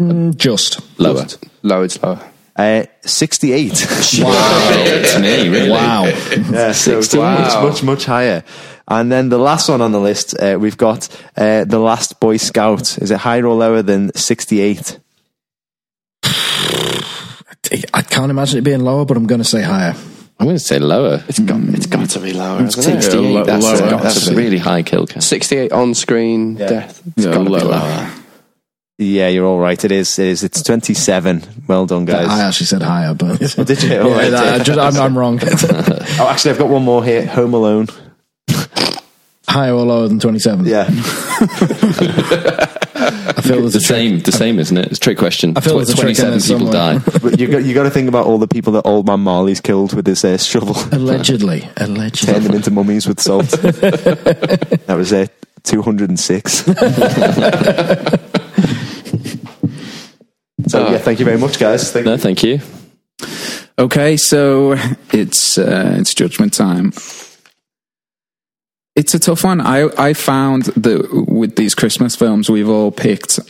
[0.00, 0.80] Mm, just.
[0.98, 1.26] Lower.
[1.62, 2.20] Lower, it's lower.
[2.56, 3.72] Uh, 68.
[3.74, 5.70] to me, really.
[5.70, 6.04] Wow.
[6.04, 7.38] Yeah, so it's Wow.
[7.40, 8.44] much, much, much higher.
[8.86, 12.36] And then the last one on the list, uh, we've got uh, The Last Boy
[12.36, 12.98] Scout.
[12.98, 14.98] Is it higher or lower than 68?
[17.92, 19.94] I can't imagine it being lower, but I'm going to say higher.
[20.38, 21.24] I'm going to say lower.
[21.28, 22.60] It's got, it's got to be lower.
[22.60, 23.02] hasn't it?
[23.02, 23.14] 68.
[23.22, 23.90] Yeah, lo- that's lower.
[23.90, 25.22] got That's to be a- really high kill count.
[25.24, 27.02] 68 on screen death.
[27.16, 28.10] It's Yeah, got to be lower.
[28.98, 29.06] Lower.
[29.08, 29.82] Yeah, you're all right.
[29.84, 30.18] It is.
[30.18, 30.42] It is.
[30.44, 31.64] It's 27.
[31.66, 32.28] Well done, guys.
[32.28, 33.38] I actually said higher, but.
[33.66, 34.00] Did you?
[34.00, 34.60] All Yeah, right.
[34.60, 35.38] I just, I'm, I'm wrong.
[35.42, 37.26] oh, actually, I've got one more here.
[37.26, 37.86] Home Alone.
[39.48, 40.66] higher or lower than 27?
[40.66, 40.86] Yeah.
[42.96, 43.82] I feel there's The a trick.
[43.82, 44.86] same, the same, isn't it?
[44.86, 45.54] It's a trick question.
[45.56, 46.98] I feel there's a trick 27 people die.
[46.98, 49.60] But you got you got to think about all the people that Old Man Marley's
[49.60, 51.68] killed with his uh, shovel, Allegedly.
[51.76, 52.32] Allegedly.
[52.34, 53.46] Turn them into mummies with salt.
[53.48, 55.26] that was uh,
[55.64, 56.62] 206.
[60.66, 61.92] So yeah, thank you very much, guys.
[61.92, 62.60] Thank No, thank you.
[63.78, 64.76] Okay, so
[65.12, 66.92] it's uh, it's judgment time.
[68.94, 69.60] It's a tough one.
[69.60, 73.40] I I found that with these Christmas films, we've all picked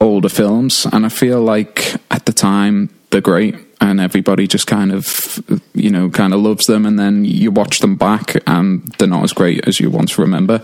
[0.00, 4.92] older films, and I feel like at the time they're great, and everybody just kind
[4.92, 5.42] of
[5.72, 9.24] you know kind of loves them, and then you watch them back, and they're not
[9.24, 10.62] as great as you once remember.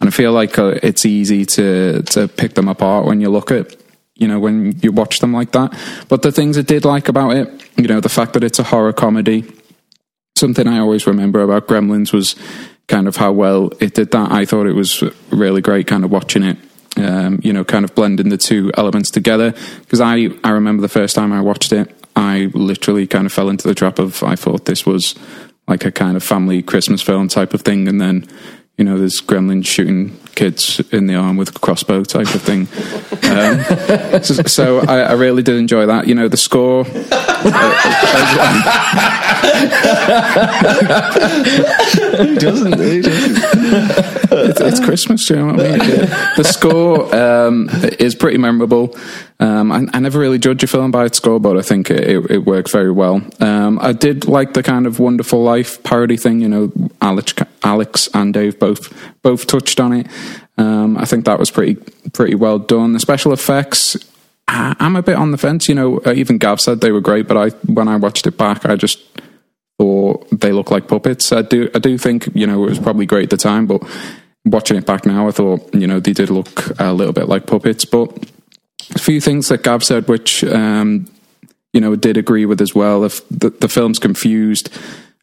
[0.00, 3.50] And I feel like uh, it's easy to to pick them apart when you look
[3.50, 3.76] at
[4.14, 5.76] you know when you watch them like that.
[6.08, 8.64] But the things I did like about it, you know, the fact that it's a
[8.64, 9.44] horror comedy.
[10.34, 12.34] Something I always remember about Gremlins was
[12.88, 14.32] kind of how well it did that.
[14.32, 16.58] I thought it was really great, kind of watching it.
[16.96, 19.54] Um, you know, kind of blending the two elements together.
[19.80, 23.48] Because I, I remember the first time I watched it, I literally kind of fell
[23.48, 25.14] into the trap of I thought this was
[25.68, 28.26] like a kind of family Christmas film type of thing, and then
[28.82, 32.62] you know, there's gremlins shooting kids in the arm with a crossbow type of thing.
[33.30, 33.62] Um,
[34.24, 36.08] so, so I, I, really did enjoy that.
[36.08, 36.82] You know, the score.
[36.82, 37.00] Who
[42.40, 42.74] doesn't?
[42.74, 43.42] Who doesn't?
[44.32, 45.78] It's, it's, Christmas, you know what I mean?
[46.36, 47.68] The score um,
[48.00, 48.96] is pretty memorable.
[49.42, 52.08] Um, I, I, never really judge a film by its score, but I think it,
[52.08, 53.20] it, it works very well.
[53.40, 56.40] Um, I did like the kind of Wonderful Life parody thing.
[56.40, 57.34] You know, Alex,
[57.64, 60.06] Alex and Dave both both touched on it.
[60.58, 61.74] Um, I think that was pretty
[62.12, 62.92] pretty well done.
[62.92, 63.96] The special effects,
[64.46, 65.68] I, I'm a bit on the fence.
[65.68, 68.38] You know, uh, even Gav said they were great, but I when I watched it
[68.38, 69.00] back, I just
[69.76, 71.32] thought they look like puppets.
[71.32, 73.82] I do I do think you know it was probably great at the time, but
[74.44, 77.48] watching it back now, I thought you know they did look a little bit like
[77.48, 78.30] puppets, but
[78.94, 81.06] a few things that Gav said, which um,
[81.72, 83.04] you know did agree with as well.
[83.04, 84.70] If the, the film's confused.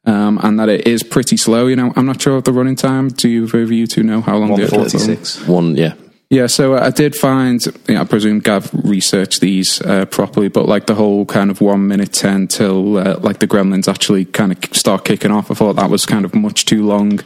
[0.06, 1.68] Um, and that it is pretty slow.
[1.68, 3.10] You know, I'm not sure of the running time.
[3.10, 4.50] Do you, of you two know how long?
[4.50, 5.46] One forty six.
[5.46, 5.94] One, yeah.
[6.32, 10.68] Yeah, so I did find, you know, I presume Gav researched these uh, properly, but
[10.68, 14.52] like the whole kind of one minute 10 till uh, like the gremlins actually kind
[14.52, 17.20] of start kicking off, I thought that was kind of much too long.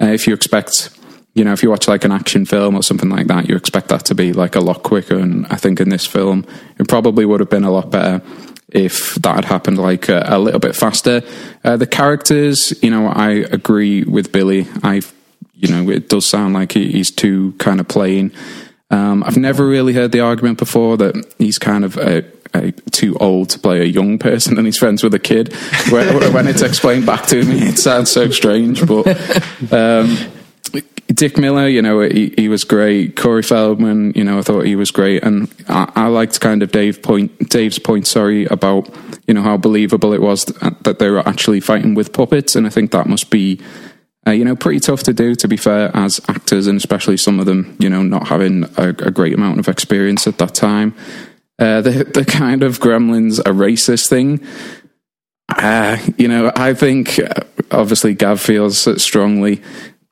[0.00, 0.90] Uh, if you expect
[1.38, 3.88] you know, if you watch like an action film or something like that, you expect
[3.88, 5.16] that to be like a lot quicker.
[5.16, 6.44] And I think in this film,
[6.78, 8.20] it probably would have been a lot better
[8.70, 11.22] if that had happened like a, a little bit faster.
[11.62, 14.66] Uh, the characters, you know, I agree with Billy.
[14.82, 15.00] I,
[15.54, 18.32] you know, it does sound like he's too kind of plain.
[18.90, 23.16] Um, I've never really heard the argument before that he's kind of a, a, too
[23.18, 25.52] old to play a young person and he's friends with a kid.
[25.90, 29.06] when, when it's explained back to me, it sounds so strange, but.
[29.72, 30.16] Um,
[31.08, 33.16] Dick Miller, you know, he, he, was great.
[33.16, 36.70] Corey Feldman, you know, I thought he was great, and I, I, liked kind of
[36.70, 38.94] Dave point, Dave's point, sorry, about
[39.26, 42.70] you know how believable it was that they were actually fighting with puppets, and I
[42.70, 43.58] think that must be,
[44.26, 45.34] uh, you know, pretty tough to do.
[45.34, 48.90] To be fair, as actors, and especially some of them, you know, not having a,
[48.90, 50.94] a great amount of experience at that time.
[51.58, 54.46] Uh, the the kind of Gremlins a racist thing.
[55.48, 59.62] Uh, you know, I think uh, obviously Gav feels strongly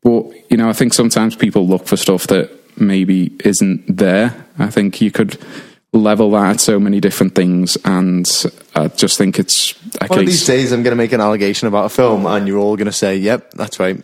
[0.07, 2.49] but, you know, I think sometimes people look for stuff that
[2.79, 4.47] maybe isn't there.
[4.57, 5.37] I think you could
[5.93, 8.25] level that at so many different things, and
[8.77, 10.19] I just think it's a One case.
[10.19, 12.77] of these days, I'm going to make an allegation about a film, and you're all
[12.77, 14.01] going to say, "Yep, that's right."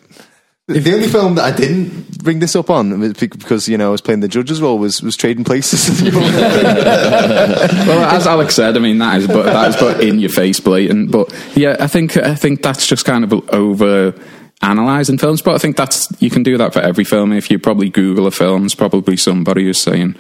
[0.67, 4.01] The only film that I didn't bring this up on because you know I was
[4.01, 6.03] playing the judge's role was was Trading Places.
[6.03, 10.59] well, as Alex said, I mean that is but that is but in your face
[10.59, 11.13] blatant.
[11.13, 14.15] But yeah, I think I think that's just kind of over
[14.63, 17.33] analysing films, but I think that's you can do that for every film.
[17.33, 20.15] If you probably Google a film, there's probably somebody who's saying,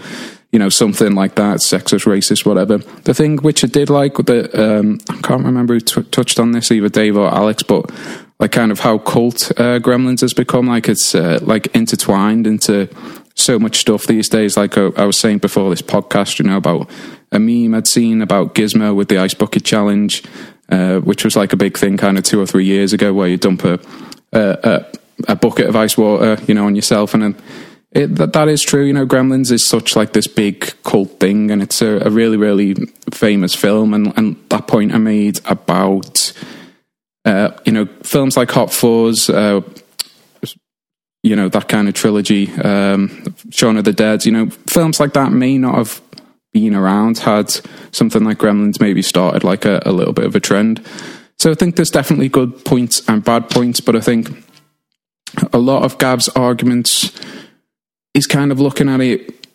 [0.50, 2.78] you know, something like that, sexist, racist, whatever.
[2.78, 6.52] The thing which I did like that um, I can't remember who t- touched on
[6.52, 7.90] this, either Dave or Alex, but
[8.40, 10.66] like kind of how cult uh, Gremlins has become.
[10.66, 12.88] Like it's uh, like intertwined into
[13.34, 14.56] so much stuff these days.
[14.56, 16.90] Like uh, I was saying before this podcast, you know, about
[17.30, 20.22] a meme I'd seen about Gizmo with the ice bucket challenge.
[20.68, 23.28] Uh, which was like a big thing kind of two or three years ago, where
[23.28, 23.78] you dump a
[24.32, 24.86] a,
[25.28, 27.34] a, bucket of ice water, you know, on yourself, and
[27.92, 28.84] it, that, that is true.
[28.84, 32.36] You know, Gremlins is such like this big cult thing, and it's a, a really,
[32.36, 32.74] really
[33.12, 33.94] famous film.
[33.94, 36.32] And, and that point I made about,
[37.24, 39.60] uh, you know, films like Hot Fuzz, uh,
[41.22, 45.12] you know, that kind of trilogy, um, Shaun of the Dead, you know, films like
[45.12, 46.00] that may not have
[46.52, 47.50] been around had
[47.92, 50.84] something like Gremlins maybe started like a, a little bit of a trend.
[51.42, 54.30] So I think there's definitely good points and bad points, but I think
[55.52, 57.10] a lot of Gav's arguments
[58.14, 59.48] is kind of looking at it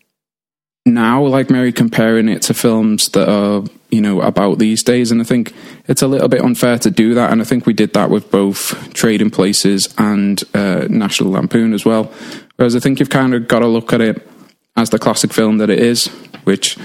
[0.86, 5.12] now, like Mary comparing it to films that are, you know, about these days.
[5.12, 5.53] And I think
[5.87, 7.32] it's a little bit unfair to do that.
[7.32, 11.86] And I think we did that with both Trading Places and uh, National Lampoon as
[11.86, 12.12] well.
[12.57, 14.29] Whereas I think you've kind of got to look at it
[14.75, 16.07] as the classic film that it is,
[16.43, 16.78] which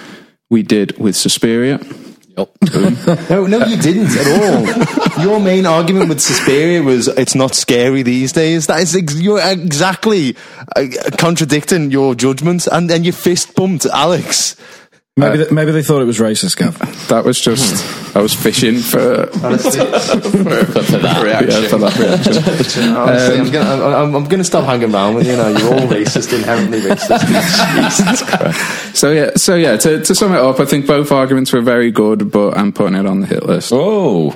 [0.49, 1.81] we did with Suspiria.
[2.37, 5.23] No, no, you didn't at all.
[5.25, 8.67] Your main argument with Suspiria was it's not scary these days.
[8.69, 10.37] That is ex- you're exactly
[10.75, 10.87] uh,
[11.19, 14.57] contradicting your judgment, and then you fist bumped Alex.
[15.19, 16.79] Maybe, uh, they, maybe they thought it was racist, Gav.
[17.09, 21.21] That was just I was fishing for, for that.
[21.23, 21.63] reaction.
[21.63, 22.93] Yeah, for that reaction.
[22.97, 25.37] Honestly, I'm gonna, I'm, I'm gonna stop hanging around with you.
[25.37, 27.21] know, you're all racist, inherently racist.
[27.77, 29.77] Jesus So yeah, so yeah.
[29.77, 32.95] To, to sum it up, I think both arguments were very good, but I'm putting
[32.95, 33.71] it on the hit list.
[33.71, 34.35] Oh,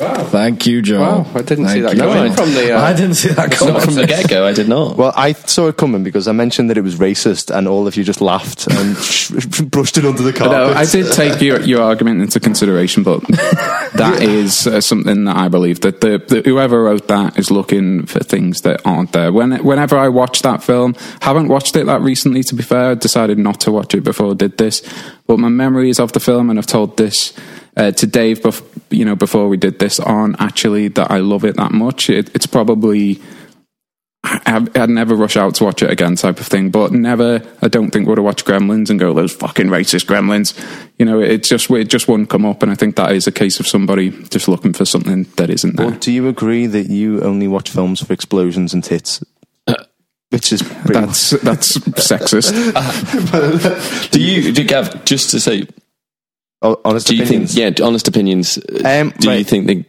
[0.00, 1.00] Thank you, Joe.
[1.00, 2.76] Wow, I didn't see that coming from the.
[2.76, 3.80] Uh, I didn't see that coming.
[3.80, 4.44] from the get go.
[4.44, 4.96] I did not.
[4.96, 7.96] Well, I saw it coming because I mentioned that it was racist, and all of
[7.96, 8.96] you just laughed and
[9.70, 10.50] brushed it under the carpet.
[10.50, 15.36] No, I did take your, your argument into consideration, but that is uh, something that
[15.36, 19.32] I believe that the, the whoever wrote that is looking for things that aren't there.
[19.32, 22.42] When whenever I watch that film, haven't watched it that recently.
[22.42, 24.82] To be fair, I decided not to watch it before I did this.
[25.28, 27.32] But my memories of the film, and I've told this
[27.76, 31.44] uh, to Dave, bef- you know, before we did this, aren't actually that I love
[31.44, 32.08] it that much.
[32.10, 33.20] It, it's probably.
[34.26, 36.70] I- I'd never rush out to watch it again, type of thing.
[36.70, 40.54] But never, I don't think would have watched Gremlins and go those fucking racist Gremlins.
[40.98, 43.32] You know, it just it just wouldn't come up, and I think that is a
[43.32, 45.88] case of somebody just looking for something that isn't there.
[45.88, 49.22] Well, do you agree that you only watch films for explosions and tits?
[50.30, 52.50] Which is pretty That's that's sexist.
[54.10, 55.68] Do you, do you Gav, just to say, much-
[56.62, 57.54] honest do you opinions.
[57.54, 59.84] think, yeah, honest opinions, uh, Um, do you think they,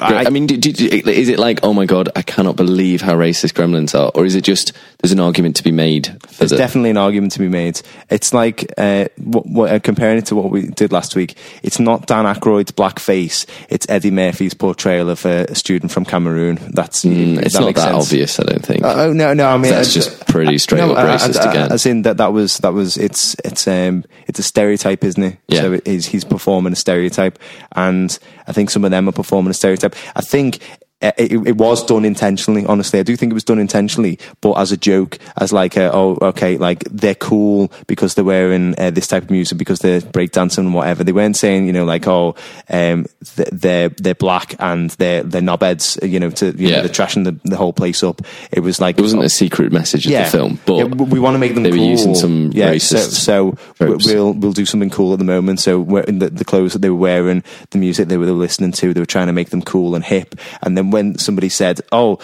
[0.00, 3.00] I, I- mean, do, do, do- is it like, oh my God, I cannot believe
[3.00, 4.10] how racist gremlins are?
[4.16, 6.96] Or is it just, there's an argument to be made for There's the, definitely an
[6.96, 7.80] argument to be made.
[8.10, 11.36] It's like uh, what, what, uh, comparing it to what we did last week.
[11.62, 13.46] It's not Dan Aykroyd's blackface.
[13.68, 16.58] It's Eddie Murphy's portrayal of a, a student from Cameroon.
[16.72, 18.06] That's Mm, it's that not that sense.
[18.06, 18.82] obvious, I don't think.
[18.82, 19.46] Uh, oh no, no.
[19.46, 21.70] I mean, That's uh, just pretty straight no, up racist again.
[21.70, 25.38] As in that that was that was it's it's um it's a stereotype, isn't it?
[25.48, 25.60] Yeah.
[25.60, 27.38] So it is, he's performing a stereotype,
[27.76, 29.94] and I think some of them are performing a stereotype.
[30.14, 30.60] I think.
[31.04, 32.64] Uh, It, it was done intentionally.
[32.66, 35.92] Honestly, I do think it was done intentionally, but as a joke, as like, a,
[35.92, 40.00] oh, okay, like they're cool because they're wearing uh, this type of music because they're
[40.00, 41.04] breakdancing and whatever.
[41.04, 42.34] They weren't saying, you know, like, oh,
[42.70, 43.06] um,
[43.36, 46.76] th- they're they're black and they're they're knobheads, you know, to you Yeah.
[46.76, 48.20] know, they're trashing the, the whole place up.
[48.52, 51.34] It was like it wasn't a secret message of the film, but yeah, we want
[51.34, 51.86] to make them they were cool.
[51.90, 55.60] using some yeah, racist So, so we'll we'll do something cool at the moment.
[55.60, 58.94] So we're- the, the clothes that they were wearing, the music they were listening to,
[58.94, 60.34] they were trying to make them cool and hip.
[60.62, 62.18] And then when somebody said, "Oh."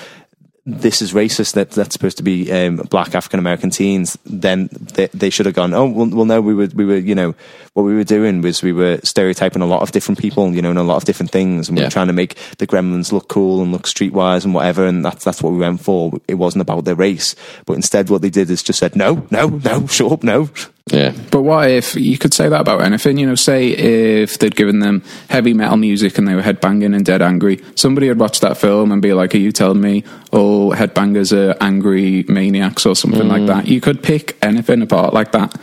[0.66, 1.54] This is racist.
[1.54, 4.18] That that's supposed to be um, black African American teens.
[4.26, 5.72] Then they, they should have gone.
[5.72, 6.40] Oh well, well, no.
[6.42, 7.34] We were we were you know
[7.72, 10.54] what we were doing was we were stereotyping a lot of different people.
[10.54, 11.86] You know, and a lot of different things, and we Yeah.
[11.86, 14.84] were trying to make the Gremlins look cool and look streetwise and whatever.
[14.86, 16.12] And that's that's what we went for.
[16.28, 17.34] It wasn't about their race,
[17.64, 20.50] but instead what they did is just said no, no, no, shut up, no.
[20.92, 21.12] Yeah.
[21.30, 23.18] But what if you could say that about anything?
[23.18, 27.04] You know, say if they'd given them heavy metal music and they were headbanging and
[27.04, 30.72] dead angry, somebody would watch that film and be like, "Are you telling me all
[30.72, 33.46] headbangers are angry maniacs or something like mm.
[33.48, 35.58] that?" You could pick anything apart like that.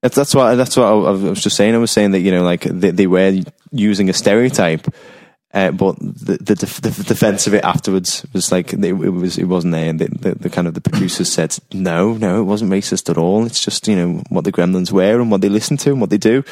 [0.00, 1.74] That's that's what that's what I, I was just saying.
[1.74, 3.40] I was saying that you know, like they, they were
[3.70, 4.86] using a stereotype,
[5.54, 9.44] uh, but the the, the defense of it afterwards was like it, it was it
[9.44, 9.90] wasn't there.
[9.90, 13.18] And the, the, the kind of the producers said, no, no, it wasn't racist at
[13.18, 13.44] all.
[13.44, 16.10] It's just you know what the Gremlins wear and what they listen to and what
[16.10, 16.42] they do.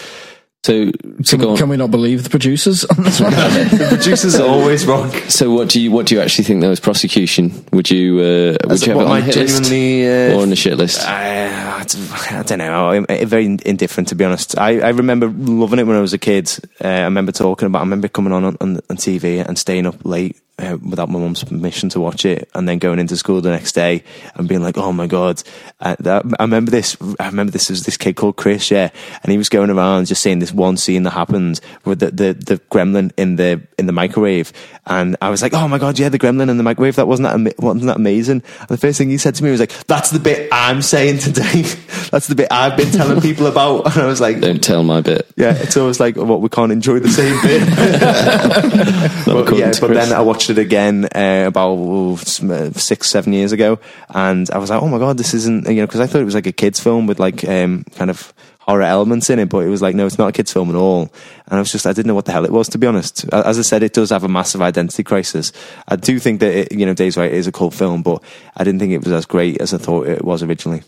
[0.63, 3.33] So, to Can, we- can we not believe the producers on this one?
[3.71, 5.11] The producers are always wrong.
[5.31, 7.65] so what do you what do you actually think though is prosecution?
[7.73, 10.43] Would you uh, would you have what it on the hit list genuinely, uh, or
[10.43, 11.01] on the shit list?
[11.09, 12.91] I, I don't know.
[12.91, 14.59] I'm I'm very indifferent, to be honest.
[14.59, 16.53] I, I remember loving it when I was a kid.
[16.85, 17.79] Uh, I remember talking about.
[17.79, 21.43] I remember coming on on, on TV and staying up late uh, without my mum's
[21.43, 24.03] permission to watch it, and then going into school the next day
[24.35, 25.43] and being like, "Oh my god!"
[25.81, 26.97] Uh, that, I remember this.
[27.19, 28.91] I remember this was this kid called Chris, yeah,
[29.23, 32.33] and he was going around just saying this one scene that happened with the, the,
[32.35, 34.53] the gremlin in the in the microwave,
[34.87, 36.97] and I was like, "Oh my god, yeah, the gremlin in the microwave.
[36.97, 39.61] That wasn't that wasn't that amazing?" And the first thing he said to me was
[39.61, 41.65] like, "That's the bit I'm saying today.
[42.11, 45.01] That's the bit I've been telling people about." And I was like, Don't tell my
[45.01, 45.31] bit.
[45.37, 47.61] yeah, it's always like, what, we can't enjoy the same bit.
[49.25, 50.09] But yeah, but Chris.
[50.09, 53.79] then I watched it again uh, about oh, six, seven years ago,
[54.09, 56.25] and I was like, oh my god, this isn't you know because I thought it
[56.25, 59.59] was like a kids film with like um, kind of horror elements in it, but
[59.59, 61.13] it was like no, it's not a kids film at all.
[61.47, 63.25] And I was just I didn't know what the hell it was to be honest.
[63.33, 65.53] As I said, it does have a massive identity crisis.
[65.89, 68.23] I do think that it, you know Days Right is a cult film, but
[68.57, 70.83] I didn't think it was as great as I thought it was originally.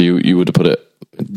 [0.00, 0.80] So you you would have put it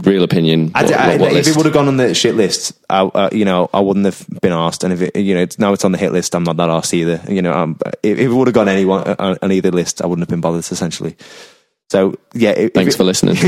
[0.05, 0.69] real opinion.
[0.69, 1.49] What- d- I- what- what if list?
[1.49, 4.25] it would have gone on the shit list, I, uh, you know, I wouldn't have
[4.41, 4.85] been asked.
[4.85, 6.69] And if it, you know, it's, now it's on the hit list, I'm not that
[6.69, 7.19] asked either.
[7.27, 10.05] You know, um, if, if it would have gone anyone on, on either list, I
[10.07, 10.61] wouldn't have been bothered.
[10.71, 11.17] Essentially,
[11.89, 13.35] So yeah, if- Thanks if- for listening.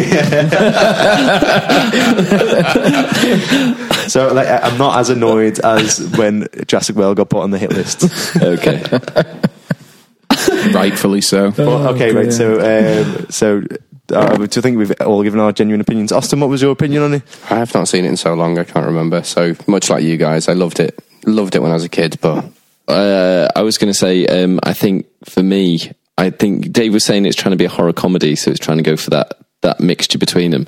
[4.09, 7.57] So like, I- I'm not as annoyed as when Jurassic World got put on the
[7.57, 8.03] hit list.
[8.41, 8.83] okay.
[10.73, 11.51] Rightfully so.
[11.57, 12.31] Well, okay, right.
[12.31, 13.63] So, um, so
[14.11, 16.11] uh, do you think we've all given our genuine opinions?
[16.11, 17.23] Austin, what was your opinion on it?
[17.49, 19.23] I have not seen it in so long, I can't remember.
[19.23, 20.99] So much like you guys, I loved it.
[21.25, 22.45] Loved it when I was a kid, but
[22.87, 27.03] Uh, I was going to say, um, I think for me, I think Dave was
[27.03, 29.37] saying it's trying to be a horror comedy, so it's trying to go for that
[29.61, 30.67] that mixture between them.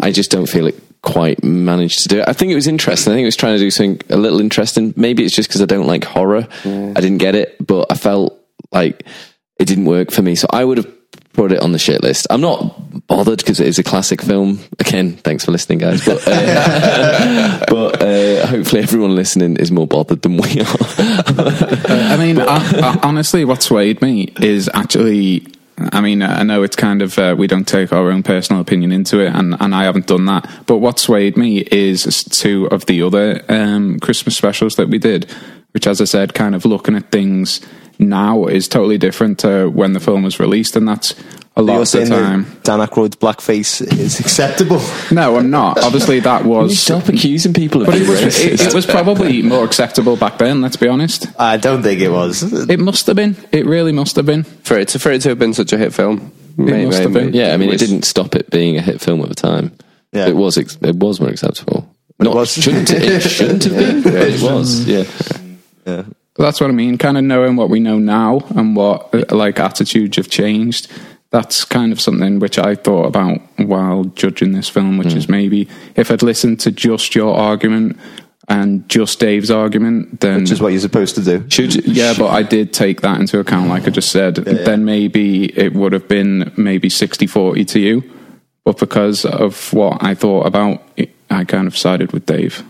[0.00, 2.24] I just don't feel it quite managed to do it.
[2.26, 3.12] I think it was interesting.
[3.12, 4.94] I think it was trying to do something a little interesting.
[4.96, 6.48] Maybe it's just because I don't like horror.
[6.64, 8.40] I didn't get it, but I felt
[8.72, 9.04] like
[9.60, 10.34] it didn't work for me.
[10.36, 10.90] So I would have
[11.38, 12.26] put it on the shit list.
[12.30, 14.58] I'm not bothered because it is a classic film.
[14.80, 16.04] Again, thanks for listening, guys.
[16.04, 20.76] But uh, but uh, hopefully everyone listening is more bothered than we are.
[21.88, 25.46] I mean, I, I, honestly, what swayed me is actually.
[25.92, 28.90] I mean, I know it's kind of uh, we don't take our own personal opinion
[28.90, 30.64] into it, and, and I haven't done that.
[30.66, 35.30] But what swayed me is two of the other um, Christmas specials that we did,
[35.70, 37.60] which, as I said, kind of looking at things
[37.98, 41.14] now is totally different to when the film was released, and that's
[41.56, 42.44] a lot You're of the time.
[42.44, 44.80] that Dan Aykroyd's blackface is acceptable?
[45.10, 45.78] No, I'm not.
[45.82, 46.78] Obviously, that Can you was.
[46.78, 48.46] stop accusing people of But being it was, racist?
[48.52, 50.60] it, it was probably more acceptable back then.
[50.62, 51.26] Let's be honest.
[51.40, 52.42] I don't think it was.
[52.70, 53.36] It must have been.
[53.50, 54.44] It really must have been.
[54.44, 57.02] for it to for it to have been such a hit film, may- must may-
[57.02, 57.32] have been.
[57.34, 59.72] Yeah, I mean, it didn't stop it being a hit film at the time.
[60.12, 60.28] Yeah.
[60.28, 61.92] It was it was more acceptable.
[62.20, 62.52] Not, was.
[62.52, 64.02] shouldn't it, it shouldn't have been.
[64.02, 64.84] but it was.
[64.86, 65.04] Yeah.
[66.38, 66.44] Yeah.
[66.46, 66.98] That's what I mean.
[66.98, 70.90] Kind of knowing what we know now and what like attitudes have changed.
[71.30, 75.32] That's kind of something which I thought about while judging this film, which is hmm.
[75.32, 77.98] maybe if I'd listened to just your argument
[78.48, 81.44] and just Dave's argument, then Which is what you're supposed to do.
[81.50, 84.36] Should yeah, but I did take that into account, like I just said.
[84.36, 88.10] Then maybe it would have been maybe 60 40 to you.
[88.64, 90.82] But because of what I thought about
[91.30, 92.64] I kind of sided with Dave.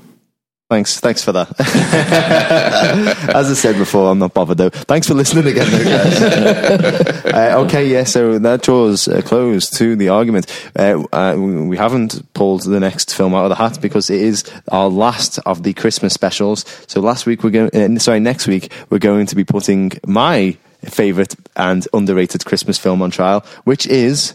[0.71, 1.49] Thanks, thanks for that.
[3.35, 4.69] As I said before, I'm not bothered though.
[4.69, 6.21] Thanks for listening again, though, guys.
[7.25, 8.05] uh, okay, yeah.
[8.05, 10.47] So that draws a close to the argument.
[10.79, 14.45] Uh, uh, we haven't pulled the next film out of the hat because it is
[14.71, 16.67] our last of the Christmas specials.
[16.87, 17.75] So last week we're going.
[17.75, 23.01] Uh, sorry, next week we're going to be putting my favorite and underrated Christmas film
[23.01, 24.35] on trial, which is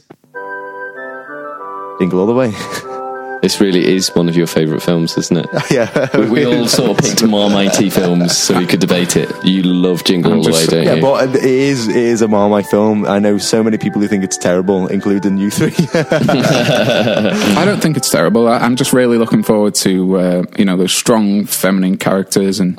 [2.00, 2.54] Jingle All the Way.
[3.44, 5.48] this really is one of your favourite films, isn't it?
[5.72, 9.30] yeah, We, we all sort of picked Marmitey films so we could debate it.
[9.44, 11.02] You love Jingle I'm All the Way, don't Yeah, you?
[11.02, 13.06] but it is it is a Marmite film.
[13.06, 15.74] I know so many people who think it's terrible, including you three.
[15.94, 18.48] I don't think it's terrible.
[18.48, 22.78] I, I'm just really looking forward to uh, you know those strong feminine characters and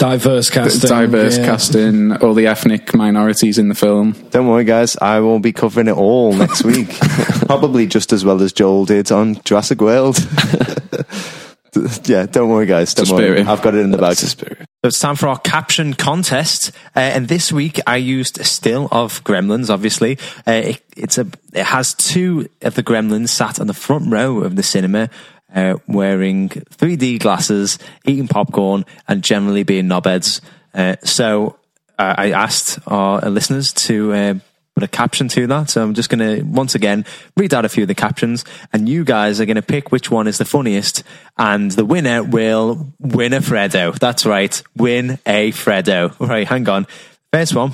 [0.00, 0.88] Diverse casting.
[0.88, 1.44] diverse yeah.
[1.44, 4.12] casting, all the ethnic minorities in the film.
[4.30, 4.96] Don't worry, guys.
[4.96, 6.88] I will be covering it all next week.
[7.44, 10.16] Probably just as well as Joel did on Jurassic World.
[12.04, 12.94] yeah, don't worry, guys.
[12.94, 13.42] Don't worry.
[13.42, 14.16] I've got it in the bag.
[14.16, 14.46] So
[14.84, 19.22] it's time for our caption contest, uh, and this week I used a still of
[19.22, 19.68] Gremlins.
[19.68, 24.10] Obviously, uh, it, it's a it has two of the Gremlins sat on the front
[24.10, 25.10] row of the cinema,
[25.54, 30.40] uh, wearing 3D glasses, eating popcorn, and generally being knobheads.
[30.74, 31.58] Uh, so
[31.98, 34.12] uh, I asked our listeners to.
[34.12, 34.34] Uh,
[34.76, 35.68] Put a caption to that.
[35.68, 37.04] So I'm just going to once again
[37.36, 40.12] read out a few of the captions, and you guys are going to pick which
[40.12, 41.02] one is the funniest,
[41.36, 43.98] and the winner will win a Freddo.
[43.98, 46.18] That's right, win a Freddo.
[46.20, 46.86] Right, hang on.
[47.32, 47.72] First one.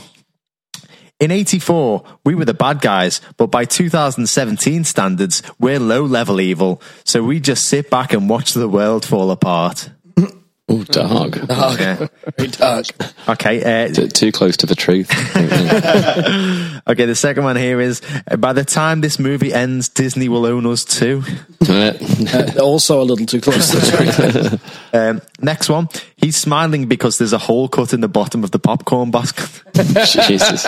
[1.19, 6.83] In 84, we were the bad guys, but by 2017 standards, we're low level evil.
[7.05, 9.89] So we just sit back and watch the world fall apart.
[10.69, 11.37] Oh, dark.
[11.49, 12.09] Okay.
[12.37, 12.87] Very dark.
[13.29, 13.85] Okay.
[13.85, 15.09] Uh, T- Too close to the truth.
[16.89, 17.07] okay.
[17.07, 20.67] The second one here is uh, by the time this movie ends, Disney will own
[20.67, 21.23] us too.
[21.69, 21.93] Uh,
[22.63, 24.83] also a little too close to the truth.
[24.93, 25.89] Um, next one.
[26.17, 29.51] He's smiling because there's a hole cut in the bottom of the popcorn basket.
[29.75, 30.63] Jesus.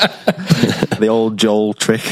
[0.99, 2.03] the old Joel trick.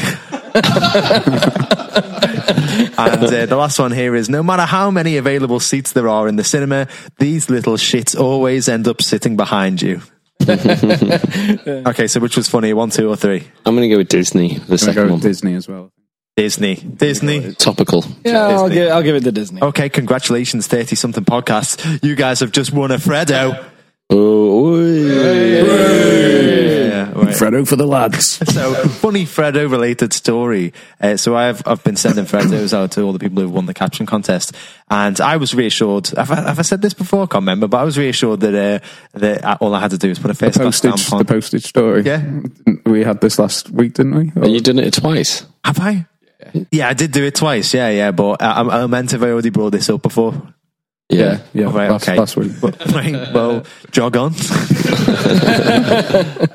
[2.97, 6.27] And uh, the last one here is no matter how many available seats there are
[6.27, 6.87] in the cinema,
[7.19, 10.01] these little shits always end up sitting behind you.
[10.47, 13.47] okay, so which was funny, one, two, or three?
[13.65, 15.19] I'm going to go with Disney, the I'm second go one.
[15.19, 15.91] Disney as well.
[16.35, 16.75] Disney.
[16.75, 17.53] Disney.
[17.55, 18.05] Topical.
[18.23, 18.75] Yeah, I'll Disney.
[18.75, 19.61] give, I'll give it to Disney.
[19.61, 22.03] Okay, congratulations, 30 something podcasts.
[22.03, 23.65] You guys have just won a Freddo.
[24.09, 26.76] Oh, oi.
[26.97, 27.35] Yeah, right.
[27.35, 28.37] Freddo for the lads.
[28.57, 30.73] So funny Freddo related story.
[30.99, 33.73] Uh, so I've I've been sending Freddos out to all the people who've won the
[33.73, 34.55] caption contest,
[34.89, 36.07] and I was reassured.
[36.07, 37.23] Have I, have I said this before?
[37.23, 38.79] I can't remember, but I was reassured that uh,
[39.19, 41.19] that all I had to do was put a first class Postage, stamp on.
[41.19, 42.01] the postage story.
[42.03, 42.23] Yeah.
[42.85, 44.31] we had this last week, didn't we?
[44.35, 45.45] Or- And you've done it twice.
[45.63, 46.07] Have I?
[46.71, 47.73] Yeah, I did do it twice.
[47.73, 50.33] Yeah, yeah, but I, I meant if I already brought this up before?
[51.09, 51.65] yeah, yeah.
[51.65, 52.17] Right, last, okay.
[52.17, 52.51] last week.
[52.61, 54.33] right, well, jog on.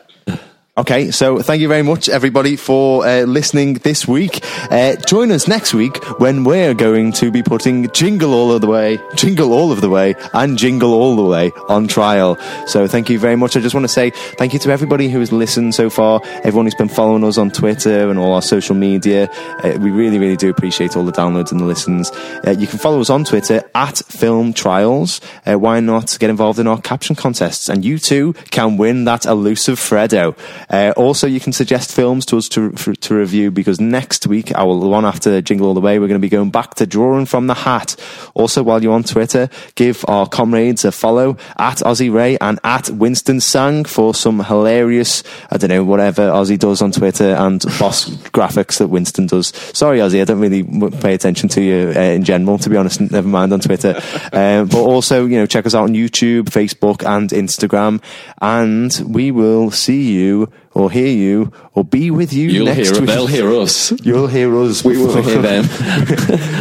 [0.74, 4.42] Okay, so thank you very much, everybody, for uh, listening this week.
[4.70, 8.66] Uh, join us next week when we're going to be putting Jingle All of the
[8.68, 12.38] Way, Jingle All of the Way, and Jingle All the Way on trial.
[12.66, 13.54] So thank you very much.
[13.54, 16.64] I just want to say thank you to everybody who has listened so far, everyone
[16.64, 19.30] who's been following us on Twitter and all our social media.
[19.62, 22.10] Uh, we really, really do appreciate all the downloads and the listens.
[22.46, 25.20] Uh, you can follow us on Twitter at Film Trials.
[25.44, 27.68] Uh, why not get involved in our caption contests?
[27.68, 30.34] And you too can win that elusive Freddo.
[30.72, 34.50] Uh, also, you can suggest films to us to, for, to review because next week,
[34.56, 37.26] our one after Jingle All the Way, we're going to be going back to Drawing
[37.26, 37.94] from the Hat.
[38.34, 42.88] Also, while you're on Twitter, give our comrades a follow at Ozzy Rey and at
[42.88, 48.08] Winston Sang for some hilarious, I don't know, whatever Ozzy does on Twitter and boss
[48.32, 49.48] graphics that Winston does.
[49.74, 50.62] Sorry, Ozzy, I don't really
[51.00, 54.00] pay attention to you uh, in general, to be honest, never mind on Twitter.
[54.32, 58.02] Um, but also, you know, check us out on YouTube, Facebook, and Instagram.
[58.40, 63.00] And we will see you or hear you or be with you You'll next hear
[63.00, 63.08] week.
[63.08, 63.92] they'll hear us.
[64.04, 64.84] You'll hear us.
[64.84, 65.64] We will hear them.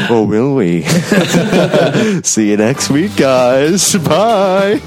[0.12, 0.84] or will we?
[2.24, 3.96] See you next week, guys.
[3.96, 4.82] Bye.